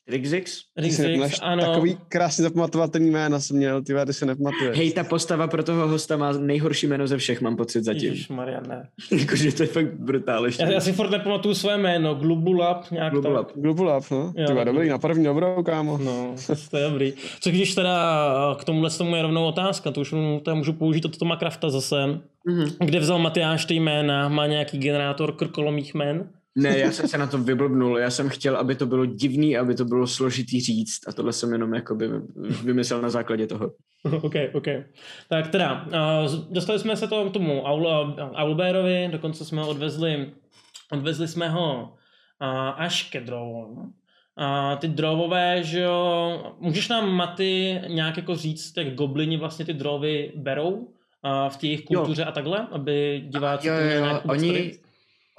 Rigzix? 0.08 0.62
Rigzix, 0.78 1.40
ano. 1.42 1.66
Takový 1.66 1.98
krásně 2.08 2.44
zapamatovatelný 2.44 3.10
jména 3.10 3.40
jsem 3.40 3.58
měl, 3.58 3.84
ty 3.84 3.94
ty 4.06 4.14
se 4.14 4.26
nepamatuješ. 4.26 4.78
Hej, 4.78 4.92
ta 4.92 5.04
postava 5.04 5.48
pro 5.48 5.64
toho 5.64 5.88
hosta 5.88 6.18
má 6.18 6.32
nejhorší 6.32 6.88
jméno 6.88 7.08
ze 7.08 7.18
všech, 7.18 7.42
mám 7.42 7.56
pocit 7.56 7.84
zatím. 7.84 8.10
Ježiš, 8.10 8.30
ne. 8.68 8.90
Jakože 9.20 9.52
to 9.52 9.64
je 9.64 9.68
fakt 9.68 9.94
brutálně. 9.94 10.50
Já, 10.60 10.72
já, 10.72 10.80
si 10.80 10.94
fort 10.94 11.12
nepamatuju 11.12 11.56
své 11.56 11.78
jméno, 11.78 12.16
Glubulap, 12.16 12.92
nějak 12.92 13.14
Glubulap. 13.14 13.52
tak. 13.52 13.62
Glubulap, 13.62 14.04
no. 14.12 14.34
Jo, 14.38 14.48
Tyba, 14.48 14.64
dobrý, 14.64 14.90
na 14.90 14.98
první 14.98 15.24
dobrou, 15.24 15.64
kámo. 15.64 15.98
No, 15.98 16.36
to 16.72 16.78
je 16.78 16.90
dobrý. 16.90 17.14
Co 17.40 17.50
když 17.50 17.76
teda 17.76 18.56
k 18.60 18.64
tomuhle 18.64 18.90
tomu 18.90 19.16
je 19.16 19.22
rovnou 19.22 19.46
otázka, 19.46 19.92
to 19.92 20.02
už 20.02 20.14
to 20.44 20.56
můžu 20.56 20.74
použít 20.74 21.06
od 21.06 21.18
Toma 21.18 21.36
Krafta 21.36 21.70
zase. 21.70 21.96
Mm-hmm. 21.96 22.86
Kde 22.86 23.00
vzal 23.00 23.20
Matyáš 23.20 23.66
ty 23.66 23.74
jména? 23.74 24.30
Má 24.30 24.48
nějaký 24.48 24.78
generátor 24.78 25.32
krkolomých 25.32 25.94
jmen? 25.96 26.30
Ne, 26.56 26.80
já 26.80 26.92
jsem 26.92 27.08
se 27.08 27.18
na 27.18 27.28
to 27.28 27.38
vyblbnul. 27.38 27.98
Já 27.98 28.10
jsem 28.10 28.30
chtěl, 28.30 28.58
aby 28.58 28.76
to 28.76 28.86
bylo 28.86 29.06
divný, 29.06 29.58
aby 29.58 29.76
to 29.76 29.86
bylo 29.86 30.08
složitý 30.08 30.62
říct. 30.62 31.08
A 31.08 31.12
tohle 31.12 31.34
jsem 31.34 31.52
jenom 31.52 31.74
jakoby 31.74 32.10
vymyslel 32.64 33.02
na 33.02 33.10
základě 33.10 33.48
toho. 33.48 33.72
OK, 34.22 34.34
OK. 34.54 34.68
Tak 35.30 35.48
teda, 35.48 35.86
uh, 35.86 36.52
dostali 36.52 36.80
jsme 36.80 36.98
se 36.98 37.08
to 37.08 37.30
k 37.30 37.34
tomu 37.34 37.62
Aulbérovi, 38.34 39.10
dokonce 39.12 39.46
jsme 39.46 39.62
ho 39.62 39.70
odvezli, 39.70 40.32
odvezli 40.92 41.28
jsme 41.28 41.50
ho 41.50 41.84
uh, 42.42 42.48
až 42.76 43.10
ke 43.10 43.22
drovům. 43.22 43.94
A 44.38 44.76
ty 44.76 44.88
drovové, 44.88 45.64
že 45.64 45.80
jo, 45.80 46.56
můžeš 46.60 46.90
nám 46.90 47.10
Maty 47.12 47.82
nějak 47.88 48.18
jako 48.18 48.36
říct, 48.36 48.78
jak 48.78 48.96
goblini 48.96 49.38
vlastně 49.38 49.66
ty 49.66 49.74
drovy 49.74 50.32
berou 50.36 50.88
v 51.50 51.58
té 51.58 51.68
jejich 51.68 51.86
kultuře 51.86 52.22
jo. 52.22 52.28
a 52.28 52.32
takhle, 52.32 52.68
aby 52.72 53.24
diváci 53.28 53.68
jo, 53.68 53.74
jo, 53.74 53.90
jo. 53.90 54.02
nějak 54.02 54.22
Oni, 54.26 54.72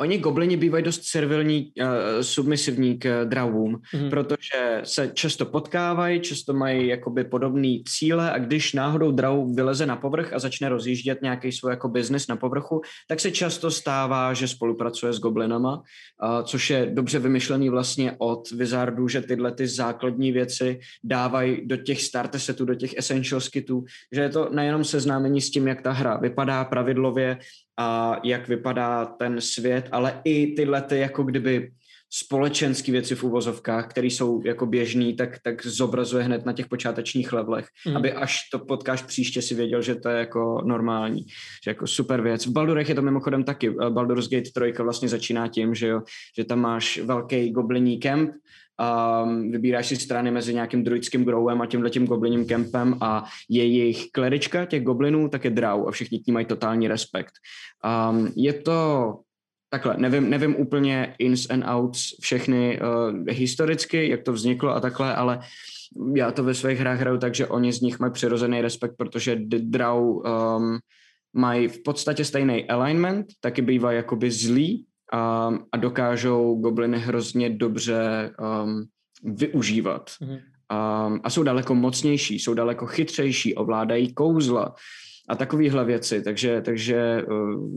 Oni 0.00 0.18
goblini 0.18 0.56
bývají 0.56 0.84
dost 0.84 1.04
servilní, 1.04 1.72
uh, 1.80 1.86
submisivní 2.20 2.98
k 2.98 3.22
uh, 3.22 3.28
dravům, 3.28 3.76
mm-hmm. 3.76 4.10
protože 4.10 4.80
se 4.84 5.10
často 5.14 5.46
potkávají, 5.46 6.20
často 6.20 6.52
mají 6.52 6.88
jakoby 6.88 7.24
podobný 7.24 7.84
cíle 7.84 8.32
a 8.32 8.38
když 8.38 8.72
náhodou 8.72 9.10
drav 9.10 9.34
vyleze 9.54 9.86
na 9.86 9.96
povrch 9.96 10.32
a 10.32 10.38
začne 10.38 10.68
rozjíždět 10.68 11.22
nějaký 11.22 11.52
svůj 11.52 11.70
jako 11.70 11.88
biznis 11.88 12.26
na 12.26 12.36
povrchu, 12.36 12.80
tak 13.08 13.20
se 13.20 13.30
často 13.30 13.70
stává, 13.70 14.34
že 14.34 14.48
spolupracuje 14.48 15.12
s 15.12 15.20
goblinama, 15.20 15.76
uh, 15.76 16.44
což 16.44 16.70
je 16.70 16.86
dobře 16.86 17.18
vymyšlený 17.18 17.70
vlastně 17.70 18.14
od 18.18 18.50
Wizardů, 18.50 19.08
že 19.08 19.22
tyhle 19.22 19.52
ty 19.52 19.66
základní 19.66 20.32
věci 20.32 20.80
dávají 21.04 21.66
do 21.66 21.76
těch 21.76 22.02
starter 22.02 22.40
setů, 22.40 22.64
do 22.64 22.74
těch 22.74 22.96
essential 22.96 23.40
kitů, 23.52 23.84
že 24.12 24.20
je 24.20 24.28
to 24.28 24.48
nejenom 24.50 24.84
seznámení 24.84 25.40
s 25.40 25.50
tím, 25.50 25.68
jak 25.68 25.82
ta 25.82 25.92
hra 25.92 26.16
vypadá 26.16 26.64
pravidlově, 26.64 27.38
a 27.76 28.16
jak 28.24 28.48
vypadá 28.48 29.04
ten 29.04 29.40
svět, 29.40 29.88
ale 29.92 30.20
i 30.24 30.54
tyhle 30.54 30.82
ty 30.82 30.98
jako 30.98 31.22
kdyby 31.22 31.72
společenské 32.16 32.92
věci 32.92 33.14
v 33.14 33.24
uvozovkách, 33.24 33.90
které 33.90 34.06
jsou 34.06 34.42
jako 34.44 34.66
běžný, 34.66 35.16
tak, 35.16 35.38
tak 35.42 35.66
zobrazuje 35.66 36.24
hned 36.24 36.46
na 36.46 36.52
těch 36.52 36.66
počátečních 36.66 37.32
levelech, 37.32 37.66
mm. 37.88 37.96
aby 37.96 38.12
až 38.12 38.38
to 38.52 38.58
potkáš 38.58 39.02
příště 39.02 39.42
si 39.42 39.54
věděl, 39.54 39.82
že 39.82 39.94
to 39.94 40.08
je 40.08 40.18
jako 40.18 40.62
normální, 40.64 41.26
že 41.64 41.70
jako 41.70 41.86
super 41.86 42.22
věc. 42.22 42.46
V 42.46 42.52
Baldurech 42.52 42.88
je 42.88 42.94
to 42.94 43.02
mimochodem 43.02 43.44
taky. 43.44 43.70
Baldur's 43.70 44.28
Gate 44.28 44.72
3 44.72 44.82
vlastně 44.82 45.08
začíná 45.08 45.48
tím, 45.48 45.74
že 45.74 45.86
jo, 45.88 46.02
že 46.36 46.44
tam 46.44 46.60
máš 46.60 46.98
velký 46.98 47.50
gobliní 47.50 47.98
kemp, 47.98 48.30
um, 48.30 49.50
vybíráš 49.50 49.86
si 49.86 49.96
strany 49.96 50.30
mezi 50.30 50.54
nějakým 50.54 50.84
druidským 50.84 51.24
growem 51.24 51.62
a 51.62 51.66
tímhletím 51.66 52.06
goblinním 52.06 52.46
kempem 52.46 52.96
a 53.00 53.24
jejich 53.48 54.10
klerička 54.12 54.64
těch 54.64 54.82
goblinů 54.82 55.28
tak 55.28 55.44
je 55.44 55.50
draw 55.50 55.88
a 55.88 55.90
všichni 55.90 56.18
k 56.18 56.26
ní 56.26 56.32
mají 56.32 56.46
totální 56.46 56.88
respekt. 56.88 57.32
Um, 58.10 58.32
je 58.36 58.52
to 58.52 59.14
takhle, 59.74 59.94
nevím, 59.98 60.30
nevím 60.30 60.56
úplně 60.56 61.14
ins 61.18 61.50
and 61.50 61.64
outs 61.66 62.14
všechny 62.20 62.80
uh, 62.80 63.24
historicky, 63.28 64.08
jak 64.08 64.22
to 64.22 64.32
vzniklo 64.32 64.70
a 64.70 64.80
takhle, 64.80 65.14
ale 65.14 65.40
já 66.16 66.30
to 66.30 66.44
ve 66.44 66.54
svých 66.54 66.78
hrách 66.78 67.00
hraju 67.00 67.18
tak, 67.18 67.34
že 67.34 67.46
oni 67.46 67.72
z 67.72 67.80
nich 67.80 67.98
mají 67.98 68.12
přirozený 68.12 68.60
respekt, 68.60 68.94
protože 68.96 69.36
draw 69.46 69.98
um, 69.98 70.78
mají 71.32 71.68
v 71.68 71.82
podstatě 71.82 72.24
stejný 72.24 72.70
alignment, 72.70 73.26
taky 73.40 73.62
bývá 73.62 73.92
jakoby 73.92 74.30
zlý, 74.30 74.86
um, 75.10 75.66
a 75.72 75.76
dokážou 75.76 76.54
gobliny 76.54 76.98
hrozně 76.98 77.50
dobře 77.50 78.30
um, 78.38 78.84
využívat. 79.24 80.10
Mm-hmm. 80.10 80.40
Um, 81.06 81.20
a 81.24 81.30
jsou 81.30 81.42
daleko 81.42 81.74
mocnější, 81.74 82.38
jsou 82.38 82.54
daleko 82.54 82.86
chytřejší, 82.86 83.54
ovládají 83.54 84.14
kouzla. 84.14 84.74
A 85.28 85.36
takovéhle 85.36 85.84
věci. 85.84 86.22
Takže, 86.22 86.62
takže 86.64 87.22
uh, 87.28 87.70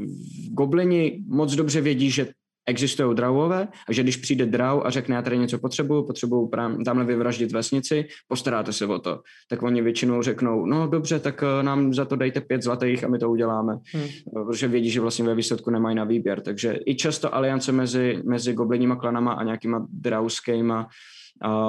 goblini 0.52 1.24
moc 1.28 1.56
dobře 1.56 1.82
vědí, 1.82 2.12
že 2.12 2.28
existují 2.68 3.16
dravové 3.16 3.68
a 3.90 3.94
že 3.94 4.04
když 4.04 4.18
přijde 4.18 4.46
drav 4.46 4.82
a 4.86 4.90
řekne, 4.90 5.16
já 5.16 5.22
tady 5.22 5.38
něco 5.38 5.60
potřebuju, 5.60 6.04
potřebuju 6.04 6.48
prám, 6.48 6.84
tamhle 6.84 7.06
vyvraždit 7.06 7.52
vesnici, 7.52 8.06
postaráte 8.28 8.74
se 8.74 8.86
o 8.86 9.00
to. 9.00 9.22
Tak 9.50 9.64
oni 9.64 9.82
většinou 9.82 10.22
řeknou, 10.22 10.66
no 10.66 10.88
dobře, 10.88 11.20
tak 11.20 11.44
uh, 11.44 11.64
nám 11.64 11.94
za 11.94 12.06
to 12.06 12.16
dejte 12.16 12.42
pět 12.42 12.64
zlatých 12.64 13.04
a 13.04 13.08
my 13.08 13.20
to 13.20 13.30
uděláme. 13.30 13.78
Hmm. 13.94 14.08
Protože 14.46 14.68
vědí, 14.68 14.90
že 14.90 15.02
vlastně 15.02 15.26
ve 15.26 15.36
výsledku 15.36 15.70
nemají 15.70 15.96
na 15.96 16.04
výběr. 16.04 16.42
Takže 16.42 16.80
i 16.86 16.96
často 16.96 17.36
aliance 17.36 17.72
mezi, 17.72 18.22
mezi 18.26 18.54
goblinníma 18.54 18.96
klanama 18.96 19.34
a 19.34 19.44
nějakýma 19.44 19.88
dravskýma 19.92 20.88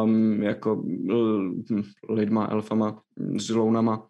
um, 0.04 0.42
jako 0.42 0.82
hm, 1.72 1.82
lidma, 2.08 2.48
elfama, 2.50 3.00
zlounama, 3.36 4.06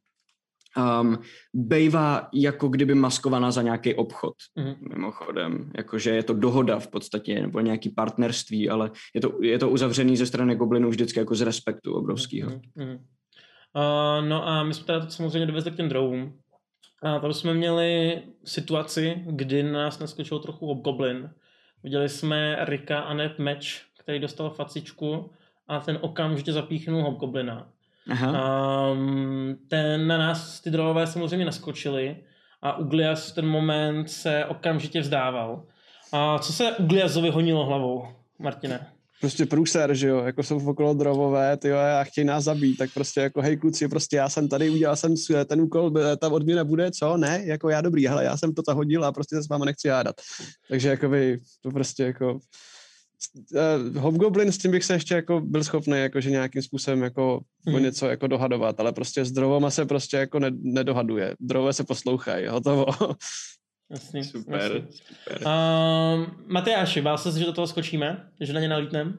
um, 0.78 1.18
bejvá 1.54 2.28
jako 2.34 2.68
kdyby 2.68 2.94
maskovaná 2.94 3.50
za 3.50 3.62
nějaký 3.62 3.94
obchod, 3.94 4.34
mm-hmm. 4.58 4.76
mimochodem. 4.94 5.70
Jakože 5.76 6.10
je 6.10 6.22
to 6.22 6.34
dohoda 6.34 6.78
v 6.78 6.86
podstatě, 6.86 7.40
nebo 7.40 7.60
nějaký 7.60 7.88
partnerství, 7.88 8.68
ale 8.68 8.90
je 9.14 9.20
to, 9.20 9.38
je 9.42 9.58
to 9.58 9.70
uzavřený 9.70 10.16
ze 10.16 10.26
strany 10.26 10.56
goblinů 10.56 10.90
vždycky 10.90 11.18
jako 11.18 11.34
z 11.34 11.40
respektu 11.40 11.94
obrovského. 11.94 12.50
Mm-hmm. 12.50 12.98
Uh, 13.76 14.28
no 14.28 14.48
a 14.48 14.64
my 14.64 14.74
jsme 14.74 14.86
teda 14.86 15.10
samozřejmě 15.10 15.46
dovezli 15.46 15.70
k 15.70 15.76
těm 15.76 15.88
drovům. 15.88 16.38
A 17.02 17.18
tam 17.18 17.32
jsme 17.32 17.54
měli 17.54 18.22
situaci, 18.44 19.22
kdy 19.26 19.62
nás 19.62 19.98
naskočil 19.98 20.38
trochu 20.38 20.66
obgoblin. 20.66 21.30
Viděli 21.82 22.08
jsme 22.08 22.56
Rika 22.64 23.00
a 23.00 23.14
Ned 23.14 23.38
Meč, 23.38 23.84
který 23.98 24.18
dostal 24.18 24.50
facičku 24.50 25.30
a 25.68 25.80
ten 25.80 25.98
okamžitě 26.00 26.52
zapíchnul 26.52 27.02
hobgoblina. 27.02 27.72
Aha. 28.09 28.90
Um, 28.92 29.56
ten 29.68 30.06
na 30.06 30.18
nás 30.18 30.61
ty 30.61 30.70
drolové 30.70 31.06
samozřejmě 31.06 31.44
naskočili 31.44 32.16
a 32.62 32.78
Uglias 32.78 33.30
v 33.30 33.34
ten 33.34 33.46
moment 33.46 34.11
se 34.11 34.44
okamžitě 34.44 35.00
vzdával. 35.00 35.64
A 36.12 36.38
co 36.38 36.52
se 36.52 36.72
Ugliasovi 36.72 37.30
honilo 37.30 37.66
hlavou, 37.66 38.09
Martine? 38.38 38.86
Prostě 39.20 39.46
průser, 39.46 39.94
že 39.94 40.09
jo, 40.09 40.24
jako 40.24 40.42
jsou 40.42 40.68
okolo 40.68 40.94
drovové, 40.94 41.56
ty 41.56 41.72
a 41.72 42.04
chtějí 42.04 42.24
nás 42.24 42.44
zabít, 42.44 42.78
tak 42.78 42.90
prostě 42.94 43.20
jako 43.20 43.42
hej 43.42 43.56
kluci, 43.56 43.88
prostě 43.88 44.16
já 44.16 44.28
jsem 44.28 44.48
tady, 44.48 44.70
udělal 44.70 44.96
jsem 44.96 45.14
ten 45.46 45.61
úkol, 45.61 45.92
ta 46.20 46.28
odměna 46.28 46.64
bude, 46.64 46.90
co, 46.90 47.16
ne, 47.16 47.42
jako 47.44 47.68
já 47.68 47.80
dobrý, 47.80 48.06
hele, 48.06 48.24
já 48.24 48.36
jsem 48.36 48.54
to 48.54 48.62
zahodil 48.66 49.04
a 49.04 49.12
prostě 49.12 49.36
se 49.36 49.42
s 49.42 49.48
váma 49.48 49.64
nechci 49.64 49.88
hádat. 49.88 50.16
Takže 50.68 50.88
jakoby 50.88 51.40
to 51.62 51.70
prostě 51.70 52.02
jako 52.02 52.38
uh, 53.52 53.96
Hobgoblin, 53.96 54.52
s 54.52 54.58
tím 54.58 54.70
bych 54.70 54.84
se 54.84 54.92
ještě 54.92 55.14
jako 55.14 55.40
byl 55.40 55.64
schopný 55.64 55.98
jakože 55.98 56.30
nějakým 56.30 56.62
způsobem 56.62 57.02
jako 57.02 57.40
hmm. 57.66 57.74
o 57.74 57.78
něco 57.78 58.06
jako 58.06 58.26
dohadovat, 58.26 58.80
ale 58.80 58.92
prostě 58.92 59.24
s 59.24 59.32
drovama 59.32 59.70
se 59.70 59.86
prostě 59.86 60.16
jako 60.16 60.38
ne, 60.38 60.50
nedohaduje. 60.52 61.34
Drové 61.40 61.72
se 61.72 61.84
poslouchají, 61.84 62.46
hotovo. 62.46 62.86
Jasný, 63.90 64.24
super. 64.24 64.60
Jasný. 64.60 64.88
super. 64.92 65.46
Uh, 65.46 66.26
Matyáši, 66.46 67.00
bál 67.00 67.18
se, 67.18 67.38
že 67.38 67.44
do 67.44 67.52
toho 67.52 67.66
skočíme? 67.66 68.28
Že 68.40 68.52
na 68.52 68.60
ně 68.60 68.68
nalítneme? 68.68 69.12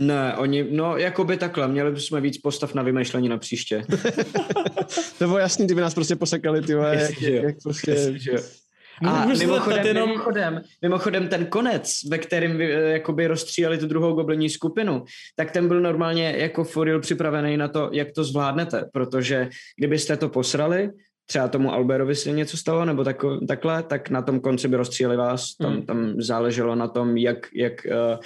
Ne, 0.00 0.36
oni, 0.36 0.66
no 0.70 0.96
jako 0.96 1.24
by 1.24 1.36
takhle, 1.36 1.68
měli 1.68 1.90
bychom 1.90 2.20
víc 2.20 2.38
postav 2.38 2.74
na 2.74 2.82
vymýšlení 2.82 3.28
na 3.28 3.38
příště. 3.38 3.84
to 5.18 5.24
bylo 5.24 5.38
jasný, 5.38 5.66
ty 5.66 5.74
by 5.74 5.80
nás 5.80 5.94
prostě 5.94 6.16
posekali, 6.16 6.62
ty 6.62 6.72
jak, 6.72 7.22
jak 7.22 7.56
prostě... 7.62 7.90
Jasně, 7.90 8.61
a 9.08 9.26
mimochodem, 9.26 9.86
jenom... 9.86 10.08
mimochodem, 10.08 10.62
mimochodem 10.82 11.28
ten 11.28 11.46
konec, 11.46 12.04
ve 12.10 12.18
kterém 12.18 12.60
eh, 12.60 12.64
jakoby 12.70 13.26
rozstříjeli 13.26 13.78
tu 13.78 13.86
druhou 13.86 14.12
goblení 14.14 14.50
skupinu, 14.50 15.04
tak 15.36 15.50
ten 15.50 15.68
byl 15.68 15.80
normálně 15.80 16.34
jako 16.36 16.64
foril 16.64 17.00
připravený 17.00 17.56
na 17.56 17.68
to, 17.68 17.90
jak 17.92 18.12
to 18.12 18.24
zvládnete, 18.24 18.84
protože 18.92 19.48
kdybyste 19.76 20.16
to 20.16 20.28
posrali, 20.28 20.90
třeba 21.26 21.48
tomu 21.48 21.72
Alberovi 21.72 22.14
se 22.14 22.30
něco 22.30 22.56
stalo, 22.56 22.84
nebo 22.84 23.04
tak, 23.04 23.24
takhle, 23.48 23.82
tak 23.82 24.10
na 24.10 24.22
tom 24.22 24.40
konci 24.40 24.68
by 24.68 24.76
rozstříjeli 24.76 25.16
vás, 25.16 25.56
tam, 25.56 25.72
hmm. 25.72 25.86
tam 25.86 26.14
záleželo 26.20 26.74
na 26.74 26.88
tom, 26.88 27.16
jak, 27.16 27.48
jak, 27.54 27.86
uh, 27.86 28.18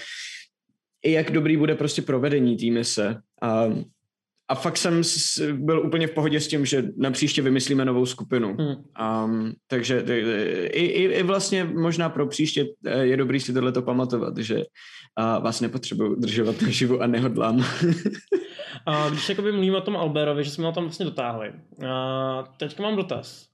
jak 1.05 1.31
dobrý 1.31 1.57
bude 1.57 1.75
prostě 1.75 2.03
provedení 2.03 2.57
té 2.57 2.67
mise. 2.67 3.17
Uh, 3.43 3.83
a 4.49 4.55
fakt 4.55 4.77
jsem 4.77 5.03
byl 5.53 5.81
úplně 5.81 6.07
v 6.07 6.11
pohodě 6.11 6.41
s 6.41 6.49
tím, 6.49 6.67
že 6.67 6.85
na 6.97 7.11
příště 7.11 7.43
vymyslíme 7.43 7.85
novou 7.85 8.07
skupinu. 8.07 8.57
Hmm. 8.59 8.77
Um, 9.25 9.53
takže 9.67 10.05
i, 10.73 10.87
i, 10.87 11.03
i 11.03 11.23
vlastně 11.23 11.65
možná 11.65 12.09
pro 12.09 12.27
příště 12.27 12.67
eh, 12.87 13.07
je 13.07 13.17
dobrý 13.17 13.41
si 13.41 13.53
tohleto 13.53 13.83
pamatovat, 13.83 14.39
že 14.39 14.57
uh, 14.57 15.45
vás 15.45 15.61
nepotřebuji 15.61 16.15
držovat 16.15 16.63
naživu 16.63 17.03
a 17.03 17.07
nehodlám. 17.07 17.65
a 18.87 19.09
když 19.09 19.29
jakoby 19.29 19.53
mluvím 19.53 19.75
o 19.75 19.81
tom 19.81 19.97
Alberovi, 19.97 20.45
že 20.45 20.51
jsme 20.51 20.67
ho 20.67 20.73
tam 20.73 20.85
vlastně 20.85 21.05
dotáhli. 21.07 21.53
A 21.89 22.45
teďka 22.57 22.83
mám 22.83 22.97
dotaz. 22.97 23.47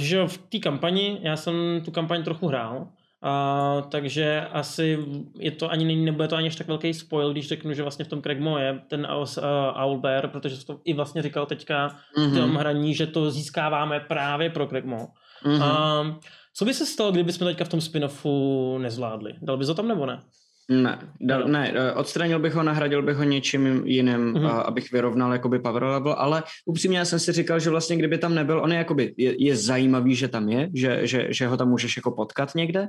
Že 0.00 0.26
v 0.26 0.38
té 0.38 0.58
kampani, 0.58 1.18
já 1.22 1.36
jsem 1.36 1.54
tu 1.84 1.90
kampaň 1.90 2.24
trochu 2.24 2.46
hrál, 2.46 2.88
a, 3.22 3.82
takže 3.90 4.40
asi 4.52 4.98
je 5.38 5.50
to 5.50 5.70
ani 5.70 5.84
není, 5.84 6.04
nebude 6.04 6.28
to 6.28 6.36
ani 6.36 6.50
tak 6.50 6.68
velký 6.68 6.94
spoil, 6.94 7.32
když 7.32 7.48
řeknu, 7.48 7.72
že 7.72 7.82
vlastně 7.82 8.04
v 8.04 8.08
tom 8.08 8.22
Craigmo 8.22 8.58
je 8.58 8.80
ten 8.88 9.08
uh, 9.16 9.82
Owlbear, 9.82 10.28
protože 10.28 10.66
to 10.66 10.80
i 10.84 10.94
vlastně 10.94 11.22
říkal 11.22 11.46
teďka 11.46 11.88
mm-hmm. 11.88 12.30
v 12.30 12.34
tom 12.34 12.54
hraní, 12.54 12.94
že 12.94 13.06
to 13.06 13.30
získáváme 13.30 14.00
právě 14.00 14.50
pro 14.50 14.66
Craigmo. 14.66 15.08
Mm-hmm. 15.44 15.62
A, 15.62 16.20
co 16.54 16.64
by 16.64 16.74
se 16.74 16.86
stalo, 16.86 17.12
kdybychom 17.12 17.46
teďka 17.46 17.64
v 17.64 17.68
tom 17.68 17.80
spin-offu 17.80 18.78
nezvládli? 18.78 19.34
Dal 19.42 19.56
bys 19.56 19.66
to 19.66 19.74
tam 19.74 19.88
nebo 19.88 20.06
ne? 20.06 20.22
Ne, 20.70 20.98
da, 21.20 21.38
ne, 21.48 21.72
eh, 21.74 21.92
odstranil 21.92 22.38
bych 22.38 22.54
ho, 22.54 22.62
nahradil 22.62 23.02
bych 23.02 23.16
ho 23.16 23.24
něčím 23.24 23.82
jiným, 23.84 24.34
mm-hmm. 24.34 24.46
a, 24.46 24.60
abych 24.60 24.92
vyrovnal 24.92 25.32
jakoby 25.32 25.58
power 25.58 25.82
level, 25.82 26.12
ale 26.12 26.42
upřímně 26.64 26.98
já 26.98 27.04
jsem 27.04 27.18
si 27.18 27.32
říkal, 27.32 27.60
že 27.60 27.70
vlastně 27.70 27.96
kdyby 27.96 28.18
tam 28.18 28.34
nebyl, 28.34 28.60
on 28.60 28.72
je 28.72 28.78
jakoby, 28.78 29.14
je, 29.16 29.44
je 29.44 29.56
zajímavý, 29.56 30.14
že 30.14 30.28
tam 30.28 30.48
je, 30.48 30.70
že, 30.74 31.06
že, 31.06 31.26
že 31.30 31.46
ho 31.46 31.56
tam 31.56 31.68
můžeš 31.68 31.96
jako 31.96 32.10
potkat 32.10 32.54
někde, 32.54 32.88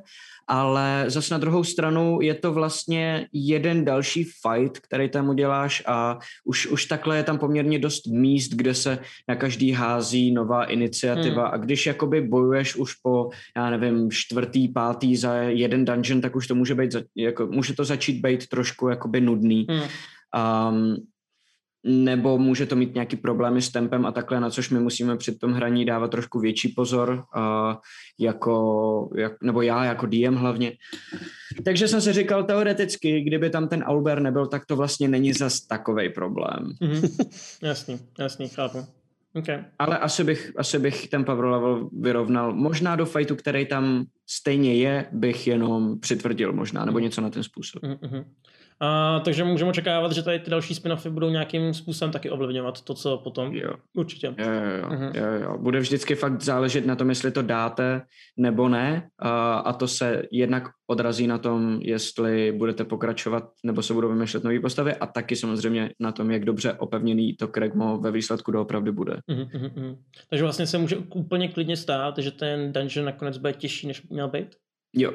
ale 0.50 1.06
zase 1.08 1.34
na 1.34 1.38
druhou 1.38 1.64
stranu 1.64 2.20
je 2.22 2.34
to 2.34 2.54
vlastně 2.54 3.28
jeden 3.34 3.86
další 3.86 4.24
fight, 4.24 4.80
který 4.80 5.10
tam 5.10 5.30
uděláš 5.30 5.84
a 5.88 6.20
už, 6.46 6.68
už 6.68 6.86
takhle 6.86 7.18
je 7.18 7.24
tam 7.24 7.38
poměrně 7.38 7.80
dost 7.80 8.08
míst, 8.08 8.50
kde 8.54 8.74
se 8.74 9.00
na 9.28 9.36
každý 9.36 9.72
hází 9.72 10.32
nová 10.32 10.64
iniciativa 10.66 11.46
hmm. 11.46 11.54
a 11.54 11.58
když 11.58 11.86
jakoby 11.86 12.22
bojuješ 12.22 12.76
už 12.76 12.94
po, 12.94 13.30
já 13.58 13.70
nevím, 13.70 14.12
čtvrtý, 14.12 14.68
pátý 14.68 15.16
za 15.16 15.34
jeden 15.36 15.86
dungeon, 15.86 16.22
tak 16.22 16.36
už 16.36 16.48
to 16.48 16.56
může 16.56 16.76
být, 16.76 16.96
jako, 17.16 17.48
může 17.48 17.76
to 17.76 17.86
začít 17.86 18.22
být 18.22 18.48
trošku 18.48 18.90
jakoby 18.90 19.22
nudný. 19.22 19.68
Hmm. 19.70 19.82
Um, 20.74 20.96
nebo 21.84 22.38
může 22.38 22.66
to 22.66 22.76
mít 22.76 22.94
nějaký 22.94 23.16
problémy 23.16 23.62
s 23.62 23.72
tempem 23.72 24.06
a 24.06 24.12
takhle, 24.12 24.40
na 24.40 24.50
což 24.50 24.70
my 24.70 24.80
musíme 24.80 25.18
při 25.18 25.38
tom 25.38 25.54
hraní 25.54 25.86
dávat 25.86 26.12
trošku 26.12 26.40
větší 26.40 26.68
pozor, 26.68 27.24
uh, 27.38 27.76
jako, 28.20 29.10
jak, 29.16 29.34
nebo 29.44 29.62
já 29.62 29.86
jako 29.86 30.06
DM 30.06 30.36
hlavně. 30.36 30.72
Takže 31.66 31.88
jsem 31.88 32.02
si 32.02 32.14
říkal, 32.14 32.44
teoreticky, 32.44 33.22
kdyby 33.22 33.50
tam 33.50 33.68
ten 33.68 33.84
Auber 33.84 34.22
nebyl, 34.22 34.48
tak 34.48 34.66
to 34.66 34.76
vlastně 34.76 35.08
není 35.08 35.34
zas 35.34 35.62
takový 35.62 36.10
problém. 36.10 36.72
Mm-hmm. 36.82 37.30
Jasný, 37.64 38.00
jasný, 38.20 38.50
chápu. 38.50 38.86
Okay. 39.34 39.64
Ale 39.80 39.98
asi 39.98 40.24
bych, 40.24 40.52
asi 40.58 40.80
bych 40.80 41.08
ten 41.08 41.26
power 41.26 41.46
level 41.46 41.90
vyrovnal. 42.00 42.54
Možná 42.54 42.96
do 42.96 43.06
fightu, 43.06 43.36
který 43.36 43.66
tam 43.66 44.06
stejně 44.28 44.76
je, 44.76 45.06
bych 45.12 45.48
jenom 45.48 46.00
přitvrdil 46.00 46.54
možná, 46.54 46.86
nebo 46.86 47.00
něco 47.00 47.22
na 47.22 47.30
ten 47.30 47.44
způsob. 47.44 47.84
Mm-hmm. 47.84 48.26
A, 48.82 49.20
takže 49.20 49.44
můžeme 49.44 49.70
očekávat, 49.70 50.12
že 50.12 50.24
tady 50.24 50.40
ty 50.40 50.50
další 50.50 50.74
spin-offy 50.74 51.10
budou 51.10 51.30
nějakým 51.30 51.74
způsobem 51.74 52.12
taky 52.12 52.30
ovlivňovat 52.30 52.82
to, 52.82 52.94
co 52.94 53.18
potom. 53.18 53.56
Jo. 53.56 53.74
Určitě. 53.94 54.28
Jo, 54.28 54.52
jo, 54.52 54.78
jo. 54.82 54.90
Uh-huh. 54.90 55.12
jo, 55.16 55.42
jo. 55.42 55.58
Bude 55.58 55.80
vždycky 55.80 56.16
fakt 56.16 56.42
záležet 56.42 56.86
na 56.86 56.96
tom, 56.96 57.10
jestli 57.10 57.32
to 57.32 57.42
dáte 57.42 58.02
nebo 58.38 58.70
ne. 58.70 59.10
A, 59.20 59.54
a 59.54 59.74
to 59.74 59.88
se 59.88 60.24
jednak 60.32 60.64
odrazí 60.88 61.28
na 61.28 61.38
tom, 61.38 61.80
jestli 61.82 62.52
budete 62.52 62.84
pokračovat 62.84 63.44
nebo 63.64 63.84
se 63.84 63.94
budou 63.94 64.10
vymýšlet 64.10 64.44
nové 64.44 64.60
postavy 64.60 64.96
a 64.96 65.06
taky 65.06 65.36
samozřejmě 65.36 65.90
na 66.00 66.12
tom, 66.12 66.32
jak 66.32 66.46
dobře 66.46 66.74
opevněný 66.74 67.34
to 67.34 67.48
Kregmo 67.48 67.98
ve 67.98 68.12
výsledku 68.12 68.52
doopravdy 68.52 68.92
bude. 68.92 69.20
Uh-huh. 69.30 69.98
Takže 70.30 70.44
vlastně 70.44 70.68
se 70.68 70.78
může 70.78 70.98
úplně 70.98 71.48
klidně 71.48 71.78
stát, 71.78 72.18
že 72.18 72.32
ten 72.32 72.74
dungeon 72.74 73.06
nakonec 73.06 73.38
bude 73.38 73.54
těžší, 73.54 73.88
než 73.88 74.10
měl 74.10 74.28
být? 74.28 74.56
Jo. 74.96 75.14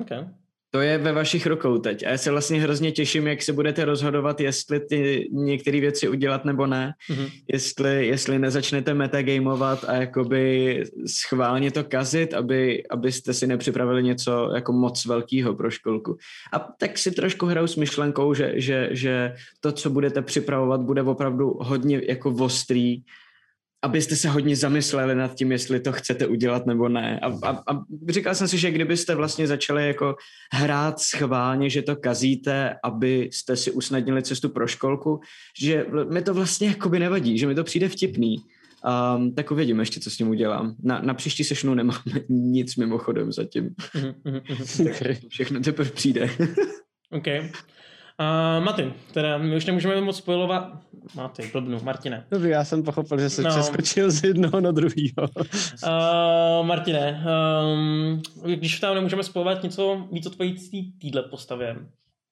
Okay. 0.00 0.26
To 0.72 0.80
je 0.80 0.98
ve 0.98 1.12
vašich 1.12 1.46
rukou 1.46 1.78
teď. 1.78 2.06
A 2.06 2.10
já 2.10 2.18
se 2.18 2.30
vlastně 2.30 2.60
hrozně 2.60 2.92
těším, 2.92 3.26
jak 3.26 3.42
se 3.42 3.52
budete 3.52 3.84
rozhodovat, 3.84 4.40
jestli 4.40 4.80
ty 4.80 5.28
některé 5.32 5.80
věci 5.80 6.08
udělat 6.08 6.44
nebo 6.44 6.66
ne. 6.66 6.94
Mm-hmm. 7.10 7.30
Jestli, 7.52 8.06
jestli 8.06 8.38
nezačnete 8.38 8.94
metagamovat 8.94 9.84
a 9.88 9.94
jakoby 9.94 10.84
schválně 11.06 11.70
to 11.70 11.84
kazit, 11.84 12.34
aby, 12.34 12.82
abyste 12.90 13.34
si 13.34 13.46
nepřipravili 13.46 14.02
něco 14.02 14.50
jako 14.54 14.72
moc 14.72 15.06
velkého 15.06 15.54
pro 15.54 15.70
školku. 15.70 16.16
A 16.52 16.58
tak 16.58 16.98
si 16.98 17.10
trošku 17.10 17.46
hraju 17.46 17.66
s 17.66 17.76
myšlenkou, 17.76 18.34
že, 18.34 18.52
že, 18.56 18.88
že 18.92 19.34
to, 19.60 19.72
co 19.72 19.90
budete 19.90 20.22
připravovat, 20.22 20.80
bude 20.80 21.02
opravdu 21.02 21.56
hodně 21.60 22.02
jako 22.08 22.30
ostrý 22.30 23.02
abyste 23.82 24.16
se 24.16 24.28
hodně 24.28 24.56
zamysleli 24.56 25.14
nad 25.14 25.34
tím, 25.34 25.52
jestli 25.52 25.80
to 25.80 25.92
chcete 25.92 26.26
udělat 26.26 26.66
nebo 26.66 26.88
ne. 26.88 27.20
A, 27.20 27.26
a, 27.26 27.50
a 27.50 27.84
říkal 28.08 28.34
jsem 28.34 28.48
si, 28.48 28.58
že 28.58 28.70
kdybyste 28.70 29.14
vlastně 29.14 29.46
začali 29.46 29.86
jako 29.86 30.16
hrát 30.52 31.00
schválně, 31.00 31.70
že 31.70 31.82
to 31.82 31.96
kazíte, 31.96 32.74
abyste 32.84 33.56
si 33.56 33.70
usnadnili 33.70 34.22
cestu 34.22 34.48
pro 34.48 34.66
školku, 34.66 35.20
že 35.60 35.86
mi 36.12 36.22
to 36.22 36.34
vlastně 36.34 36.68
jakoby 36.68 36.98
nevadí, 36.98 37.38
že 37.38 37.46
mi 37.46 37.54
to 37.54 37.64
přijde 37.64 37.88
vtipný. 37.88 38.36
Um, 39.16 39.34
tak 39.34 39.50
uvidíme 39.50 39.82
ještě, 39.82 40.00
co 40.00 40.10
s 40.10 40.18
ním 40.18 40.28
udělám. 40.28 40.76
Na, 40.82 41.00
na 41.00 41.14
příští 41.14 41.44
sešnu 41.44 41.74
nemám 41.74 42.02
nic 42.28 42.76
mimochodem 42.76 43.32
zatím. 43.32 43.74
Mhm, 43.94 44.14
mhm, 44.24 44.40
mhm. 44.50 44.90
Okay. 44.94 45.16
Všechno 45.28 45.60
teprve 45.60 45.90
přijde. 45.90 46.30
OK. 47.10 47.26
Uh, 48.20 48.64
Martin, 48.64 48.92
teda 49.12 49.38
my 49.38 49.56
už 49.56 49.66
nemůžeme 49.66 50.00
moc 50.00 50.16
spojovat. 50.16 50.68
Martin, 51.14 51.44
blbnu, 51.52 51.80
Martine. 51.82 52.24
Dobrý, 52.30 52.50
já 52.50 52.64
jsem 52.64 52.82
pochopil, 52.82 53.18
že 53.18 53.30
se 53.30 53.42
No. 53.42 53.50
přeskočil 53.50 54.10
z 54.10 54.24
jednoho 54.24 54.60
na 54.60 54.70
druhýho. 54.70 55.14
Uh, 56.60 56.66
Martine, 56.66 57.24
um, 57.64 58.22
když 58.44 58.80
tam 58.80 58.94
nemůžeme 58.94 59.22
spojovat 59.22 59.62
něco 59.62 60.06
víc 60.12 60.26
o 60.26 60.30
tvojí 60.30 60.52
tý- 60.54 60.92
týdle 61.00 61.22
postavě. 61.22 61.76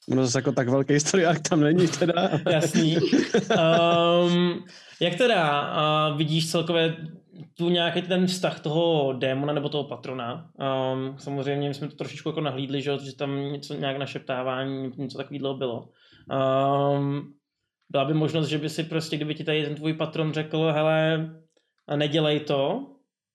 No 0.08 0.24
zase 0.24 0.38
jako 0.38 0.52
tak 0.52 0.68
velký 0.68 0.92
historiák 0.92 1.48
tam 1.48 1.60
není 1.60 1.88
teda. 1.88 2.30
Jasný. 2.50 2.96
Um, 2.96 4.64
jak 5.00 5.14
teda 5.14 5.70
uh, 6.10 6.18
vidíš 6.18 6.50
celkově 6.50 6.96
tu 7.54 7.68
nějaký 7.68 8.02
ten 8.02 8.26
vztah 8.26 8.60
toho 8.60 9.12
démona 9.12 9.52
nebo 9.52 9.68
toho 9.68 9.84
patrona? 9.84 10.50
Um, 10.92 11.18
samozřejmě 11.18 11.68
my 11.68 11.74
jsme 11.74 11.88
to 11.88 11.96
trošičku 11.96 12.28
jako 12.28 12.40
nahlídli, 12.40 12.82
že, 12.82 12.98
že 12.98 13.16
tam 13.16 13.52
něco 13.52 13.74
nějak 13.74 13.96
našeptávání, 13.96 14.92
něco 14.96 15.18
takového 15.18 15.54
bylo. 15.54 15.88
Um, 16.30 17.34
byla 17.90 18.04
by 18.04 18.14
možnost, 18.14 18.48
že 18.48 18.58
by 18.58 18.68
si 18.68 18.84
prostě, 18.84 19.16
kdyby 19.16 19.34
ti 19.34 19.44
tady 19.44 19.64
ten 19.64 19.74
tvůj 19.74 19.92
patron 19.92 20.32
řekl, 20.32 20.72
hele, 20.72 21.30
nedělej 21.96 22.40
to, 22.40 22.86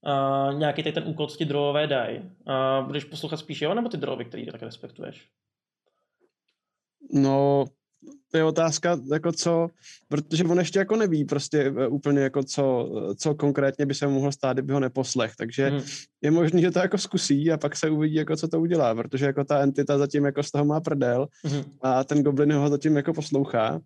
uh, 0.08 0.60
nějaký 0.60 0.84
tady 0.84 0.94
ten 0.94 1.04
úkol, 1.08 1.28
co 1.28 1.38
ti 1.38 1.46
drogové 1.46 1.88
dají. 1.88 2.20
Uh, 2.20 2.86
budeš 2.86 3.04
poslouchat 3.04 3.38
spíš 3.38 3.62
jeho, 3.62 3.74
nebo 3.74 3.90
ty 3.90 3.98
drogy, 3.98 4.26
který 4.26 4.46
tak 4.46 4.62
respektuješ? 4.62 5.30
No, 7.14 7.66
to 8.32 8.38
je 8.38 8.44
otázka, 8.44 9.00
jako 9.14 9.32
co, 9.32 9.68
protože 10.10 10.44
on 10.44 10.60
ještě 10.60 10.80
jako 10.80 10.96
neví 10.96 11.26
prostě 11.26 11.74
eh, 11.78 11.88
úplně 11.88 12.22
jako 12.22 12.44
co, 12.44 12.90
eh, 13.12 13.16
co 13.16 13.36
konkrétně 13.36 13.86
by 13.86 13.94
se 13.94 14.08
mohlo 14.08 14.32
stát, 14.32 14.54
kdyby 14.54 14.74
ho 14.74 14.80
neposlech, 14.80 15.36
takže 15.38 15.68
Hmm. 15.70 15.82
je 16.22 16.32
možný, 16.32 16.62
že 16.62 16.72
to 16.72 16.80
jako 16.80 16.98
zkusí 16.98 17.52
a 17.52 17.58
pak 17.58 17.76
se 17.76 17.90
uvidí, 17.90 18.16
jako 18.16 18.36
co 18.36 18.48
to 18.48 18.60
udělá, 18.62 18.96
protože 18.96 19.26
jako 19.26 19.44
ta 19.44 19.60
entita 19.60 19.98
zatím 19.98 20.26
jako 20.26 20.44
z 20.44 20.52
toho 20.52 20.66
má 20.66 20.82
prdel 20.82 21.28
Mhm. 21.44 21.64
a 21.82 22.04
ten 22.04 22.24
goblin 22.24 22.54
ho 22.54 22.70
zatím 22.70 22.96
jako 22.96 23.14
poslouchá, 23.14 23.80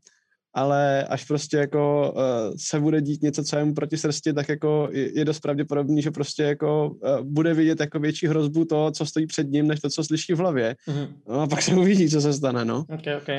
ale 0.54 1.04
až 1.04 1.26
prostě 1.26 1.58
jako 1.58 2.14
uh, 2.16 2.56
se 2.58 2.80
bude 2.80 3.02
dít 3.02 3.22
něco, 3.24 3.44
co 3.44 3.58
je 3.58 3.66
mu 3.66 3.74
proti 3.74 3.98
srsti, 3.98 4.34
tak 4.34 4.50
jako 4.50 4.90
je, 4.92 5.20
je 5.20 5.26
dost 5.26 5.40
pravděpodobný, 5.40 6.02
že 6.02 6.12
prostě 6.12 6.44
jako 6.44 6.90
uh, 6.90 7.22
bude 7.22 7.54
vidět 7.54 7.80
jako 7.80 8.00
větší 8.00 8.28
hrozbu 8.28 8.66
to, 8.66 8.92
co 8.92 9.06
stojí 9.06 9.28
před 9.28 9.52
ním, 9.52 9.68
než 9.68 9.80
to, 9.80 9.90
co 9.90 10.04
slyší 10.04 10.34
v 10.34 10.38
hlavě. 10.38 10.76
Mhm. 10.88 11.08
No 11.30 11.42
a 11.42 11.48
pak 11.48 11.62
se 11.62 11.76
uvidí, 11.76 12.10
co 12.10 12.22
se 12.22 12.34
stane, 12.34 12.66
no. 12.66 12.80
Ok, 12.90 13.04
ok. 13.18 13.30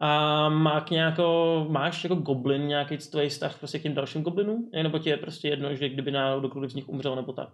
A 0.00 0.48
má 0.48 0.86
nějako, 0.90 1.66
máš 1.70 2.04
jako 2.04 2.14
goblin 2.16 2.66
nějaký 2.66 2.98
tvůj 2.98 3.28
vztah 3.28 3.58
prostě 3.58 3.78
k 3.78 3.82
těm 3.82 3.94
dalším 3.94 4.22
goblinům? 4.22 4.70
Nebo 4.82 4.98
ti 4.98 5.10
je 5.10 5.16
prostě 5.16 5.48
jedno, 5.48 5.74
že 5.74 5.88
kdyby 5.88 6.10
náhodou 6.10 6.40
kdokoliv 6.40 6.70
z 6.70 6.74
nich 6.74 6.88
umřel 6.88 7.16
nebo 7.16 7.32
tak? 7.32 7.48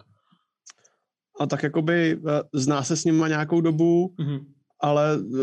A 1.41 1.47
tak 1.47 1.63
jakoby 1.63 2.17
uh, 2.17 2.31
zná 2.55 2.83
se 2.83 2.97
s 2.97 3.05
nima 3.05 3.29
nějakou 3.29 3.61
dobu, 3.61 4.15
Mhm. 4.19 4.39
ale 4.81 5.19
uh, 5.19 5.41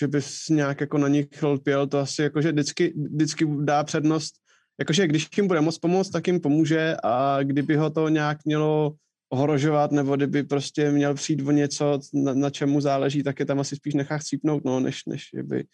že 0.00 0.08
bys 0.08 0.48
nějak 0.48 0.80
jako 0.80 0.98
na 0.98 1.08
nich 1.08 1.42
lpěl, 1.42 1.86
to 1.86 1.98
asi 1.98 2.22
jako, 2.22 2.42
že 2.42 2.52
vždycky, 2.52 2.94
vždycky 2.96 3.46
dá 3.64 3.84
přednost, 3.84 4.34
jakože 4.80 5.06
když 5.06 5.28
jim 5.36 5.48
bude 5.48 5.60
moc 5.60 5.78
pomoct, 5.78 6.10
tak 6.10 6.26
jim 6.26 6.40
pomůže 6.40 6.96
a 7.04 7.42
kdyby 7.42 7.76
ho 7.76 7.90
to 7.90 8.08
nějak 8.08 8.38
mělo 8.44 8.94
ohrožovat, 9.32 9.92
nebo 9.92 10.16
kdyby 10.16 10.42
prostě 10.42 10.90
měl 10.90 11.14
přijít 11.14 11.42
o 11.46 11.50
něco, 11.50 11.98
na, 12.14 12.34
na 12.34 12.50
čemu 12.50 12.80
záleží, 12.80 13.22
tak 13.22 13.40
je 13.40 13.46
tam 13.46 13.60
asi 13.60 13.76
spíš 13.76 13.94
nechá 13.94 14.18
chcípnout, 14.18 14.64
no, 14.64 14.80
než, 14.80 15.04
než 15.06 15.28
by 15.42 15.64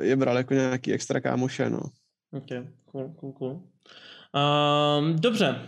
je 0.00 0.16
bral 0.16 0.36
jako 0.36 0.54
nějaký 0.54 0.92
extra 0.92 1.20
kámoše, 1.20 1.70
no. 1.70 1.80
Ok, 2.32 2.46
cool, 2.84 3.14
cool, 3.20 3.32
cool. 3.32 3.50
Um, 3.50 5.16
dobře. 5.16 5.58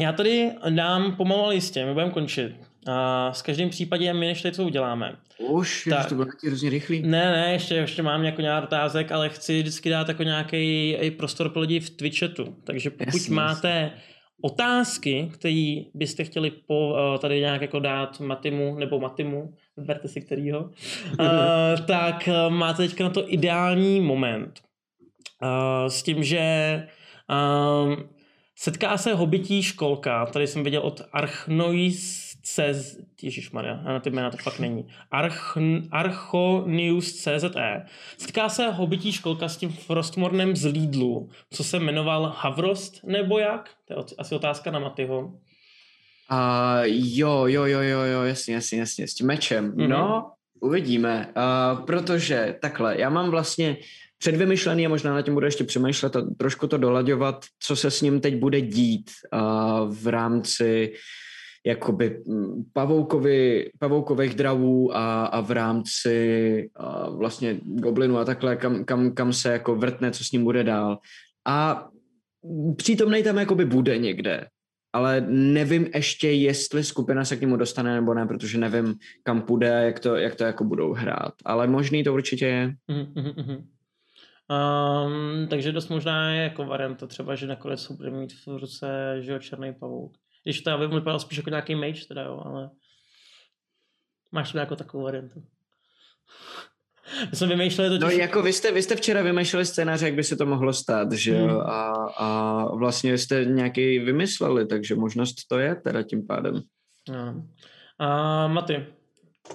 Já 0.00 0.12
tady 0.12 0.50
dám 0.70 1.16
pomalu 1.16 1.42
ale 1.44 1.54
jistě, 1.54 1.86
my 1.86 1.92
budeme 1.92 2.12
končit. 2.12 2.54
A 2.86 3.32
s 3.32 3.42
každým 3.42 3.70
případě 3.70 4.14
my 4.14 4.26
než 4.26 4.42
tady 4.42 4.54
co 4.54 4.64
uděláme. 4.64 5.16
Už, 5.38 5.88
Tak. 5.90 6.08
to 6.08 6.14
bylo 6.14 6.26
taky 6.26 6.46
hrozně 6.46 6.70
rychlý. 6.70 7.02
Ne, 7.02 7.30
ne, 7.30 7.52
ještě, 7.52 7.74
ještě 7.74 8.02
mám 8.02 8.24
jako 8.24 8.40
nějaký 8.40 8.64
otázek, 8.64 9.12
ale 9.12 9.28
chci 9.28 9.60
vždycky 9.60 9.90
dát 9.90 10.08
jako 10.08 10.22
nějaký 10.22 10.96
prostor 11.16 11.48
pro 11.48 11.60
lidi 11.60 11.80
v 11.80 11.90
Twitchetu. 11.90 12.56
Takže 12.64 12.90
pokud 12.90 13.14
Jasně, 13.14 13.34
máte 13.34 13.90
otázky, 14.42 15.30
které 15.34 15.82
byste 15.94 16.24
chtěli 16.24 16.50
po, 16.50 16.96
eh, 17.14 17.18
tady 17.18 17.40
nějak 17.40 17.62
jako 17.62 17.80
dát 17.80 18.20
Matimu 18.20 18.78
nebo 18.78 19.00
Matimu, 19.00 19.54
vyberte 19.80 20.08
si 20.08 20.20
kterýho, 20.20 20.70
eh, 21.20 21.82
tak 21.86 22.28
eh, 22.28 22.50
máte 22.50 22.88
teďka 22.88 23.04
na 23.04 23.10
to 23.10 23.32
ideální 23.32 24.00
moment. 24.00 24.60
Eh, 25.42 25.90
s 25.90 26.02
tím, 26.02 26.24
že 26.24 26.38
ehm, 26.38 27.96
setká 28.56 28.98
se 28.98 29.14
hobití 29.14 29.62
školka, 29.62 30.26
tady 30.26 30.46
jsem 30.46 30.64
viděl 30.64 30.82
od 30.82 31.02
Archnois 31.12 32.30
CZ, 32.42 32.96
ježišmarja, 33.22 33.74
a 33.74 33.92
na 33.92 34.00
ty 34.00 34.10
jména 34.10 34.30
to 34.30 34.36
fakt 34.36 34.58
není. 34.58 34.86
Arch, 35.10 35.58
Archonius 35.90 37.12
CZE. 37.12 37.84
Setká 38.18 38.48
se 38.48 38.70
hobití 38.70 39.12
školka 39.12 39.48
s 39.48 39.56
tím 39.56 39.70
Frostmornem 39.70 40.56
z 40.56 40.64
Lidlu, 40.64 41.28
co 41.50 41.64
se 41.64 41.78
jmenoval 41.78 42.34
Havrost 42.36 43.04
nebo 43.04 43.38
jak? 43.38 43.70
To 43.84 43.94
je 43.94 44.04
asi 44.18 44.34
otázka 44.34 44.70
na 44.70 44.78
Matyho. 44.78 45.32
A 46.30 46.80
jo, 46.84 47.46
jo, 47.46 47.64
jo, 47.64 47.80
jo, 47.80 48.00
jo, 48.00 48.22
jasně, 48.22 48.54
jasně, 48.54 48.78
jasně, 48.78 49.08
s 49.08 49.14
tím 49.14 49.26
mečem. 49.26 49.64
Mhm. 49.64 49.74
Mm-hmm. 49.74 49.88
No, 49.88 50.30
uvidíme, 50.60 51.32
uh, 51.36 51.84
protože 51.84 52.56
takhle, 52.60 53.00
já 53.00 53.10
mám 53.10 53.30
vlastně 53.30 53.76
předvymyšlený 54.18 54.86
a 54.86 54.88
možná 54.88 55.14
na 55.14 55.22
tím 55.22 55.34
budu 55.34 55.46
ještě 55.46 55.64
přemýšlet 55.64 56.16
a 56.16 56.22
trošku 56.38 56.66
to 56.66 56.78
dolaďovat, 56.78 57.44
co 57.58 57.76
se 57.76 57.90
s 57.90 58.02
ním 58.02 58.20
teď 58.20 58.36
bude 58.36 58.60
dít 58.60 59.10
uh, 59.32 59.94
v 59.94 60.06
rámci 60.06 60.92
jakoby 61.66 62.22
pavoukovi, 62.72 63.70
pavoukových 63.78 64.34
dravů 64.34 64.96
a, 64.96 65.26
a 65.26 65.40
v 65.40 65.50
rámci 65.50 66.70
a 66.76 67.10
vlastně 67.10 67.60
goblinu 67.64 68.18
a 68.18 68.24
takhle, 68.24 68.56
kam, 68.56 68.84
kam, 68.84 69.14
kam 69.14 69.32
se 69.32 69.52
jako 69.52 69.76
vrtne, 69.76 70.10
co 70.10 70.24
s 70.24 70.32
ním 70.32 70.44
bude 70.44 70.64
dál. 70.64 70.98
A 71.46 71.88
přítomnej 72.76 73.22
tam 73.22 73.38
jakoby 73.38 73.64
bude 73.64 73.98
někde, 73.98 74.46
ale 74.92 75.20
nevím 75.28 75.86
ještě, 75.94 76.30
jestli 76.30 76.84
skupina 76.84 77.24
se 77.24 77.36
k 77.36 77.40
němu 77.40 77.56
dostane 77.56 77.94
nebo 77.94 78.14
ne, 78.14 78.26
protože 78.26 78.58
nevím, 78.58 78.94
kam 79.22 79.42
půjde, 79.42 79.66
jak 79.66 80.00
to, 80.00 80.16
jak 80.16 80.34
to 80.34 80.44
jako 80.44 80.64
budou 80.64 80.92
hrát. 80.92 81.34
Ale 81.44 81.66
možný 81.66 82.04
to 82.04 82.14
určitě 82.14 82.46
je. 82.46 82.74
Um, 84.50 85.48
takže 85.48 85.72
dost 85.72 85.88
možná 85.88 86.32
je 86.32 86.42
jako 86.42 86.64
varianta 86.64 87.06
třeba, 87.06 87.34
že 87.34 87.46
nakonec 87.46 87.88
ho 87.88 87.96
bude 87.96 88.10
mít 88.10 88.32
v 88.32 88.46
ruce 88.46 89.16
že 89.20 89.32
jo, 89.32 89.38
černý 89.38 89.74
pavouk. 89.74 90.16
Když 90.42 90.60
to 90.60 90.78
by 90.78 90.86
vypadal 90.86 91.20
spíš 91.20 91.38
jako 91.38 91.50
nějaký 91.50 91.74
mage 91.74 92.06
teda 92.08 92.22
jo, 92.22 92.42
ale 92.44 92.70
máš 94.32 94.52
to 94.52 94.58
jako 94.58 94.76
takovou 94.76 95.04
variantu. 95.04 95.42
My 97.30 97.36
jsme 97.36 97.46
vymýšleli 97.46 97.90
No 97.90 97.98
totiž... 97.98 98.18
jako 98.18 98.42
vy 98.42 98.52
jste, 98.52 98.72
vy 98.72 98.82
jste 98.82 98.96
včera 98.96 99.22
vymýšleli 99.22 99.66
scénáře, 99.66 100.04
jak 100.06 100.14
by 100.14 100.24
se 100.24 100.36
to 100.36 100.46
mohlo 100.46 100.72
stát, 100.72 101.12
že 101.12 101.30
jo, 101.34 101.46
Hmm. 101.48 101.60
a, 101.60 101.92
a 102.18 102.64
vlastně 102.74 103.18
jste 103.18 103.44
nějaký 103.44 103.98
vymysleli, 103.98 104.66
takže 104.66 104.94
možnost 104.94 105.34
to 105.48 105.58
je 105.58 105.74
teda 105.74 106.02
tím 106.02 106.26
pádem. 106.26 106.60
No. 107.08 107.42
A 107.98 108.46
Maty, 108.48 108.86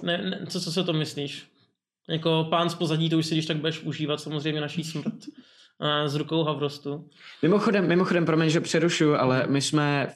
ne, 0.02 0.18
ne, 0.18 0.46
co, 0.48 0.60
co 0.60 0.72
si 0.72 0.80
o 0.80 0.84
tom 0.84 0.98
myslíš? 0.98 1.48
Jako 2.08 2.46
pán 2.50 2.70
z 2.70 2.74
pozadí, 2.74 3.10
to 3.10 3.18
už 3.18 3.26
si 3.26 3.34
když 3.34 3.46
tak 3.46 3.56
budeš 3.56 3.82
užívat 3.82 4.20
samozřejmě 4.20 4.60
naší 4.60 4.84
smrt 4.84 5.14
s 6.06 6.14
rukou 6.14 6.44
Havrostu. 6.44 7.08
Mimochodem, 7.42 7.88
mimochodem, 7.88 8.26
promiň, 8.26 8.48
že 8.50 8.60
přerušuju, 8.60 9.14
ale 9.14 9.46
my 9.48 9.60
jsme 9.62 10.08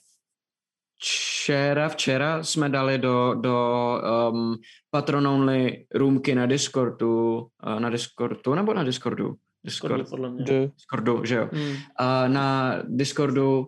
včera, 1.01 1.89
včera 1.89 2.43
jsme 2.43 2.69
dali 2.69 2.99
do, 2.99 3.35
do 3.35 3.97
um, 4.33 4.57
patron 4.91 5.27
only 5.27 5.87
roomky 5.95 6.35
na 6.35 6.47
Discordu, 6.47 7.39
uh, 7.39 7.81
na 7.81 7.91
Discordu, 7.91 8.55
nebo 8.55 8.75
na 8.75 8.85
Discordu? 8.85 9.35
Discordu, 9.65 9.97
Discord, 9.97 10.11
podle 10.11 10.31
mě. 10.31 10.45
Discordu, 10.45 11.25
že 11.25 11.35
jo. 11.35 11.49
Hmm. 11.53 11.77
A 11.97 12.29
na 12.29 12.79
Discordu 12.85 13.67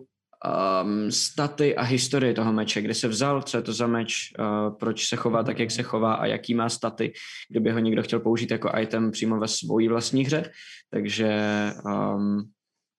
um, 0.81 1.11
staty 1.11 1.75
a 1.75 1.81
historii 1.81 2.33
toho 2.33 2.53
meče, 2.53 2.81
kde 2.81 2.93
se 2.93 3.07
vzal, 3.07 3.41
co 3.41 3.57
je 3.57 3.63
to 3.63 3.73
za 3.73 3.87
meč, 3.87 4.33
uh, 4.39 4.77
proč 4.77 5.07
se 5.07 5.15
chová 5.15 5.43
tak, 5.43 5.59
jak 5.59 5.71
se 5.71 5.83
chová 5.83 6.13
a 6.13 6.25
jaký 6.25 6.53
má 6.53 6.69
staty, 6.69 7.13
kdyby 7.49 7.71
ho 7.71 7.79
někdo 7.79 8.03
chtěl 8.03 8.19
použít 8.19 8.51
jako 8.51 8.71
item 8.79 9.11
přímo 9.11 9.39
ve 9.39 9.47
svojí 9.47 9.87
vlastní 9.87 10.25
hře. 10.25 10.51
Takže 10.89 11.39
um, 11.85 12.43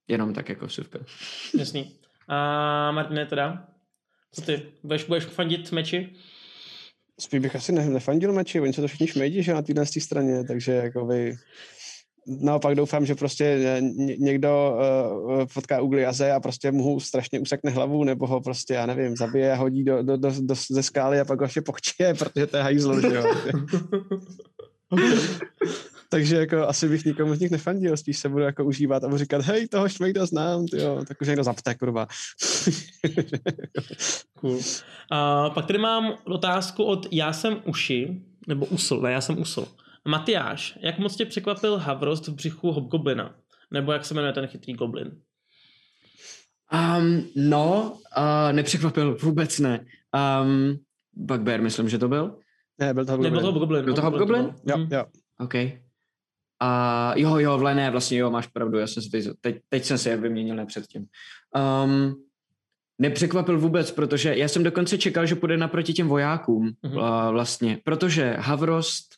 jenom 0.09 0.35
tak 0.35 0.49
jako 0.49 0.67
vsuvka. 0.67 0.99
Jasný. 1.59 1.99
A 2.29 2.93
Martine 2.93 3.27
teda, 3.27 3.67
co 4.35 4.43
ty? 4.43 4.63
Budeš, 4.83 5.05
budeš 5.05 5.25
fandit 5.25 5.73
meči? 5.73 6.13
Spíš 7.21 7.41
bych 7.41 7.57
asi 7.57 7.73
ne, 7.73 7.87
nefandil 7.87 8.33
meči, 8.33 8.61
oni 8.61 8.73
se 8.73 8.81
to 8.81 8.89
všichni 8.89 9.07
šmejdí, 9.07 9.43
že 9.43 9.55
na 9.55 9.63
téhle 9.63 9.87
straně, 9.87 10.45
takže 10.45 10.73
jako 10.73 11.07
vy... 11.07 11.37
Naopak 12.27 12.75
doufám, 12.75 13.07
že 13.07 13.15
prostě 13.15 13.57
ně- 13.81 14.17
někdo 14.17 14.79
uh, 15.25 15.45
potká 15.55 15.81
Ugliaze 15.81 16.33
a 16.33 16.41
prostě 16.41 16.73
mu 16.73 17.01
strašně 17.01 17.41
usekne 17.41 17.71
hlavu, 17.71 18.05
nebo 18.05 18.27
ho 18.27 18.41
prostě, 18.41 18.75
já 18.75 18.87
nevím, 18.87 19.17
zabije 19.17 19.53
a 19.53 19.57
hodí 19.57 19.85
do, 19.85 20.03
do, 20.03 20.17
do, 20.17 20.33
do, 20.41 20.55
ze 20.71 20.83
skály 20.83 21.21
a 21.21 21.25
pak 21.25 21.41
ho 21.41 21.45
ještě 21.45 21.63
pochčije, 21.63 22.15
protože 22.15 22.47
to 22.47 22.57
je 22.57 22.63
hajzl, 22.63 23.01
že 23.01 23.17
jo. 23.17 23.25
Takže 26.15 26.37
jako 26.37 26.69
asi 26.69 26.89
bych 26.89 27.05
nikomu 27.05 27.35
z 27.35 27.41
nich 27.41 27.51
nefandil, 27.51 27.97
spíš 27.97 28.19
se 28.19 28.29
budu 28.29 28.43
jako 28.43 28.65
užívat 28.65 29.05
a 29.05 29.09
budu 29.09 29.19
říkat, 29.19 29.43
hej, 29.43 29.69
toho 29.69 29.89
šmejda 29.89 30.27
znám, 30.27 30.67
jo, 30.73 31.05
tak 31.09 31.21
už 31.21 31.29
někdo 31.29 31.45
zapte, 31.45 31.75
kurva. 31.75 32.07
Cool. 34.41 34.61
A 35.11 35.51
pak 35.51 35.67
tady 35.67 35.79
mám 35.79 36.15
otázku 36.25 36.85
od 36.85 37.07
Já 37.11 37.33
jsem 37.33 37.63
uši, 37.65 38.23
nebo 38.49 38.67
usl, 38.67 39.01
ne, 39.01 39.13
já 39.13 39.21
jsem 39.21 39.39
usl. 39.41 39.67
Matyáš, 40.09 40.79
jak 40.83 40.99
moc 40.99 41.17
tě 41.17 41.25
překvapil 41.25 41.79
Havrost 41.79 42.29
v 42.29 42.35
břichu 42.35 42.73
Hobgoblina? 42.73 43.35
Nebo 43.71 43.93
jak 43.93 44.05
se 44.05 44.15
jmenuje 44.15 44.33
ten 44.33 44.47
chytrý 44.47 44.73
goblin? 44.73 45.11
Um, 46.73 47.27
no, 47.37 47.93
uh, 48.17 48.53
nepřekvapil, 48.53 49.17
vůbec 49.23 49.59
ne. 49.59 49.85
Um, 50.43 50.79
Bugbear, 51.15 51.63
myslím, 51.63 51.89
že 51.89 51.99
to 51.99 52.09
byl. 52.09 52.39
ne, 52.79 52.95
byl 52.95 53.05
to 53.05 53.17
Nebo 53.17 53.41
to 53.41 53.47
Hobgoblin. 53.47 53.53
Hobgoblin. 53.53 53.85
Byl 53.85 53.95
to 53.95 54.03
Hobgoblin? 54.03 54.55
Jo, 54.69 54.77
Hm. 54.79 54.89
jo. 54.93 55.05
OK. 55.39 55.84
A 56.65 57.13
jo, 57.17 57.37
jo, 57.39 57.59
vle, 57.59 57.75
ne, 57.75 57.91
vlastně 57.91 58.19
jo, 58.19 58.31
máš 58.31 58.47
pravdu, 58.47 58.79
já 58.79 58.87
jsem 58.87 59.03
si 59.03 59.11
teď, 59.11 59.25
teď, 59.41 59.57
teď 59.69 59.85
jsem 59.85 59.99
si 59.99 60.09
je 60.09 60.17
vyměnil 60.17 60.57
ne 60.57 60.67
předtím. 60.67 61.05
Um, 61.85 62.15
nepřekvapil 62.99 63.59
vůbec, 63.59 63.91
protože 63.91 64.37
já 64.37 64.49
jsem 64.49 64.63
dokonce 64.63 64.99
čekal, 64.99 65.27
že 65.27 65.35
půjde 65.35 65.57
naproti 65.57 65.93
těm 65.93 66.09
vojákům 66.09 66.73
Mhm. 66.83 66.97
uh, 66.97 67.03
vlastně, 67.31 67.79
protože 67.85 68.37
Havrost 68.39 69.15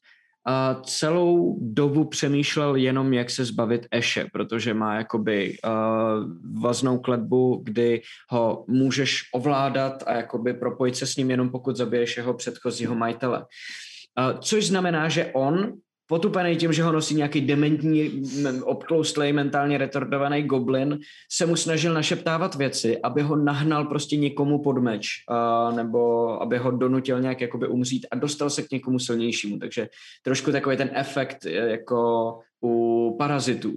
uh, 0.49 0.83
celou 0.83 1.59
dobu 1.61 2.05
přemýšlel 2.05 2.77
jenom, 2.77 3.13
jak 3.13 3.31
se 3.31 3.45
zbavit 3.45 3.87
Eše, 3.91 4.27
protože 4.33 4.75
má 4.75 4.95
jakoby 4.95 5.57
uh, 5.65 6.63
vaznou 6.63 6.99
kletbu, 6.99 7.63
kdy 7.65 8.03
ho 8.31 8.65
můžeš 8.69 9.23
ovládat 9.33 10.03
a 10.07 10.13
jakoby 10.15 10.55
propojit 10.55 10.97
se 10.97 11.07
s 11.07 11.17
ním 11.17 11.31
jenom 11.31 11.51
pokud 11.51 11.77
zabiješ 11.77 12.17
jeho 12.17 12.35
předchozího 12.35 12.95
majitele. 12.95 13.39
Uh, 13.39 14.39
což 14.41 14.67
znamená, 14.67 15.09
že 15.09 15.31
on 15.35 15.73
potupený 16.07 16.57
tím, 16.57 16.73
že 16.73 16.83
ho 16.83 16.93
nosí 16.93 17.15
nějaký 17.15 17.41
dementní, 17.41 18.23
obtloustlej, 18.63 19.33
mentálně 19.33 19.79
retardovaný 19.79 20.43
goblin, 20.43 20.99
se 21.33 21.47
mu 21.47 21.57
snažil 21.57 21.95
našeptávat 21.95 22.55
věci, 22.55 22.99
aby 22.99 23.23
ho 23.23 23.37
nahnal 23.37 23.85
prostě 23.85 24.17
někomu 24.17 24.63
pod 24.63 24.79
meč, 24.79 25.09
uh, 25.31 25.77
nebo 25.77 26.43
aby 26.43 26.59
ho 26.59 26.71
donutil 26.71 27.21
nějak 27.21 27.41
jakoby 27.41 27.69
umřít 27.69 28.07
a 28.11 28.17
dostal 28.17 28.51
se 28.51 28.63
k 28.63 28.71
někomu 28.71 28.99
silnějšímu. 28.99 29.59
Takže 29.59 29.89
trošku 30.23 30.53
takový 30.53 30.77
ten 30.77 30.91
efekt 30.95 31.47
eh, 31.47 31.51
jako 31.51 32.39
u 32.63 33.17
parazitů, 33.19 33.73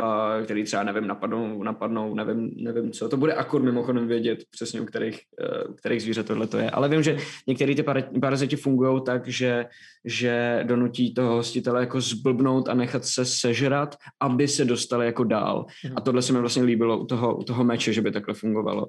uh, 0.00 0.44
který 0.44 0.64
třeba, 0.64 0.82
nevím, 0.82 1.06
napadnou, 1.06 1.62
napadnou 1.62 2.14
nevím, 2.14 2.50
nevím 2.56 2.92
co. 2.92 3.08
To 3.08 3.16
bude 3.16 3.32
akor 3.32 3.62
mimochodem 3.62 4.08
vědět 4.08 4.44
přesně, 4.50 4.80
u 4.80 4.84
kterých, 4.84 5.20
uh, 5.40 5.72
u 5.72 5.74
kterých 5.74 6.02
zvířat 6.02 6.26
tohle 6.26 6.46
to 6.46 6.58
je. 6.58 6.70
Ale 6.70 6.88
vím, 6.88 7.02
že 7.02 7.16
některé 7.46 7.74
ty 7.74 7.82
para- 7.82 8.20
paraziti 8.20 8.56
fungují 8.56 9.02
tak, 9.06 9.28
že, 9.28 9.66
že 10.04 10.64
donutí 10.66 11.14
toho 11.14 11.34
hostitele 11.34 11.80
jako 11.80 12.00
zblbnout 12.00 12.68
a 12.68 12.74
nechat 12.74 13.04
se 13.04 13.24
sežrat, 13.24 13.96
aby 14.20 14.48
se 14.48 14.64
dostali 14.64 15.06
jako 15.06 15.24
dál. 15.24 15.66
Mhm. 15.84 15.94
A 15.96 16.00
tohle 16.00 16.22
se 16.22 16.32
mi 16.32 16.40
vlastně 16.40 16.62
líbilo 16.62 16.98
u 16.98 17.06
toho, 17.06 17.36
u 17.36 17.42
toho 17.42 17.64
meče, 17.64 17.92
že 17.92 18.02
by 18.02 18.12
takhle 18.12 18.34
fungovalo. 18.34 18.86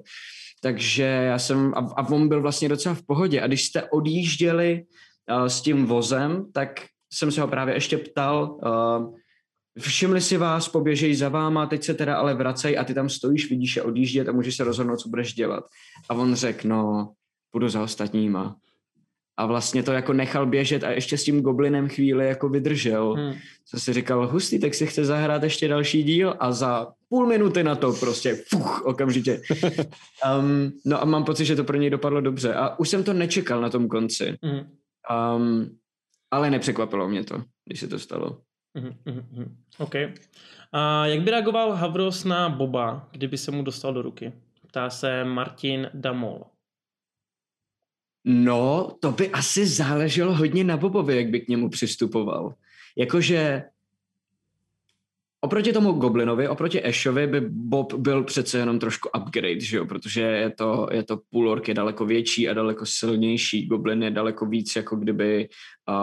Takže 0.62 1.02
já 1.02 1.38
jsem, 1.38 1.72
a, 1.74 1.78
a 1.96 2.08
on 2.08 2.28
byl 2.28 2.42
vlastně 2.42 2.68
docela 2.68 2.94
v 2.94 3.02
pohodě. 3.02 3.40
A 3.40 3.46
když 3.46 3.64
jste 3.64 3.82
odjížděli 3.82 4.82
uh, 5.30 5.46
s 5.46 5.60
tím 5.60 5.86
vozem, 5.86 6.46
tak 6.52 6.80
jsem 7.12 7.30
se 7.30 7.40
ho 7.40 7.48
právě 7.48 7.74
ještě 7.74 7.98
ptal, 7.98 8.58
uh, 8.62 9.14
všimli 9.78 10.20
si 10.20 10.36
vás, 10.36 10.68
poběžejí 10.68 11.14
za 11.14 11.28
váma, 11.28 11.66
teď 11.66 11.84
se 11.84 11.94
teda 11.94 12.16
ale 12.16 12.34
vracej 12.34 12.78
a 12.78 12.84
ty 12.84 12.94
tam 12.94 13.08
stojíš, 13.08 13.50
vidíš 13.50 13.76
je 13.76 13.82
odjíždět 13.82 14.28
a 14.28 14.32
můžeš 14.32 14.56
se 14.56 14.64
rozhodnout, 14.64 14.96
co 14.96 15.08
budeš 15.08 15.34
dělat. 15.34 15.64
A 16.08 16.14
on 16.14 16.34
řekl, 16.34 16.68
no, 16.68 17.12
půjdu 17.50 17.68
za 17.68 17.82
ostatníma. 17.82 18.56
A 19.38 19.46
vlastně 19.46 19.82
to 19.82 19.92
jako 19.92 20.12
nechal 20.12 20.46
běžet 20.46 20.84
a 20.84 20.90
ještě 20.90 21.18
s 21.18 21.24
tím 21.24 21.40
goblinem 21.40 21.88
chvíli 21.88 22.26
jako 22.26 22.48
vydržel. 22.48 23.14
Hm. 23.14 23.38
Co 23.66 23.80
si 23.80 23.92
říkal, 23.92 24.28
hustý, 24.28 24.60
tak 24.60 24.74
si 24.74 24.86
chce 24.86 25.04
zahrát 25.04 25.42
ještě 25.42 25.68
další 25.68 26.02
díl 26.02 26.34
a 26.40 26.52
za 26.52 26.92
půl 27.08 27.26
minuty 27.26 27.62
na 27.62 27.74
to 27.74 27.92
prostě 27.92 28.42
fuch, 28.48 28.82
okamžitě. 28.84 29.40
Um, 30.40 30.72
no 30.84 31.02
a 31.02 31.04
mám 31.04 31.24
pocit, 31.24 31.44
že 31.44 31.56
to 31.56 31.64
pro 31.64 31.76
něj 31.76 31.90
dopadlo 31.90 32.20
dobře. 32.20 32.54
A 32.54 32.78
už 32.78 32.88
jsem 32.88 33.04
to 33.04 33.12
nečekal 33.12 33.60
na 33.60 33.70
tom 33.70 33.88
konci. 33.88 34.36
Hm. 34.44 34.60
Um, 35.36 35.76
ale 36.30 36.50
nepřekvapilo 36.50 37.08
mě 37.08 37.24
to, 37.24 37.42
když 37.64 37.80
se 37.80 37.88
to 37.88 37.98
stalo. 37.98 38.40
Mhm, 38.76 38.94
mhm, 39.04 39.26
mhm. 39.32 39.56
OK. 39.78 39.94
A 40.72 41.06
jak 41.06 41.20
by 41.20 41.30
reagoval 41.30 41.72
Havros 41.72 42.24
na 42.24 42.48
Boba, 42.48 43.08
kdyby 43.10 43.38
se 43.38 43.50
mu 43.50 43.62
dostal 43.62 43.94
do 43.94 44.02
ruky? 44.02 44.32
Ptá 44.66 44.90
se 44.90 45.24
Martin 45.24 45.90
Damol. 45.94 46.44
No, 48.24 48.96
to 49.00 49.12
by 49.12 49.30
asi 49.30 49.66
záleželo 49.66 50.34
hodně 50.34 50.64
na 50.64 50.76
Bobovi, 50.76 51.16
jak 51.16 51.28
by 51.28 51.40
k 51.40 51.48
němu 51.48 51.68
přistupoval. 51.68 52.54
Jakože 52.96 53.62
oproti 55.40 55.72
tomu 55.72 55.92
Goblinovi, 55.92 56.48
oproti 56.48 56.82
Ashovi 56.82 57.26
by 57.26 57.40
Bob 57.40 57.94
byl 57.94 58.24
přece 58.24 58.58
jenom 58.58 58.78
trošku 58.78 59.08
upgrade, 59.16 59.60
že 59.60 59.76
jo? 59.76 59.86
protože 59.86 60.20
je 60.20 60.50
to, 60.50 60.88
je 60.92 61.02
to 61.02 61.20
půl 61.30 61.50
ork 61.50 61.68
je 61.68 61.74
daleko 61.74 62.06
větší 62.06 62.48
a 62.48 62.54
daleko 62.54 62.86
silnější. 62.86 63.66
Goblin 63.66 64.02
je 64.02 64.10
daleko 64.10 64.46
víc, 64.46 64.76
jako 64.76 64.96
kdyby 64.96 65.48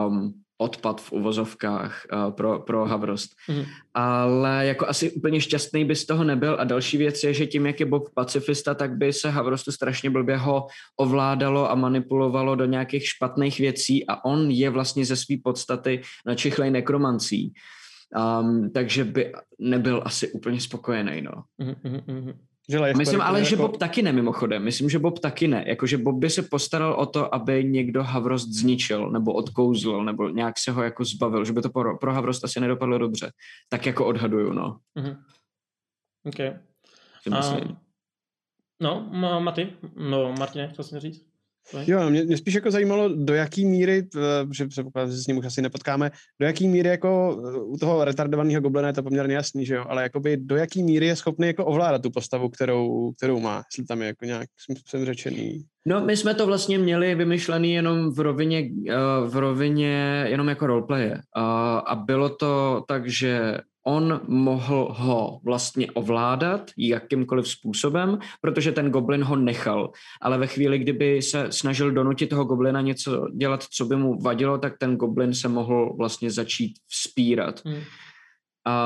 um, 0.08 0.44
odpad 0.64 1.02
v 1.02 1.12
uvozovkách 1.12 2.06
uh, 2.14 2.32
pro, 2.32 2.60
pro 2.60 2.86
Havrost. 2.86 3.32
Mhm. 3.50 3.64
Ale 3.94 4.66
jako 4.66 4.88
asi 4.88 5.12
úplně 5.12 5.42
šťastný 5.42 5.86
by 5.86 5.96
z 5.96 6.06
toho 6.06 6.24
nebyl 6.24 6.56
a 6.60 6.64
další 6.64 6.98
věc 6.98 7.24
je, 7.24 7.34
že 7.34 7.48
tím, 7.48 7.66
jak 7.66 7.80
je 7.80 7.86
Bob 7.86 8.10
pacifista, 8.14 8.74
tak 8.74 8.98
by 8.98 9.14
se 9.14 9.30
Havrostu 9.30 9.72
strašně 9.72 10.10
blbě 10.10 10.38
ho 10.38 10.68
ovládalo 10.98 11.72
a 11.72 11.76
manipulovalo 11.76 12.56
do 12.56 12.66
nějakých 12.66 13.08
špatných 13.08 13.60
věcí 13.60 14.08
a 14.08 14.26
on 14.26 14.52
je 14.52 14.70
vlastně 14.70 15.06
ze 15.06 15.16
své 15.16 15.36
podstaty 15.44 16.02
načichlej 16.26 16.72
nekromancí. 16.72 17.54
Um, 18.42 18.70
takže 18.70 19.04
by 19.04 19.32
nebyl 19.60 20.02
asi 20.06 20.32
úplně 20.32 20.62
spokojený, 20.62 21.22
no. 21.22 21.44
Mhm, 21.58 21.76
mhm, 21.84 22.02
mhm. 22.08 22.34
Že 22.70 22.80
Myslím 22.98 23.22
ale, 23.22 23.40
je 23.40 23.46
že 23.46 23.56
jako- 23.56 23.68
Bob 23.68 23.78
taky 23.78 24.02
ne, 24.02 24.12
mimochodem. 24.14 24.64
Myslím, 24.64 24.90
že 24.90 25.00
Bob 25.00 25.20
taky 25.20 25.48
ne. 25.48 25.64
Jakože 25.68 25.98
Bob 25.98 26.16
by 26.16 26.30
se 26.30 26.42
postaral 26.42 26.94
o 26.94 27.06
to, 27.06 27.36
aby 27.36 27.64
někdo 27.64 28.04
Havrost 28.04 28.50
zničil, 28.50 29.10
nebo 29.12 29.34
odkouzlil, 29.34 30.04
nebo 30.04 30.30
nějak 30.30 30.60
se 30.60 30.72
ho 30.72 30.84
jako 30.84 31.06
zbavil, 31.06 31.46
že 31.46 31.54
by 31.54 31.62
to 31.62 31.70
pro, 31.70 31.98
pro 31.98 32.14
Havrost 32.14 32.44
asi 32.44 32.60
nedopadlo 32.60 32.98
dobře. 32.98 33.32
Tak 33.70 33.86
jako 33.86 34.06
odhaduju, 34.06 34.54
no. 34.54 34.80
Mhm. 34.96 35.24
OK. 36.26 36.40
A, 37.32 37.58
no, 38.82 39.10
Ma- 39.12 39.40
Maty? 39.44 39.74
No, 39.96 40.34
Martine, 40.40 40.68
chtěl 40.70 40.86
jsem 40.86 41.00
říct? 41.00 41.33
Jo, 41.88 42.10
mě, 42.10 42.24
mě 42.24 42.38
spíš 42.38 42.54
jako 42.54 42.72
zajímalo, 42.72 43.10
do 43.16 43.34
jaký 43.34 43.66
míry, 43.66 44.08
eh, 44.18 44.20
že 44.54 44.68
předpokládám, 44.68 45.12
že 45.12 45.18
se 45.18 45.24
s 45.24 45.28
ním 45.28 45.38
už 45.38 45.46
asi 45.46 45.62
nepotkáme, 45.62 46.12
do 46.40 46.46
jaký 46.46 46.68
míry 46.68 46.90
jako 46.90 47.42
eh, 47.56 47.60
u 47.60 47.78
toho 47.78 48.06
retardovaného 48.06 48.62
goblina 48.62 48.88
je 48.88 48.94
to 48.94 49.04
poměrně 49.04 49.36
jasný, 49.36 49.66
že 49.66 49.76
jo, 49.76 49.86
ale 49.90 50.04
jakoby 50.04 50.38
do 50.38 50.56
jaký 50.56 50.84
míry 50.84 51.06
je 51.06 51.16
schopný 51.16 51.48
jako 51.48 51.66
ovládat 51.66 52.02
tu 52.02 52.12
postavu, 52.12 52.50
kterou, 52.50 53.12
kterou 53.12 53.40
má, 53.40 53.64
jestli 53.72 53.86
tam 53.86 54.02
je 54.02 54.08
jako 54.08 54.26
nějak 54.26 54.48
jsem 54.88 55.06
řečený. 55.06 55.64
No, 55.88 56.06
my 56.06 56.18
jsme 56.18 56.34
to 56.34 56.46
vlastně 56.48 56.78
měli 56.78 57.16
vymyšlený 57.16 57.74
jenom 57.74 58.14
v 58.14 58.20
rovině, 58.20 58.70
eh, 58.90 58.94
v 59.28 59.36
rovině 59.38 60.26
jenom 60.28 60.50
jako 60.50 60.68
roleplaye. 60.68 61.18
A- 61.36 61.80
A 61.80 61.96
bylo 61.96 62.30
to 62.30 62.84
tak, 62.88 63.10
že 63.10 63.58
on 63.84 64.22
mohl 64.28 64.96
ho 64.98 65.40
vlastně 65.44 65.88
ovládat 65.92 66.72
jakýmkoliv 66.78 67.48
způsobem, 67.48 68.20
protože 68.42 68.72
ten 68.72 68.90
goblin 68.90 69.24
ho 69.24 69.36
nechal. 69.36 69.92
Ale 70.22 70.38
ve 70.38 70.48
chvíli, 70.48 70.80
kdyby 70.80 71.22
se 71.22 71.48
snažil 71.50 71.92
donutit 71.92 72.30
toho 72.30 72.46
goblina 72.46 72.82
něco 72.82 73.28
dělat, 73.38 73.64
co 73.64 73.86
by 73.86 73.96
mu 73.96 74.18
vadilo, 74.22 74.58
tak 74.58 74.78
ten 74.78 74.96
goblin 74.96 75.34
se 75.34 75.48
mohl 75.48 75.96
vlastně 75.98 76.32
začít 76.32 76.74
vzpírat. 76.88 77.62
Hm. 77.68 77.82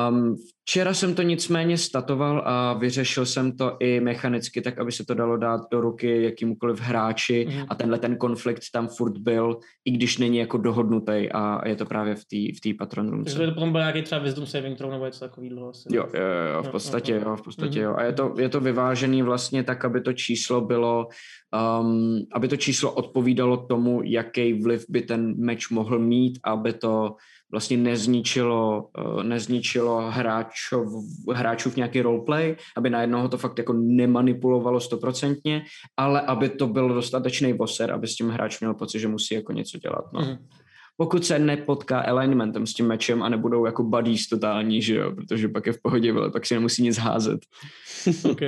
Um, 0.09 0.35
včera 0.65 0.93
jsem 0.93 1.15
to 1.15 1.21
nicméně 1.21 1.77
statoval 1.77 2.43
a 2.45 2.73
vyřešil 2.73 3.25
jsem 3.25 3.57
to 3.57 3.77
i 3.79 3.99
mechanicky, 3.99 4.61
tak 4.61 4.79
aby 4.79 4.91
se 4.91 5.05
to 5.05 5.13
dalo 5.13 5.37
dát 5.37 5.61
do 5.71 5.81
ruky 5.81 6.23
jakýmkoliv 6.23 6.79
hráči 6.81 7.45
Mhm. 7.49 7.65
a 7.69 7.75
tenhle 7.75 7.99
ten 7.99 8.17
konflikt 8.17 8.61
tam 8.73 8.87
furt 8.87 9.17
byl, 9.17 9.59
i 9.85 9.91
když 9.91 10.17
není 10.17 10.37
jako 10.37 10.57
dohodnutý 10.57 11.29
a 11.33 11.67
je 11.67 11.75
to 11.75 11.85
právě 11.85 12.15
v 12.15 12.25
té 12.25 12.57
v 12.57 12.61
té 12.63 12.77
patron 12.79 13.09
roomce. 13.09 13.29
Takže 13.31 13.39
by 13.39 13.45
to 13.47 13.53
potom 13.53 13.71
byl 13.71 13.81
nějaký 13.81 14.01
třeba 14.01 14.21
wisdom 14.21 14.45
saving 14.45 14.77
throw 14.77 14.91
nebo 14.91 15.05
něco 15.05 15.19
takového 15.19 15.69
asi. 15.69 15.89
Jo, 15.91 16.05
jo, 16.13 16.21
jo, 16.21 16.53
jo, 16.55 16.63
v 16.63 16.69
podstatě 16.69 17.21
jo, 17.25 17.35
v 17.35 17.41
podstatě 17.41 17.79
Mhm. 17.79 17.89
jo. 17.89 17.95
A 17.97 18.03
je 18.03 18.13
to, 18.13 18.33
je 18.39 18.49
to 18.49 18.59
vyvážený 18.59 19.21
vlastně 19.21 19.63
tak, 19.63 19.85
aby 19.85 20.01
to 20.01 20.13
číslo 20.13 20.61
bylo, 20.61 21.07
um, 21.81 22.17
aby 22.33 22.47
to 22.47 22.57
číslo 22.57 22.91
odpovídalo 22.91 23.57
tomu, 23.57 24.01
jaký 24.03 24.53
vliv 24.53 24.85
by 24.89 25.01
ten 25.01 25.35
meč 25.45 25.69
mohl 25.69 25.99
mít, 25.99 26.39
aby 26.43 26.73
to 26.73 27.15
vlastně 27.51 27.77
nezničilo, 27.77 28.89
uh, 28.97 29.23
nezničilo 29.23 30.11
hráčov, 30.11 30.87
hráčův 31.33 31.75
nějaký 31.75 32.01
roleplay, 32.01 32.55
aby 32.77 32.89
najednou 32.89 33.21
ho 33.21 33.29
to 33.29 33.37
fakt 33.37 33.57
jako 33.57 33.73
nemanipulovalo 33.73 34.79
stoprocentně, 34.79 35.63
ale 35.97 36.21
aby 36.21 36.49
to 36.49 36.67
byl 36.67 36.93
dostatečný 36.93 37.53
voser, 37.53 37.91
aby 37.91 38.07
s 38.07 38.15
tím 38.15 38.29
hráč 38.29 38.59
měl 38.59 38.73
pocit, 38.73 38.99
že 38.99 39.07
musí 39.07 39.35
jako 39.35 39.51
něco 39.53 39.77
dělat. 39.77 40.05
No 40.13 40.21
Mhm. 40.21 40.37
pokud 40.97 41.25
se 41.25 41.39
nepotká 41.39 41.99
alignmentem 41.99 42.67
s 42.67 42.73
tím 42.73 42.87
mečem 42.87 43.23
a 43.23 43.29
nebudou 43.29 43.65
jako 43.65 43.83
buddies 43.83 44.27
totální, 44.27 44.81
že 44.81 44.95
jo, 44.95 45.11
protože 45.15 45.47
pak 45.49 45.65
je 45.65 45.73
v 45.73 45.81
pohodě, 45.81 46.13
vole, 46.13 46.31
pak 46.31 46.45
si 46.45 46.53
nemusí 46.53 46.83
nic 46.83 46.97
házet. 46.97 47.39
OK. 48.31 48.41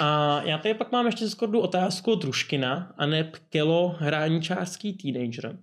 A 0.00 0.40
já 0.42 0.58
tady 0.58 0.74
pak 0.74 0.92
mám 0.92 1.06
ještě 1.06 1.28
z 1.28 1.34
Kordu 1.34 1.60
otázku 1.60 2.12
od 2.12 2.24
Ruškina 2.24 2.92
a 2.98 3.06
ne 3.06 3.32
Kelo 3.48 3.96
hráníčářský 3.98 4.92
teenager. 4.92 5.58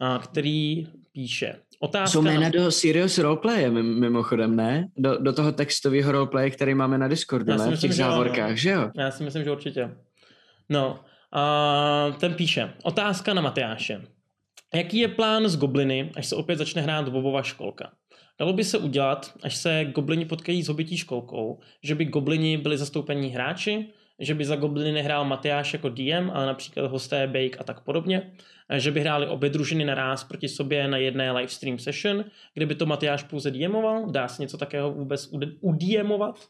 a, 0.00 0.18
který 0.18 0.86
píše. 1.12 1.54
Otázka 1.80 2.12
Jsou 2.12 2.22
jména 2.22 2.40
na... 2.40 2.48
do 2.48 2.70
Serious 2.70 3.18
Roleplaye, 3.18 3.70
mim- 3.70 4.00
mimochodem, 4.00 4.56
ne? 4.56 4.88
Do, 4.96 5.18
do 5.18 5.32
toho 5.32 5.52
textového 5.52 6.12
roleplaye, 6.12 6.50
který 6.50 6.74
máme 6.74 6.98
na 6.98 7.08
Discordu, 7.08 7.52
ne? 7.52 7.58
V 7.58 7.70
myslím, 7.70 7.90
těch 7.90 7.96
že 7.96 8.02
no. 8.02 8.10
závorkách, 8.10 8.56
že 8.56 8.70
jo? 8.70 8.90
Já 8.96 9.10
si 9.10 9.24
myslím, 9.24 9.44
že 9.44 9.50
určitě. 9.50 9.90
No, 10.68 11.00
a 11.32 12.16
ten 12.20 12.34
píše. 12.34 12.74
Otázka 12.82 13.34
na 13.34 13.42
Matyáše. 13.42 14.02
Jaký 14.74 14.98
je 14.98 15.08
plán 15.08 15.48
z 15.48 15.56
Gobliny, 15.56 16.12
až 16.16 16.26
se 16.26 16.36
opět 16.36 16.56
začne 16.56 16.82
hrát 16.82 17.08
Bobova 17.08 17.42
školka? 17.42 17.90
Dalo 18.38 18.52
by 18.52 18.64
se 18.64 18.78
udělat, 18.78 19.32
až 19.42 19.56
se 19.56 19.84
goblini 19.94 20.24
potkají 20.24 20.62
s 20.62 20.68
hobití 20.68 20.96
školkou, 20.96 21.60
že 21.82 21.94
by 21.94 22.04
goblini 22.04 22.56
byli 22.56 22.78
zastoupení 22.78 23.28
hráči, 23.28 23.92
že 24.18 24.34
by 24.34 24.44
za 24.44 24.56
gobliny 24.56 24.92
nehrál 24.92 25.24
Matyáš 25.24 25.72
jako 25.72 25.88
DM, 25.88 26.30
ale 26.32 26.46
například 26.46 26.90
hosté 26.90 27.26
Bake 27.26 27.58
a 27.58 27.64
tak 27.64 27.80
podobně, 27.80 28.32
že 28.76 28.90
by 28.90 29.00
hráli 29.00 29.26
obě 29.26 29.50
družiny 29.50 29.84
naraz 29.84 30.24
proti 30.24 30.48
sobě 30.48 30.88
na 30.88 30.96
jedné 30.96 31.32
live 31.32 31.48
stream 31.48 31.78
session, 31.78 32.24
kde 32.54 32.66
by 32.66 32.74
to 32.74 32.86
Matyáš 32.86 33.22
pouze 33.22 33.50
DMoval, 33.50 34.10
dá 34.10 34.28
se 34.28 34.42
něco 34.42 34.58
takého 34.58 34.92
vůbec 34.92 35.28
udmovat? 35.60 36.48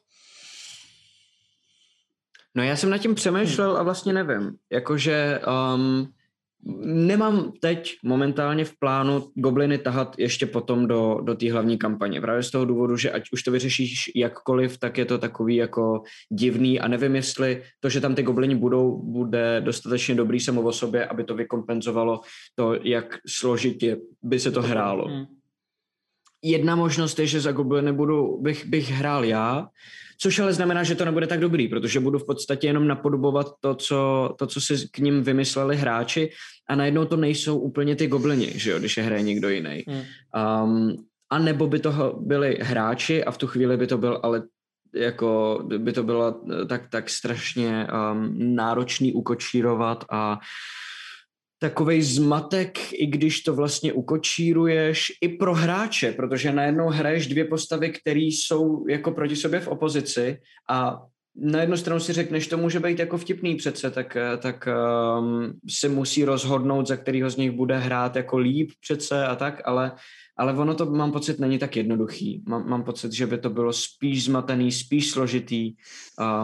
No 2.55 2.63
já 2.63 2.77
jsem 2.77 2.91
nad 2.91 2.99
tím 2.99 3.15
přemýšlel 3.15 3.77
a 3.77 3.83
vlastně 3.83 4.13
nevím. 4.13 4.57
Jakože 4.71 5.41
um, 5.75 6.13
nemám 6.85 7.53
teď 7.61 7.97
momentálně 8.05 8.65
v 8.65 8.79
plánu 8.79 9.29
gobliny 9.35 9.79
tahat 9.79 10.15
ještě 10.19 10.47
potom 10.47 10.87
do, 10.87 11.21
do 11.23 11.35
té 11.35 11.53
hlavní 11.53 11.79
kampaně. 11.79 12.21
Právě 12.21 12.43
z 12.43 12.51
toho 12.51 12.65
důvodu, 12.65 12.97
že 12.97 13.11
ať 13.11 13.23
už 13.33 13.43
to 13.43 13.51
vyřešíš 13.51 14.11
jakkoliv, 14.17 14.79
tak 14.79 14.99
je 14.99 15.05
to 15.05 15.19
takový 15.19 15.57
jako 15.57 16.03
divný 16.33 16.81
a 16.81 16.89
nevím, 16.89 17.17
jestli 17.17 17.63
to, 17.81 17.89
že 17.89 18.01
tam 18.01 18.15
ty 18.15 18.23
goblini 18.23 18.55
budou, 18.55 19.03
bude 19.03 19.61
dostatečně 19.65 20.15
dobrý 20.15 20.41
samo 20.41 20.63
o 20.63 20.73
sobě, 20.73 21.07
aby 21.07 21.25
to 21.25 21.35
vykompenzovalo 21.35 22.21
to, 22.55 22.75
jak 22.83 23.19
složitě 23.27 23.97
by 24.23 24.39
se 24.39 24.51
to 24.51 24.63
hrálo. 24.63 25.09
Hmm. 25.09 25.38
Jedna 26.43 26.77
možnost 26.77 27.19
je, 27.19 27.27
že 27.27 27.41
za 27.41 27.53
gobliny 27.53 27.93
budu, 27.93 28.39
bych, 28.43 28.67
bych 28.67 28.91
hrál 28.91 29.25
já, 29.25 29.69
což 30.21 30.39
ale 30.39 30.53
znamená, 30.53 30.83
že 30.83 30.95
to 30.95 31.05
nebude 31.05 31.27
tak 31.27 31.41
dobrý, 31.41 31.69
protože 31.69 32.01
budu 32.01 32.19
v 32.19 32.27
podstatě 32.27 32.67
jenom 32.67 32.87
napodobovat 32.87 33.47
to, 33.61 33.75
co, 33.75 34.31
to, 34.39 34.47
co 34.47 34.61
si 34.61 34.89
k 34.91 34.99
ním 34.99 35.23
vymysleli 35.23 35.77
hráči 35.77 36.31
a 36.69 36.75
najednou 36.75 37.05
to 37.05 37.17
nejsou 37.17 37.59
úplně 37.59 37.97
ty 37.97 38.07
goblini, 38.07 38.53
že 38.55 38.71
jo, 38.71 38.79
když 38.79 38.97
je 38.97 39.03
hraje 39.03 39.23
někdo 39.23 39.49
jiný. 39.49 39.85
Um, 40.65 40.97
a 41.31 41.39
nebo 41.39 41.67
by 41.67 41.79
toho 41.79 42.21
byli 42.21 42.59
hráči 42.61 43.25
a 43.25 43.31
v 43.31 43.39
tu 43.39 43.47
chvíli 43.47 43.77
by 43.77 43.87
to 43.87 43.99
byl 43.99 44.21
ale 44.23 44.43
jako 44.95 45.61
by 45.79 45.93
to 45.93 46.03
bylo 46.03 46.41
tak, 46.69 46.89
tak 46.91 47.11
strašně 47.11 47.87
um, 47.87 48.57
náročný 48.57 49.13
ukočírovat 49.13 50.05
a 50.11 50.39
takovej 51.59 52.03
zmatek, 52.03 52.93
i 52.93 53.07
když 53.07 53.41
to 53.41 53.55
vlastně 53.55 53.93
ukočíruješ 53.93 55.13
i 55.21 55.29
pro 55.29 55.55
hráče, 55.55 56.13
protože 56.13 56.53
najednou 56.53 56.89
hraješ 56.89 57.27
dvě 57.27 57.45
postavy, 57.45 57.91
které 57.91 58.21
jsou 58.21 58.87
jako 58.89 59.13
proti 59.13 59.37
sobě 59.37 59.61
v 59.61 59.69
opozici 59.69 60.39
a 60.71 61.03
na 61.41 61.61
jednu 61.61 61.77
stranu 61.77 62.01
si 62.01 62.13
řekneš, 62.13 62.47
to 62.47 62.59
může 62.59 62.81
být 62.81 62.99
jako 62.99 63.19
vtipný 63.19 63.55
přece, 63.55 63.91
tak, 63.91 64.17
tak 64.39 64.69
um, 65.19 65.53
si 65.69 65.89
musí 65.89 66.25
rozhodnout, 66.25 66.87
za 66.87 66.97
kterýho 66.97 67.31
z 67.31 67.37
nich 67.37 67.51
bude 67.51 67.79
hrát 67.79 68.17
jako 68.17 68.39
líp 68.39 68.71
přece 68.81 69.27
a 69.27 69.37
tak, 69.37 69.61
ale, 69.65 69.93
ale 70.39 70.53
ono 70.55 70.75
to, 70.75 70.87
mám 70.87 71.13
pocit, 71.13 71.39
není 71.39 71.59
tak 71.59 71.77
jednoduchý. 71.77 72.43
Mám, 72.49 72.69
mám 72.69 72.83
pocit, 72.85 73.13
že 73.13 73.27
by 73.27 73.39
to 73.39 73.51
bylo 73.51 73.73
spíš 73.73 74.25
zmatený, 74.25 74.73
spíš 74.73 75.11
složitý, 75.11 75.75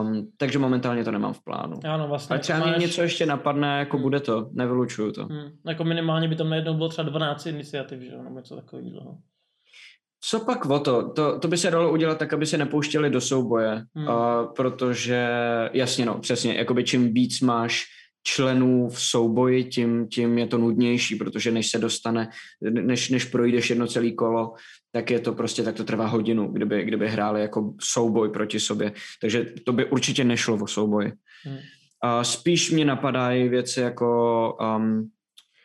um, 0.03 0.29
takže 0.37 0.59
momentálně 0.59 1.05
to 1.05 1.11
nemám 1.11 1.33
v 1.33 1.45
plánu. 1.45 1.77
Ano, 1.85 2.09
vlastně. 2.09 2.35
Ale 2.35 2.41
třeba 2.41 2.59
máš- 2.59 2.77
mě 2.77 2.87
něco 2.87 3.03
ještě 3.03 3.27
napadne, 3.27 3.79
jako 3.79 3.99
bude 3.99 4.21
to, 4.21 4.49
nevylučuju 4.53 5.13
to. 5.13 5.25
Hmm. 5.27 5.51
Jako 5.67 5.85
minimálně 5.85 6.29
by 6.29 6.37
tam 6.37 6.51
najednou 6.51 6.75
bylo 6.75 6.89
třeba 6.89 7.09
12 7.09 7.47
iniciativ, 7.47 8.01
že 8.01 8.11
jo, 8.13 8.23
nebo 8.23 8.37
něco 8.39 8.57
takového. 8.57 9.19
Co 10.27 10.41
pak 10.41 10.67
o 10.67 10.79
to? 10.79 11.09
to? 11.13 11.39
To 11.39 11.49
by 11.49 11.57
se 11.57 11.71
dalo 11.71 11.93
udělat 11.93 12.19
tak, 12.19 12.33
aby 12.33 12.47
se 12.47 12.59
nepouštěli 12.59 13.11
do 13.11 13.21
souboje, 13.21 13.83
Hmm. 13.95 14.09
uh, 14.09 14.15
protože, 14.57 15.29
jasně 15.73 16.07
no, 16.07 16.19
přesně, 16.19 16.55
jakoby 16.55 16.85
čím 16.85 17.15
víc 17.15 17.41
máš 17.41 17.85
členů 18.27 18.89
v 18.89 19.01
souboji, 19.01 19.65
tím, 19.65 20.09
tím 20.09 20.39
je 20.39 20.47
to 20.47 20.59
nudnější, 20.59 21.17
protože 21.17 21.51
než 21.51 21.71
se 21.71 21.79
dostane, 21.79 22.31
než, 22.61 23.11
než 23.11 23.25
projdeš 23.25 23.71
jedno 23.71 23.87
celé 23.87 24.11
kolo, 24.11 24.55
tak 24.93 25.11
je 25.11 25.21
to 25.21 25.33
prostě, 25.33 25.63
tak 25.63 25.75
to 25.75 25.85
trvá 25.85 26.07
hodinu, 26.07 26.49
kdyby, 26.49 26.85
kdyby 26.85 27.09
hráli 27.09 27.41
jako 27.41 27.75
souboj 27.81 28.29
proti 28.29 28.61
sobě. 28.61 28.93
Takže 29.21 29.47
to 29.65 29.73
by 29.73 29.85
určitě 29.85 30.25
nešlo 30.25 30.57
o 30.57 30.67
souboj. 30.67 31.13
Hmm. 31.45 31.57
Uh, 31.57 32.23
spíš 32.23 32.71
mě 32.71 32.85
napadají 32.85 33.49
věci 33.49 33.81
jako 33.81 34.59
um, 34.77 35.11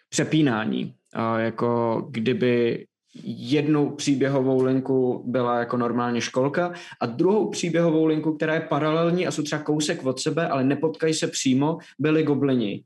přepínání. 0.10 0.94
Uh, 1.16 1.40
jako 1.40 2.02
kdyby 2.10 2.86
jednu 3.24 3.90
příběhovou 3.96 4.64
linku 4.64 5.24
byla 5.26 5.60
jako 5.60 5.78
normálně 5.78 6.22
školka 6.22 6.74
a 7.02 7.06
druhou 7.06 7.50
příběhovou 7.50 8.06
linku, 8.06 8.34
která 8.36 8.54
je 8.54 8.62
paralelní 8.62 9.28
a 9.28 9.32
jsou 9.32 9.44
třeba 9.44 9.62
kousek 9.64 10.06
od 10.06 10.20
sebe, 10.20 10.48
ale 10.48 10.64
nepotkají 10.64 11.14
se 11.14 11.28
přímo, 11.28 11.78
byli 12.00 12.24
goblini. 12.24 12.84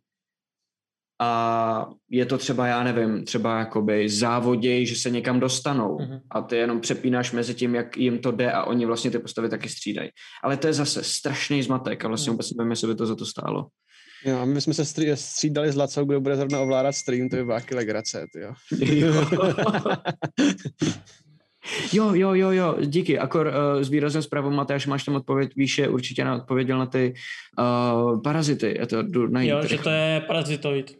A 1.21 1.89
je 2.09 2.25
to 2.25 2.37
třeba, 2.37 2.67
já 2.67 2.83
nevím, 2.83 3.25
třeba 3.25 3.59
jakoby 3.59 4.09
závoděj, 4.09 4.85
že 4.85 4.95
se 4.95 5.09
někam 5.09 5.39
dostanou 5.39 5.97
Mhm. 5.99 6.19
a 6.31 6.41
ty 6.41 6.55
jenom 6.57 6.79
přepínáš 6.81 7.31
mezi 7.31 7.53
tím, 7.55 7.75
jak 7.75 7.97
jim 7.97 8.19
to 8.19 8.31
jde 8.31 8.51
a 8.51 8.63
oni 8.63 8.85
vlastně 8.85 9.11
ty 9.11 9.19
postavy 9.19 9.49
taky 9.49 9.69
střídají. 9.69 10.09
Ale 10.43 10.57
to 10.57 10.67
je 10.67 10.73
zase 10.73 11.03
strašný 11.03 11.63
zmatek 11.63 12.05
a 12.05 12.07
vlastně 12.07 12.29
Mhm. 12.29 12.33
vůbec 12.35 12.51
nevím, 12.53 12.71
jestli 12.71 12.87
by 12.87 12.95
to 12.95 13.05
za 13.05 13.15
to 13.15 13.25
stálo. 13.25 13.67
Jo, 14.25 14.39
a 14.39 14.45
my 14.45 14.61
jsme 14.61 14.73
se 14.73 14.85
stří, 14.85 15.07
střídali 15.13 15.71
s 15.71 15.75
Lacou, 15.75 16.05
kdo 16.05 16.21
bude 16.21 16.35
zrovna 16.35 16.59
ovládat 16.59 16.91
stream, 16.91 17.29
to 17.29 17.35
by 17.35 17.45
byla 17.45 17.59
legrace, 17.71 18.27
jo. 18.35 18.53
Jo, 21.93 22.13
jo, 22.13 22.33
jo, 22.33 22.51
jo, 22.51 22.77
díky. 22.85 23.19
Akor 23.19 23.47
uh, 23.47 23.81
s 23.81 23.89
výrazem 23.89 24.21
zprávou 24.21 24.49
Matyáš, 24.49 24.87
máš 24.87 25.03
tam 25.03 25.15
odpověď 25.15 25.55
výše, 25.55 25.87
určitě 25.87 26.25
na 26.25 26.35
odpověděl 26.35 26.79
na 26.79 26.85
ty 26.85 27.13
uh, 27.59 28.21
parazity. 28.21 28.75
Já 28.79 28.85
to 28.85 29.03
jdu 29.03 29.27
najít. 29.27 29.49
Jo, 29.49 29.67
že 29.67 29.77
to 29.77 29.89
je 29.89 30.21
parazitoid. 30.27 30.97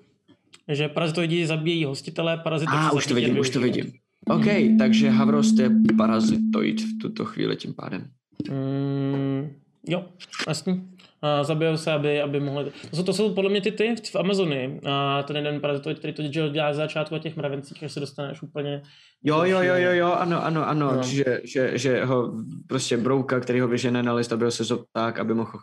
Že 0.68 0.88
parazitoidi 0.88 1.48
zabíjejí 1.48 1.86
hostitele, 1.86 2.38
parazitoidi 2.38 2.86
A, 2.86 2.90
se 2.90 2.96
už 2.96 3.08
to 3.08 3.16
vidím, 3.16 3.40
už 3.40 3.50
to 3.50 3.60
vidím. 3.60 3.92
OK, 4.28 4.46
takže 4.78 5.10
Havrost 5.10 5.60
je 5.60 5.72
parazitoid 5.98 6.82
v 6.82 6.98
tuto 7.02 7.26
chvíli 7.26 7.56
tím 7.56 7.74
pádem. 7.74 8.08
Mm, 8.50 9.50
jo, 9.88 10.06
jasný. 10.48 10.93
A 11.24 11.44
zabijou 11.44 11.78
se, 11.78 11.92
aby, 11.92 12.22
aby 12.22 12.40
mohli... 12.40 12.72
To 12.90 12.96
jsou, 12.96 13.04
to 13.04 13.14
jsou 13.14 13.34
podle 13.34 13.50
mě 13.50 13.62
ty 13.62 13.72
ty 13.72 13.96
v 14.12 14.16
Amazony. 14.16 14.80
A 14.86 15.24
ten 15.24 15.36
jeden 15.36 15.62
parazitoid, 15.62 16.00
který 16.00 16.14
to 16.14 16.50
dělá 16.50 16.74
z 16.74 16.76
začátku 16.76 17.16
na 17.16 17.20
těch 17.20 17.36
mravencích, 17.36 17.84
až 17.84 17.92
se 17.92 18.00
dostaneš 18.00 18.42
úplně... 18.42 18.82
Jo, 19.24 19.44
jo, 19.44 19.62
jo, 19.62 19.76
jo, 19.76 19.92
jo, 19.92 20.12
ano, 20.12 20.46
ano, 20.46 20.68
ano, 20.68 20.94
No. 20.96 21.04
že, 21.04 21.42
že, 21.44 21.78
že 21.78 22.06
ho 22.06 22.34
prostě 22.68 22.98
brouka, 22.98 23.40
který 23.40 23.60
ho 23.60 23.68
vyžene 23.68 24.04
na 24.04 24.14
list, 24.14 24.34
aby 24.34 24.46
ho 24.46 24.52
se 24.52 24.76
pták, 24.92 25.20
aby 25.20 25.34
mohl 25.34 25.60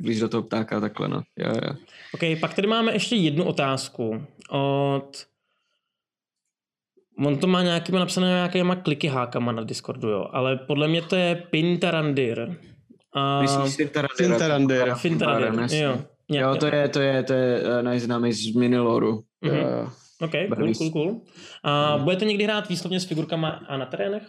uh, 0.00 0.18
do 0.20 0.28
toho 0.28 0.42
ptáka 0.42 0.76
a 0.76 0.80
takhle, 0.80 1.08
no. 1.08 1.22
Jo, 1.38 1.52
jo. 1.66 1.74
OK, 2.14 2.40
pak 2.40 2.54
tady 2.54 2.68
máme 2.68 2.92
ještě 2.92 3.16
jednu 3.16 3.44
otázku 3.44 4.26
od... 4.50 5.10
On 7.26 7.38
to 7.38 7.46
má 7.46 7.62
nějakýma 7.62 7.98
napsané 7.98 8.26
nějakýma 8.26 8.76
kliky 8.76 9.08
hákama 9.08 9.52
na 9.52 9.64
Discordu, 9.64 10.08
jo, 10.08 10.28
ale 10.32 10.56
podle 10.56 10.88
mě 10.88 11.02
to 11.02 11.16
je 11.16 11.34
Pintarandir. 11.50 12.56
Myslíš 13.40 13.76
Fintarandir? 13.76 14.16
Fintarandir. 14.16 14.94
Fintarandir, 14.94 15.82
jo. 15.82 15.98
Jo, 16.28 16.56
to 16.56 16.66
je, 16.66 16.88
to 16.88 17.00
je, 17.00 17.22
to 17.22 17.32
je 17.32 17.62
uh, 17.62 17.82
nejznámý 17.82 18.32
z 18.32 18.54
Miniloru. 18.54 19.24
Mhm. 19.40 19.56
Jo. 19.56 19.88
OK, 20.20 20.32
cool, 20.56 20.74
cool, 20.74 20.90
cool. 20.90 21.20
A 21.64 21.98
budete 21.98 22.24
někdy 22.24 22.44
hrát 22.44 22.68
výslovně 22.68 23.00
s 23.00 23.04
figurkama 23.04 23.48
a 23.48 23.76
na 23.76 23.86
terénech? 23.86 24.22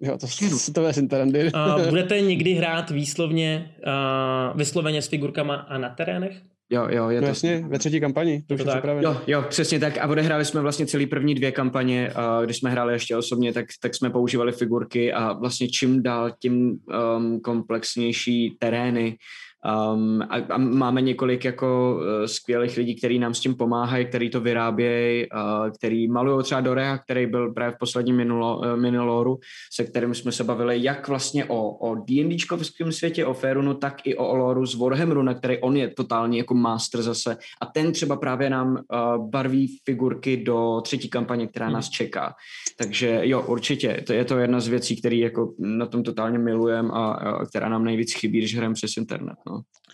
Jo, 0.00 0.18
to, 0.18 0.26
to 0.74 0.86
je 0.86 0.92
Sintarandir. 0.92 1.50
A 1.54 1.78
budete 1.88 2.20
někdy 2.20 2.52
hrát 2.52 2.90
výslovně, 2.90 3.74
a 3.86 4.52
vysloveně 4.56 5.02
s 5.02 5.08
figurkama 5.08 5.54
a 5.54 5.78
na 5.78 5.88
terénech? 5.88 6.42
Jo, 6.72 6.86
jo, 6.90 7.10
je 7.10 7.20
No 7.20 7.26
to. 7.26 7.28
jasně, 7.28 7.64
ve 7.68 7.78
třetí 7.78 8.00
kampani, 8.00 8.42
to 8.46 8.54
už 8.54 8.60
to 8.60 8.62
je 8.62 8.66
tak. 8.66 8.74
připravené. 8.74 9.04
Jo, 9.04 9.20
jo, 9.26 9.44
přesně 9.48 9.78
tak. 9.80 9.98
A 9.98 10.06
odehráli 10.08 10.44
jsme 10.44 10.60
vlastně 10.60 10.86
celý 10.86 11.06
první 11.06 11.34
dvě 11.34 11.52
kampaně, 11.52 12.10
a 12.14 12.40
když 12.44 12.56
jsme 12.56 12.70
hráli 12.70 12.92
ještě 12.92 13.16
osobně, 13.16 13.52
tak, 13.52 13.66
tak 13.82 13.94
jsme 13.94 14.10
používali 14.10 14.52
figurky 14.52 15.12
a 15.12 15.32
vlastně 15.32 15.68
čím 15.68 16.02
dál 16.02 16.30
tím 16.42 16.78
um, 17.16 17.40
komplexnější 17.40 18.56
terény. 18.58 19.16
Um, 19.94 20.22
a, 20.22 20.36
a 20.54 20.58
máme 20.58 21.00
několik 21.00 21.44
jako 21.44 21.94
uh, 21.96 22.26
skvělých 22.26 22.76
lidí, 22.76 22.94
kteří 22.94 23.18
nám 23.18 23.34
s 23.34 23.40
tím 23.40 23.54
pomáhají, 23.54 24.06
kteří 24.06 24.30
to 24.30 24.40
vyrábějí, 24.40 25.26
uh, 25.30 25.70
který 25.70 26.08
malují 26.08 26.44
třeba 26.44 26.60
Dorea, 26.60 26.98
který 26.98 27.26
byl 27.26 27.52
právě 27.52 27.74
v 27.74 27.78
posledním 27.78 28.16
minulo, 28.16 28.58
uh, 28.58 28.76
Miniloru, 28.76 29.38
se 29.72 29.84
kterým 29.84 30.14
jsme 30.14 30.32
se 30.32 30.44
bavili 30.44 30.82
jak 30.82 31.08
vlastně 31.08 31.44
o, 31.44 31.70
o 31.70 31.94
D&Dčkovském 31.94 32.92
světě, 32.92 33.26
o 33.26 33.34
Ferunu, 33.34 33.74
tak 33.74 34.06
i 34.06 34.16
o 34.16 34.28
Oloru 34.28 34.66
z 34.66 34.74
Warhammeru, 34.74 35.22
na 35.22 35.34
který 35.34 35.58
on 35.58 35.76
je 35.76 35.88
totální 35.88 36.38
jako 36.38 36.54
master 36.54 37.02
zase. 37.02 37.36
A 37.62 37.66
ten 37.66 37.92
třeba 37.92 38.16
právě 38.16 38.50
nám 38.50 38.72
uh, 38.72 39.30
barví 39.30 39.78
figurky 39.84 40.36
do 40.36 40.80
třetí 40.84 41.08
kampaně, 41.10 41.46
která 41.46 41.66
Mhm. 41.66 41.74
nás 41.74 41.88
čeká. 41.90 42.34
Takže 42.78 43.20
jo, 43.22 43.42
určitě. 43.46 44.02
To 44.06 44.12
je 44.12 44.24
to 44.24 44.38
jedna 44.38 44.60
z 44.60 44.68
věcí, 44.68 44.96
které 44.96 45.16
jako 45.16 45.52
na 45.58 45.86
tom 45.86 46.02
totálně 46.02 46.38
milujem 46.38 46.90
a, 46.90 47.12
a 47.12 47.44
která 47.46 47.68
nám 47.68 47.84
nejvíc 47.84 48.14
chybí, 48.14 48.38
když 48.38 48.56
hrajeme 48.56 48.74
přes 48.74 48.96
internet. 48.96 49.36
No. 49.46 49.49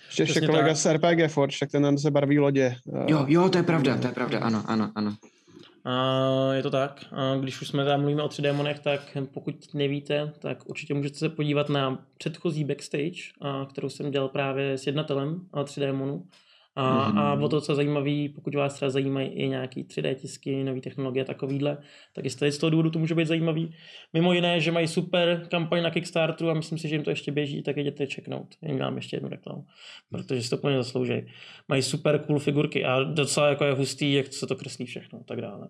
Ještě, 0.07 0.23
ještě 0.23 0.33
Přesně 0.33 0.47
kolega 0.47 0.69
tak. 0.69 0.77
z 0.77 0.93
RPG 0.93 1.31
Forge, 1.31 1.57
tak 1.61 1.71
ten 1.71 1.83
nám 1.83 1.99
se 1.99 2.11
barví 2.11 2.39
lodě. 2.39 2.77
Jo, 3.07 3.25
jo, 3.29 3.49
to 3.49 3.59
je 3.59 3.63
pravda, 3.65 3.99
to 3.99 4.07
je 4.07 4.13
pravda, 4.13 4.39
ano, 4.39 4.63
ano, 4.67 4.93
ano. 4.95 5.17
A 5.85 6.53
je 6.53 6.63
to 6.63 6.71
tak. 6.71 7.05
A 7.13 7.37
když 7.37 7.63
už 7.63 7.69
jsme 7.69 7.85
tam 7.85 8.01
mluvíme 8.01 8.23
o 8.23 8.29
3 8.29 8.43
démonech, 8.43 8.79
tak 8.79 9.17
pokud 9.35 9.75
nevíte, 9.75 10.33
tak 10.39 10.69
určitě 10.69 10.95
můžete 10.95 11.19
se 11.19 11.29
podívat 11.29 11.69
na 11.69 11.99
předchozí 12.19 12.65
backstage, 12.65 13.21
a, 13.41 13.67
kterou 13.71 13.89
jsem 13.89 14.11
dělal 14.11 14.29
právě 14.29 14.79
s 14.79 14.87
jednatelem 14.87 15.41
3 15.65 15.81
démonů. 15.81 16.25
A, 16.79 17.11
mm-hmm. 17.13 17.19
a 17.19 17.37
bylo 17.37 17.49
to 17.49 17.57
docela 17.57 17.77
zajímavý, 17.77 18.29
pokud 18.29 18.55
vás 18.55 18.75
třeba 18.75 18.91
zajímají 18.91 19.29
i 19.29 19.49
nějaký 19.49 19.85
3D 19.85 20.15
tisky, 20.15 20.65
nové 20.65 20.81
technologie 20.81 21.25
takovýhle, 21.25 21.79
tak 22.15 22.25
i 22.25 22.31
z 22.31 22.59
toho 22.59 22.71
důvodu 22.71 22.91
to 22.91 22.99
může 22.99 23.15
být 23.15 23.27
zajímavý. 23.27 23.75
Mimo 24.13 24.33
jiné, 24.33 24.61
že 24.61 24.73
mají 24.73 24.89
super 24.89 25.47
kampaň 25.51 25.83
na 25.83 25.91
Kickstarteru 25.91 26.51
a 26.51 26.55
myslím 26.55 26.79
si, 26.79 26.89
že 26.89 26.95
jim 26.95 27.05
to 27.05 27.11
ještě 27.11 27.33
běží, 27.33 27.63
tak 27.63 27.77
jděte 27.77 28.07
checknout. 28.07 28.55
Jim 28.63 28.79
dám 28.79 28.97
ještě 28.97 29.17
jednu 29.17 29.29
reklamu, 29.29 29.65
protože 30.11 30.43
si 30.43 30.51
to 30.51 30.57
plně 30.57 30.77
zaslouží. 30.77 31.27
Mají 31.69 31.83
super 31.83 32.19
cool 32.19 32.39
figurky 32.39 32.85
a 32.85 33.03
docela 33.03 33.49
jako 33.49 33.65
je 33.65 33.73
hustý, 33.73 34.13
jak 34.13 34.33
se 34.33 34.47
to 34.47 34.57
kreslí 34.57 34.87
všechno 34.87 35.19
a 35.19 35.25
tak 35.25 35.41
dále. 35.41 35.69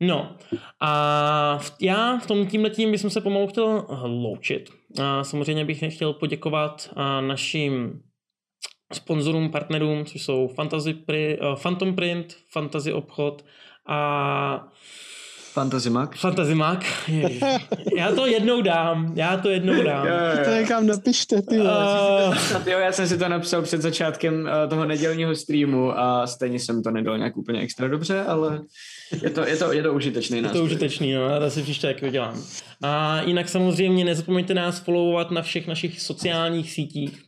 No 0.00 0.36
a 0.80 1.58
já 1.80 2.18
v 2.18 2.26
tom 2.26 2.46
tímhletím 2.46 2.90
bych 2.90 3.00
se 3.00 3.20
pomalu 3.20 3.46
chtěl 3.46 3.86
loučit. 4.02 4.70
A 5.02 5.24
samozřejmě 5.24 5.64
bych 5.64 5.94
chtěl 5.94 6.12
poděkovat 6.12 6.94
našim 7.20 8.00
sponzorům, 8.92 9.50
partnerům, 9.50 10.04
což 10.04 10.22
jsou 10.22 10.48
Fantasy 10.48 10.94
Pri, 10.94 11.38
uh, 11.38 11.60
Phantom 11.62 11.94
Print, 11.94 12.36
Fantasy 12.52 12.92
Obchod 12.92 13.44
a 13.86 14.68
Fantasy 15.52 15.90
Mac? 15.90 16.10
Fantasy 16.16 16.54
Mac. 16.54 16.84
já 17.96 18.12
to 18.14 18.26
jednou 18.26 18.62
dám, 18.62 19.12
já 19.16 19.36
to 19.36 19.50
jednou 19.50 19.82
dám. 19.82 20.06
To 20.44 20.50
někam 20.50 20.86
napište, 20.86 21.42
ty 21.42 21.58
uh, 21.58 21.66
jo, 22.66 22.78
já 22.78 22.92
jsem 22.92 23.08
si 23.08 23.18
to 23.18 23.28
napsal 23.28 23.62
před 23.62 23.82
začátkem 23.82 24.34
uh, 24.34 24.70
toho 24.70 24.84
nedělního 24.84 25.34
streamu 25.34 25.98
a 25.98 26.26
stejně 26.26 26.58
jsem 26.58 26.82
to 26.82 26.90
nedal 26.90 27.18
nějak 27.18 27.36
úplně 27.36 27.60
extra 27.60 27.88
dobře, 27.88 28.24
ale 28.24 28.60
je 29.22 29.30
to, 29.30 29.46
je 29.46 29.56
to, 29.56 29.72
je 29.72 29.82
to 29.82 29.94
užitečný 29.94 30.40
nástroj. 30.40 30.58
Je 30.58 30.62
to 30.62 30.64
užitečný, 30.64 31.12
no, 31.12 31.28
já 31.28 31.38
to 31.38 31.50
si 31.50 31.62
příště 31.62 31.86
taky 31.86 32.06
udělám. 32.06 32.42
A 32.82 33.22
jinak 33.22 33.48
samozřejmě 33.48 34.04
nezapomeňte 34.04 34.54
nás 34.54 34.80
followovat 34.80 35.30
na 35.30 35.42
všech 35.42 35.66
našich 35.66 36.00
sociálních 36.00 36.72
sítích. 36.72 37.25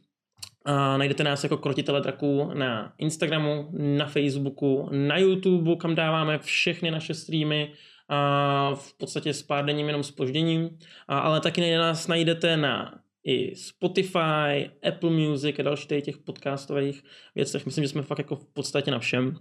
A 0.64 0.96
najdete 0.96 1.24
nás 1.24 1.42
jako 1.42 1.56
Krotitele 1.56 2.00
draků 2.00 2.50
na 2.54 2.92
Instagramu, 2.98 3.68
na 3.72 4.06
Facebooku, 4.06 4.88
na 4.92 5.18
YouTube, 5.18 5.76
kam 5.76 5.94
dáváme 5.94 6.38
všechny 6.38 6.90
naše 6.90 7.14
streamy, 7.14 7.72
a 8.08 8.74
v 8.74 8.98
podstatě 8.98 9.34
s 9.34 9.42
pár 9.42 9.64
denním 9.64 9.86
jenom 9.86 10.02
spožděním, 10.02 10.78
a, 11.08 11.18
ale 11.18 11.40
taky 11.40 11.76
nás 11.76 12.06
najdete 12.06 12.56
na 12.56 13.00
i 13.24 13.56
Spotify, 13.56 14.70
Apple 14.88 15.10
Music 15.10 15.58
a 15.58 15.62
další 15.62 16.02
těch 16.02 16.18
podcastových 16.18 17.04
věcech. 17.34 17.66
Myslím, 17.66 17.84
že 17.84 17.88
jsme 17.88 18.02
fakt 18.02 18.18
jako 18.18 18.36
v 18.36 18.44
podstatě 18.52 18.90
na 18.90 18.98
všem. 18.98 19.36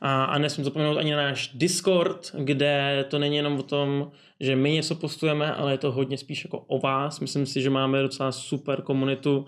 A, 0.00 0.24
a 0.24 0.38
nesmím 0.38 0.64
zapomenout 0.64 0.98
ani 0.98 1.10
na 1.10 1.16
náš 1.16 1.50
Discord, 1.54 2.34
kde 2.38 3.04
to 3.10 3.18
není 3.18 3.36
jenom 3.36 3.58
o 3.58 3.62
tom, 3.62 4.10
že 4.40 4.56
my 4.56 4.72
něco 4.72 4.94
postujeme, 4.94 5.54
ale 5.54 5.72
je 5.72 5.78
to 5.78 5.92
hodně 5.92 6.18
spíš 6.18 6.44
jako 6.44 6.58
o 6.58 6.78
vás. 6.78 7.20
Myslím 7.20 7.46
si, 7.46 7.62
že 7.62 7.70
máme 7.70 8.02
docela 8.02 8.32
super 8.32 8.82
komunitu, 8.82 9.46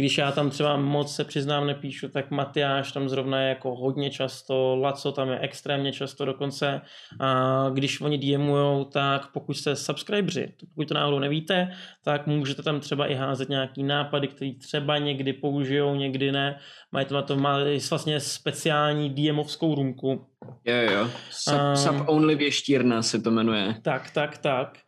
když 0.00 0.18
já 0.18 0.32
tam 0.32 0.50
třeba 0.50 0.76
moc 0.76 1.14
se 1.14 1.24
přiznám 1.24 1.66
nepíšu, 1.66 2.08
tak 2.08 2.30
Matyáš 2.30 2.92
tam 2.92 3.08
zrovna 3.08 3.40
je 3.40 3.48
jako 3.48 3.74
hodně 3.74 4.10
často, 4.10 4.76
Laco 4.76 5.12
tam 5.12 5.28
je 5.28 5.38
extrémně 5.38 5.92
často 5.92 6.24
dokonce. 6.24 6.80
A 7.20 7.70
když 7.74 8.00
oni 8.00 8.18
DMujou, 8.18 8.84
tak 8.84 9.32
pokud 9.32 9.54
jste 9.54 9.76
subscriberi, 9.76 10.52
pokud 10.74 10.88
to 10.88 10.94
náhodou 10.94 11.18
nevíte, 11.18 11.72
tak 12.04 12.26
můžete 12.26 12.62
tam 12.62 12.80
třeba 12.80 13.06
i 13.06 13.14
házet 13.14 13.48
nějaký 13.48 13.82
nápady, 13.82 14.28
které 14.28 14.52
třeba 14.60 14.98
někdy 14.98 15.32
použijou, 15.32 15.94
někdy 15.94 16.32
ne. 16.32 16.58
Mají 16.92 17.06
na 17.10 17.22
to 17.22 17.36
má 17.36 17.58
vlastně 17.90 18.20
speciální 18.20 19.10
DMovskou 19.10 19.74
rumku. 19.74 20.26
Jo, 20.64 20.92
jo. 20.92 21.10
Sub, 21.30 21.54
um, 21.54 21.76
sub 21.76 22.08
only 22.08 22.34
věštírna 22.34 23.02
se 23.02 23.20
to 23.20 23.30
jmenuje. 23.30 23.74
Tak, 23.82 24.10
tak, 24.10 24.38
tak. 24.38 24.78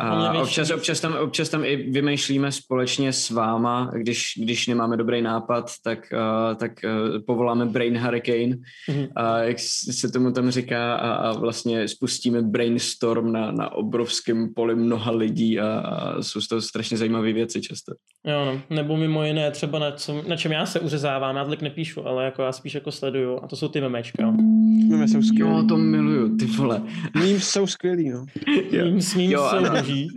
A 0.00 0.32
občas, 0.32 0.70
občas, 0.70 1.00
tam, 1.00 1.14
občas 1.14 1.48
tam 1.48 1.64
i 1.64 1.76
vymýšlíme 1.76 2.52
společně 2.52 3.12
s 3.12 3.30
váma, 3.30 3.90
když, 3.94 4.32
když 4.36 4.66
nemáme 4.66 4.96
dobrý 4.96 5.22
nápad, 5.22 5.70
tak, 5.84 5.98
uh, 6.12 6.56
tak 6.56 6.72
uh, 6.84 7.18
povoláme 7.26 7.66
Brain 7.66 7.98
Hurricane, 7.98 8.56
mm-hmm. 8.88 9.08
a 9.16 9.38
jak 9.38 9.58
se 9.90 10.12
tomu 10.12 10.32
tam 10.32 10.50
říká, 10.50 10.94
a, 10.94 11.12
a 11.12 11.32
vlastně 11.32 11.88
spustíme 11.88 12.42
brainstorm 12.42 13.32
na, 13.32 13.52
na 13.52 13.72
obrovském 13.72 14.54
poli 14.54 14.74
mnoha 14.74 15.10
lidí 15.10 15.60
a, 15.60 15.78
a 15.78 16.22
jsou 16.22 16.40
z 16.40 16.48
toho 16.48 16.60
strašně 16.60 16.96
zajímavé 16.96 17.32
věci 17.32 17.60
často. 17.60 17.92
Jo, 18.26 18.44
no. 18.44 18.60
nebo 18.70 18.96
mimo 18.96 19.24
jiné 19.24 19.50
třeba 19.50 19.78
na, 19.78 19.92
co, 19.92 20.22
na 20.28 20.36
čem 20.36 20.52
já 20.52 20.66
se 20.66 20.80
uřezávám, 20.80 21.36
já 21.36 21.44
tolik 21.44 21.62
nepíšu, 21.62 22.06
ale 22.06 22.24
jako 22.24 22.42
já 22.42 22.52
spíš 22.52 22.74
jako 22.74 22.92
sleduju 22.92 23.40
a 23.42 23.48
to 23.48 23.56
jsou 23.56 23.68
ty 23.68 23.80
memečka. 23.80 24.34
Meme 25.02 25.12
jsou 25.12 25.22
skvělý. 25.22 25.50
Jo, 25.50 25.64
to 25.68 25.76
miluju, 25.76 26.36
ty 26.36 26.46
vole. 26.46 26.82
Memes 27.14 27.48
jsou 27.48 27.66
skvělý, 27.66 28.10
no. 28.10 28.24
Memes, 28.72 29.14
memes 29.14 29.32
jo, 29.32 29.48
jsou 29.50 29.70
boží. 29.70 30.08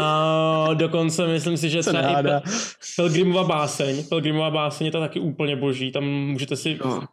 A 0.00 0.68
dokonce 0.74 1.26
myslím 1.26 1.56
si, 1.56 1.70
že 1.70 1.80
třeba 1.80 2.20
i 2.20 2.42
Pelgrimova 2.96 3.44
báseň, 3.44 4.04
Pelgrimova 4.08 4.50
báseň 4.50 4.84
je 4.84 4.90
to 4.90 5.00
taky 5.00 5.20
úplně 5.20 5.56
boží, 5.56 5.92
tam 5.92 6.04
můžete 6.04 6.56
si 6.56 6.78
no. 6.84 7.04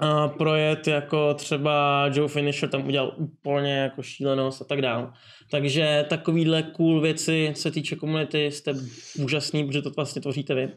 a 0.00 0.28
projet 0.28 0.86
jako 0.86 1.34
třeba 1.34 2.06
Joe 2.14 2.28
Finisher 2.28 2.68
tam 2.68 2.86
udělal 2.86 3.14
úplně 3.16 3.72
jako 3.72 4.02
šílenost 4.02 4.62
a 4.62 4.64
tak 4.64 4.82
dále. 4.82 5.12
Takže 5.50 6.06
takovýhle 6.08 6.62
cool 6.62 7.00
věci, 7.00 7.52
co 7.54 7.62
se 7.62 7.70
týče 7.70 7.96
komunity, 7.96 8.50
jste 8.50 8.74
úžasný, 9.18 9.64
protože 9.64 9.82
to 9.82 9.90
vlastně 9.90 10.22
tvoříte 10.22 10.54
vy. 10.54 10.68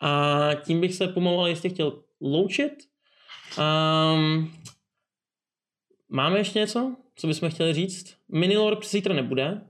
A 0.00 0.50
tím 0.62 0.80
bych 0.80 0.94
se 0.94 1.08
pomalu 1.08 1.38
ale 1.38 1.50
jistě 1.50 1.68
chtěl 1.68 1.92
loučit. 2.20 2.72
Um, 3.58 4.50
máme 6.08 6.38
ještě 6.38 6.58
něco, 6.58 6.96
co 7.14 7.26
bychom 7.26 7.50
chtěli 7.50 7.74
říct? 7.74 8.16
Minilor 8.28 8.78
zítra 8.84 9.14
nebude, 9.14 9.60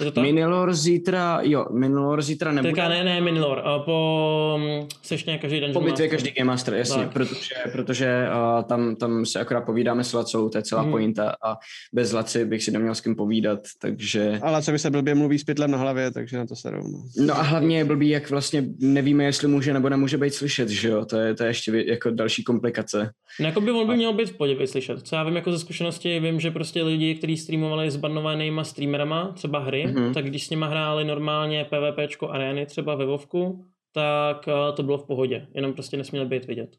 je 0.00 0.04
to 0.04 0.12
tak? 0.12 0.24
Minilor 0.24 0.74
zítra, 0.74 1.40
jo, 1.42 1.66
Minilor 1.72 2.22
zítra 2.22 2.52
nebude. 2.52 2.72
Teďka 2.72 2.88
ne, 2.88 3.04
ne, 3.04 3.20
Minilor, 3.20 3.62
po 3.84 4.58
mm, 4.60 4.88
sešně 5.02 5.38
každý 5.38 5.60
den. 5.60 5.72
Po 5.72 5.80
bitvě 5.80 6.08
každý 6.08 6.30
Game 6.30 6.46
Master, 6.46 6.74
jasně, 6.74 7.02
tak. 7.02 7.12
protože, 7.12 7.54
protože 7.72 8.26
uh, 8.56 8.62
tam, 8.62 8.96
tam 8.96 9.26
se 9.26 9.40
akorát 9.40 9.60
povídáme 9.60 10.04
s 10.04 10.12
Lacou, 10.12 10.48
to 10.48 10.58
je 10.58 10.62
celá 10.62 10.82
mm. 10.82 10.90
pointa 10.90 11.34
a 11.44 11.56
bez 11.92 12.12
Laci 12.12 12.44
bych 12.44 12.64
si 12.64 12.70
neměl 12.70 12.94
s 12.94 13.00
kým 13.00 13.16
povídat, 13.16 13.60
takže... 13.80 14.38
A 14.42 14.50
Laca 14.50 14.72
by 14.72 14.78
se 14.78 14.90
blbě 14.90 15.14
mluví 15.14 15.38
s 15.38 15.44
pytlem 15.44 15.70
na 15.70 15.78
hlavě, 15.78 16.10
takže 16.10 16.36
na 16.36 16.46
to 16.46 16.56
se 16.56 16.70
rovno. 16.70 16.98
No 17.26 17.38
a 17.38 17.42
hlavně 17.42 17.78
je 17.78 17.84
blbý, 17.84 18.08
jak 18.08 18.30
vlastně 18.30 18.64
nevíme, 18.78 19.24
jestli 19.24 19.48
může 19.48 19.72
nebo 19.72 19.88
nemůže 19.88 20.18
být 20.18 20.34
slyšet, 20.34 20.68
že 20.68 20.88
jo, 20.88 21.04
to 21.04 21.16
je, 21.16 21.34
to 21.34 21.42
je 21.42 21.50
ještě 21.50 21.84
jako 21.86 22.10
další 22.10 22.44
komplikace. 22.44 23.10
No, 23.40 23.46
jako 23.46 23.60
by 23.60 23.70
on 23.70 23.86
by 23.86 23.96
měl 23.96 24.12
být 24.12 24.30
v 24.30 24.36
podě 24.36 24.66
slyšet. 24.66 25.06
Co 25.06 25.16
já 25.16 25.22
vím 25.24 25.36
jako 25.36 25.52
ze 25.52 25.58
zkušenosti, 25.58 26.20
vím, 26.20 26.40
že 26.40 26.50
prostě 26.50 26.82
lidi, 26.82 27.14
kteří 27.14 27.36
streamovali 27.36 27.90
s 27.90 27.96
banovanýma 27.96 28.64
streamerama, 28.64 29.32
třeba 29.34 29.58
hry, 29.58 29.81
mm-hmm. 29.86 30.14
tak 30.14 30.24
když 30.24 30.46
s 30.46 30.50
nima 30.50 30.66
hráli 30.66 31.04
normálně 31.04 31.64
PvPčko 31.64 32.28
arény 32.28 32.66
třeba 32.66 32.94
ve 32.94 33.06
Vovku, 33.06 33.64
tak 33.92 34.48
eh, 34.48 34.72
to 34.72 34.82
bylo 34.82 34.98
v 34.98 35.06
pohodě, 35.06 35.46
jenom 35.54 35.72
prostě 35.72 35.96
nesměl 35.96 36.26
být 36.26 36.44
vidět. 36.44 36.76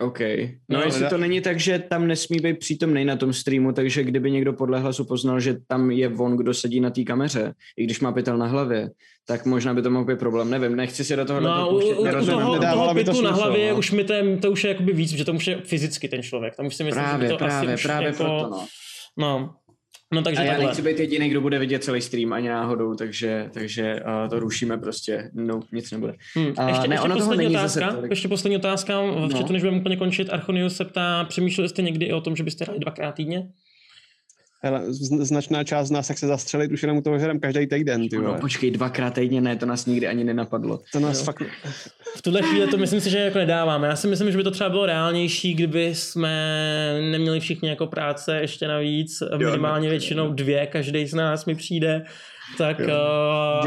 OK. 0.00 0.20
No, 0.68 0.78
no 0.78 0.82
jestli 0.82 1.08
to 1.08 1.18
není 1.18 1.40
tak, 1.40 1.60
že 1.60 1.78
tam 1.78 2.06
nesmí 2.06 2.38
být 2.38 2.58
přítomný 2.58 3.04
na 3.04 3.16
tom 3.16 3.32
streamu, 3.32 3.72
takže 3.72 4.04
kdyby 4.04 4.30
někdo 4.30 4.52
podle 4.52 4.80
hlasu 4.80 5.04
poznal, 5.04 5.40
že 5.40 5.56
tam 5.66 5.90
je 5.90 6.08
on, 6.08 6.36
kdo 6.36 6.54
sedí 6.54 6.80
na 6.80 6.90
té 6.90 7.04
kameře, 7.04 7.54
i 7.76 7.84
když 7.84 8.00
má 8.00 8.12
pytel 8.12 8.38
na 8.38 8.46
hlavě, 8.46 8.90
tak 9.26 9.46
možná 9.46 9.74
by 9.74 9.82
to 9.82 9.90
mohl 9.90 10.04
být 10.04 10.18
problém. 10.18 10.50
Nevím, 10.50 10.76
nechci 10.76 11.04
si 11.04 11.16
do 11.16 11.24
toho 11.24 11.40
no, 11.40 11.70
u, 11.70 11.76
u, 11.76 12.04
toho, 12.04 12.58
toho 12.58 12.94
pytlu 12.94 13.22
na 13.22 13.32
hlavě 13.32 13.70
no. 13.72 13.78
už 13.78 13.90
mi 13.90 14.04
ten, 14.04 14.38
to 14.38 14.50
už 14.50 14.64
je 14.64 14.68
jakoby 14.68 14.92
víc, 14.92 15.10
že 15.10 15.24
to 15.24 15.32
už 15.32 15.46
je 15.46 15.56
fyzicky 15.64 16.08
ten 16.08 16.22
člověk. 16.22 16.56
Tam 16.56 16.66
už 16.66 16.74
si 16.74 16.84
myslím, 16.84 17.04
právě, 17.04 17.28
že 17.28 17.32
to 17.32 17.38
právě, 17.38 17.74
asi 17.74 17.82
právě 17.82 18.10
už 18.10 18.18
jako, 18.18 18.24
proto, 18.24 18.50
no. 18.50 18.66
no. 19.18 19.54
No 20.14 20.22
takže 20.22 20.40
a 20.40 20.44
já 20.44 20.50
takhle. 20.50 20.66
nechci 20.66 20.82
být 20.82 20.98
jediný, 20.98 21.28
kdo 21.28 21.40
bude 21.40 21.58
vidět 21.58 21.84
celý 21.84 22.00
stream 22.00 22.32
ani 22.32 22.48
náhodou, 22.48 22.94
takže, 22.94 23.50
takže 23.52 23.94
uh, 23.94 24.30
to 24.30 24.38
rušíme 24.38 24.78
prostě, 24.78 25.30
no, 25.34 25.60
nic 25.72 25.90
nebude. 25.90 26.14
Hmm. 26.34 26.46
Ještě, 26.46 26.62
uh, 26.62 26.86
ne, 26.86 26.94
ještě 26.94 27.08
poslední 27.08 27.46
otázka, 27.46 27.96
ještě 28.10 28.28
poslední 28.28 28.56
otázka, 28.56 29.00
v 29.00 29.04
no. 29.04 29.28
chatu, 29.28 29.52
než 29.52 29.62
budeme 29.62 29.80
úplně 29.80 29.96
končit, 29.96 30.30
Archonius 30.30 30.76
se 30.76 30.84
ptá, 30.84 31.24
přemýšleli 31.24 31.68
jste 31.68 31.82
někdy 31.82 32.06
i 32.06 32.12
o 32.12 32.20
tom, 32.20 32.36
že 32.36 32.44
byste 32.44 32.64
hráli 32.64 32.80
dvakrát 32.80 33.14
týdně? 33.14 33.48
Hele, 34.62 34.82
značná 34.88 35.64
část 35.64 35.88
z 35.88 35.90
nás 35.90 36.08
jak 36.08 36.18
se 36.18 36.26
zastřelit 36.26 36.72
už 36.72 36.82
jenom 36.82 36.96
u 36.96 37.02
toho 37.02 37.18
hrem 37.18 37.40
každý 37.40 37.66
týden. 37.66 38.08
Ty 38.08 38.16
no, 38.16 38.34
počkej, 38.40 38.70
dvakrát 38.70 39.14
týdně 39.14 39.40
ne, 39.40 39.56
to 39.56 39.66
nás 39.66 39.86
nikdy 39.86 40.06
ani 40.06 40.24
nenapadlo. 40.24 40.80
To 40.92 41.00
nás 41.00 41.18
jo. 41.18 41.24
fakt... 41.24 41.42
V 42.16 42.22
tuhle 42.22 42.42
chvíli 42.42 42.66
to 42.66 42.78
myslím 42.78 43.00
si, 43.00 43.10
že 43.10 43.18
jako 43.18 43.38
nedáváme. 43.38 43.88
Já 43.88 43.96
si 43.96 44.08
myslím, 44.08 44.30
že 44.30 44.36
by 44.36 44.44
to 44.44 44.50
třeba 44.50 44.70
bylo 44.70 44.86
reálnější, 44.86 45.54
kdyby 45.54 45.94
jsme 45.94 46.30
neměli 47.10 47.40
všichni 47.40 47.68
jako 47.68 47.86
práce 47.86 48.40
ještě 48.40 48.68
navíc, 48.68 49.22
minimálně 49.36 49.88
no. 49.88 49.90
většinou 49.90 50.32
dvě, 50.32 50.66
každý 50.66 51.06
z 51.06 51.14
nás 51.14 51.46
mi 51.46 51.54
přijde 51.54 52.04
tak, 52.58 52.78
jo. 52.78 52.86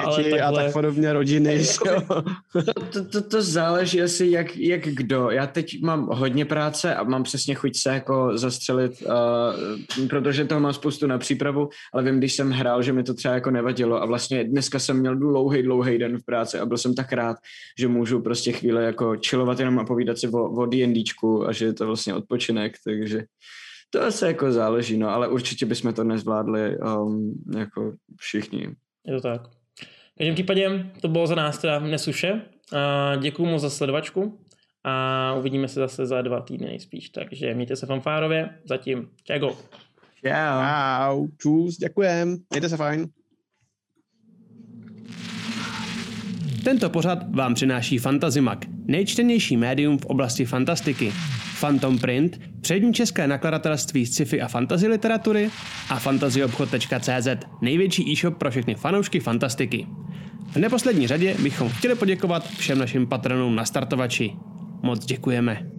uh, 0.07 0.15
Děti 0.17 0.41
ale 0.41 0.61
a 0.61 0.65
tak 0.65 0.73
podobně, 0.73 1.13
rodiny. 1.13 1.63
to, 2.53 2.63
to, 2.93 3.05
to, 3.05 3.21
to 3.21 3.41
záleží 3.41 4.01
asi 4.01 4.27
jak, 4.27 4.57
jak 4.57 4.81
kdo. 4.81 5.29
Já 5.29 5.47
teď 5.47 5.81
mám 5.81 6.07
hodně 6.11 6.45
práce 6.45 6.95
a 6.95 7.03
mám 7.03 7.23
přesně 7.23 7.55
chuť 7.55 7.75
se 7.75 7.89
jako 7.89 8.37
zastřelit, 8.37 8.91
uh, 9.01 10.07
protože 10.07 10.45
toho 10.45 10.61
mám 10.61 10.73
spoustu 10.73 11.07
na 11.07 11.17
přípravu, 11.17 11.69
ale 11.93 12.03
vím, 12.03 12.17
když 12.17 12.33
jsem 12.33 12.51
hrál, 12.51 12.83
že 12.83 12.93
mi 12.93 13.03
to 13.03 13.13
třeba 13.13 13.33
jako 13.33 13.51
nevadilo 13.51 14.01
a 14.01 14.05
vlastně 14.05 14.43
dneska 14.43 14.79
jsem 14.79 14.99
měl 14.99 15.15
dlouhý, 15.15 15.63
dlouhý 15.63 15.97
den 15.97 16.17
v 16.17 16.25
práci 16.25 16.59
a 16.59 16.65
byl 16.65 16.77
jsem 16.77 16.95
tak 16.95 17.13
rád, 17.13 17.37
že 17.79 17.87
můžu 17.87 18.21
prostě 18.21 18.51
chvíle 18.51 18.83
jako 18.83 19.15
chillovat 19.27 19.59
jenom 19.59 19.79
a 19.79 19.85
povídat 19.85 20.17
si 20.17 20.27
o, 20.27 20.49
o 20.49 20.65
D&Dčku 20.65 21.47
a 21.47 21.51
že 21.51 21.65
je 21.65 21.73
to 21.73 21.85
vlastně 21.85 22.13
odpočinek, 22.13 22.73
takže 22.85 23.23
To 23.93 24.11
se 24.11 24.27
jako 24.27 24.51
záleží, 24.51 24.97
no, 24.97 25.09
ale 25.09 25.27
určitě 25.27 25.65
bychom 25.65 25.93
to 25.93 26.03
nezvládli 26.03 26.77
um, 26.77 27.43
jako 27.57 27.93
všichni. 28.17 28.67
Je 29.07 29.15
to 29.15 29.21
tak. 29.21 29.47
V 30.13 30.17
každém 30.17 30.35
případě 30.35 30.91
to 31.01 31.07
bylo 31.07 31.27
za 31.27 31.35
nás 31.35 31.57
teda 31.57 31.79
dnes 31.79 32.07
už 32.07 32.15
vše. 32.15 32.41
A 32.75 33.15
Děkuju 33.15 33.49
moc 33.49 33.61
za 33.61 33.69
sledovačku 33.69 34.39
a 34.83 35.33
uvidíme 35.33 35.67
se 35.67 35.79
zase 35.79 36.05
za 36.05 36.21
dva 36.21 36.41
týdny 36.41 36.67
nejspíš. 36.67 37.09
Takže 37.09 37.53
mějte 37.53 37.75
se 37.75 37.85
fanfárově. 37.85 38.49
Zatím 38.65 39.09
čau. 39.23 39.39
Čau. 39.39 39.57
Čau, 40.23 41.27
čus, 41.37 41.77
děkujem, 41.77 42.37
mějte 42.49 42.69
se 42.69 42.77
fajn. 42.77 43.07
Tento 46.63 46.89
pořad 46.89 47.35
vám 47.35 47.53
přináší 47.53 47.97
Fantazimak, 47.97 48.65
nejčtenější 48.85 49.57
médium 49.57 49.97
v 49.97 50.05
oblasti 50.05 50.45
fantastiky. 50.45 51.13
Phantom 51.63 51.99
Print, 51.99 52.39
přední 52.61 52.93
české 52.93 53.27
nakladatelství 53.27 54.05
sci-fi 54.05 54.41
a 54.41 54.47
fantasy 54.47 54.87
literatury 54.87 55.49
a 55.89 55.99
fantazyobchod.cz, 55.99 57.27
největší 57.61 58.11
e-shop 58.11 58.37
pro 58.37 58.51
všechny 58.51 58.75
fanoušky 58.75 59.19
fantastiky. 59.19 59.87
V 60.51 60.55
neposlední 60.55 61.07
řadě 61.07 61.35
bychom 61.43 61.69
chtěli 61.69 61.95
poděkovat 61.95 62.47
všem 62.47 62.77
našim 62.77 63.07
patronům 63.07 63.55
na 63.55 63.65
startovači. 63.65 64.31
Moc 64.81 65.05
děkujeme. 65.05 65.72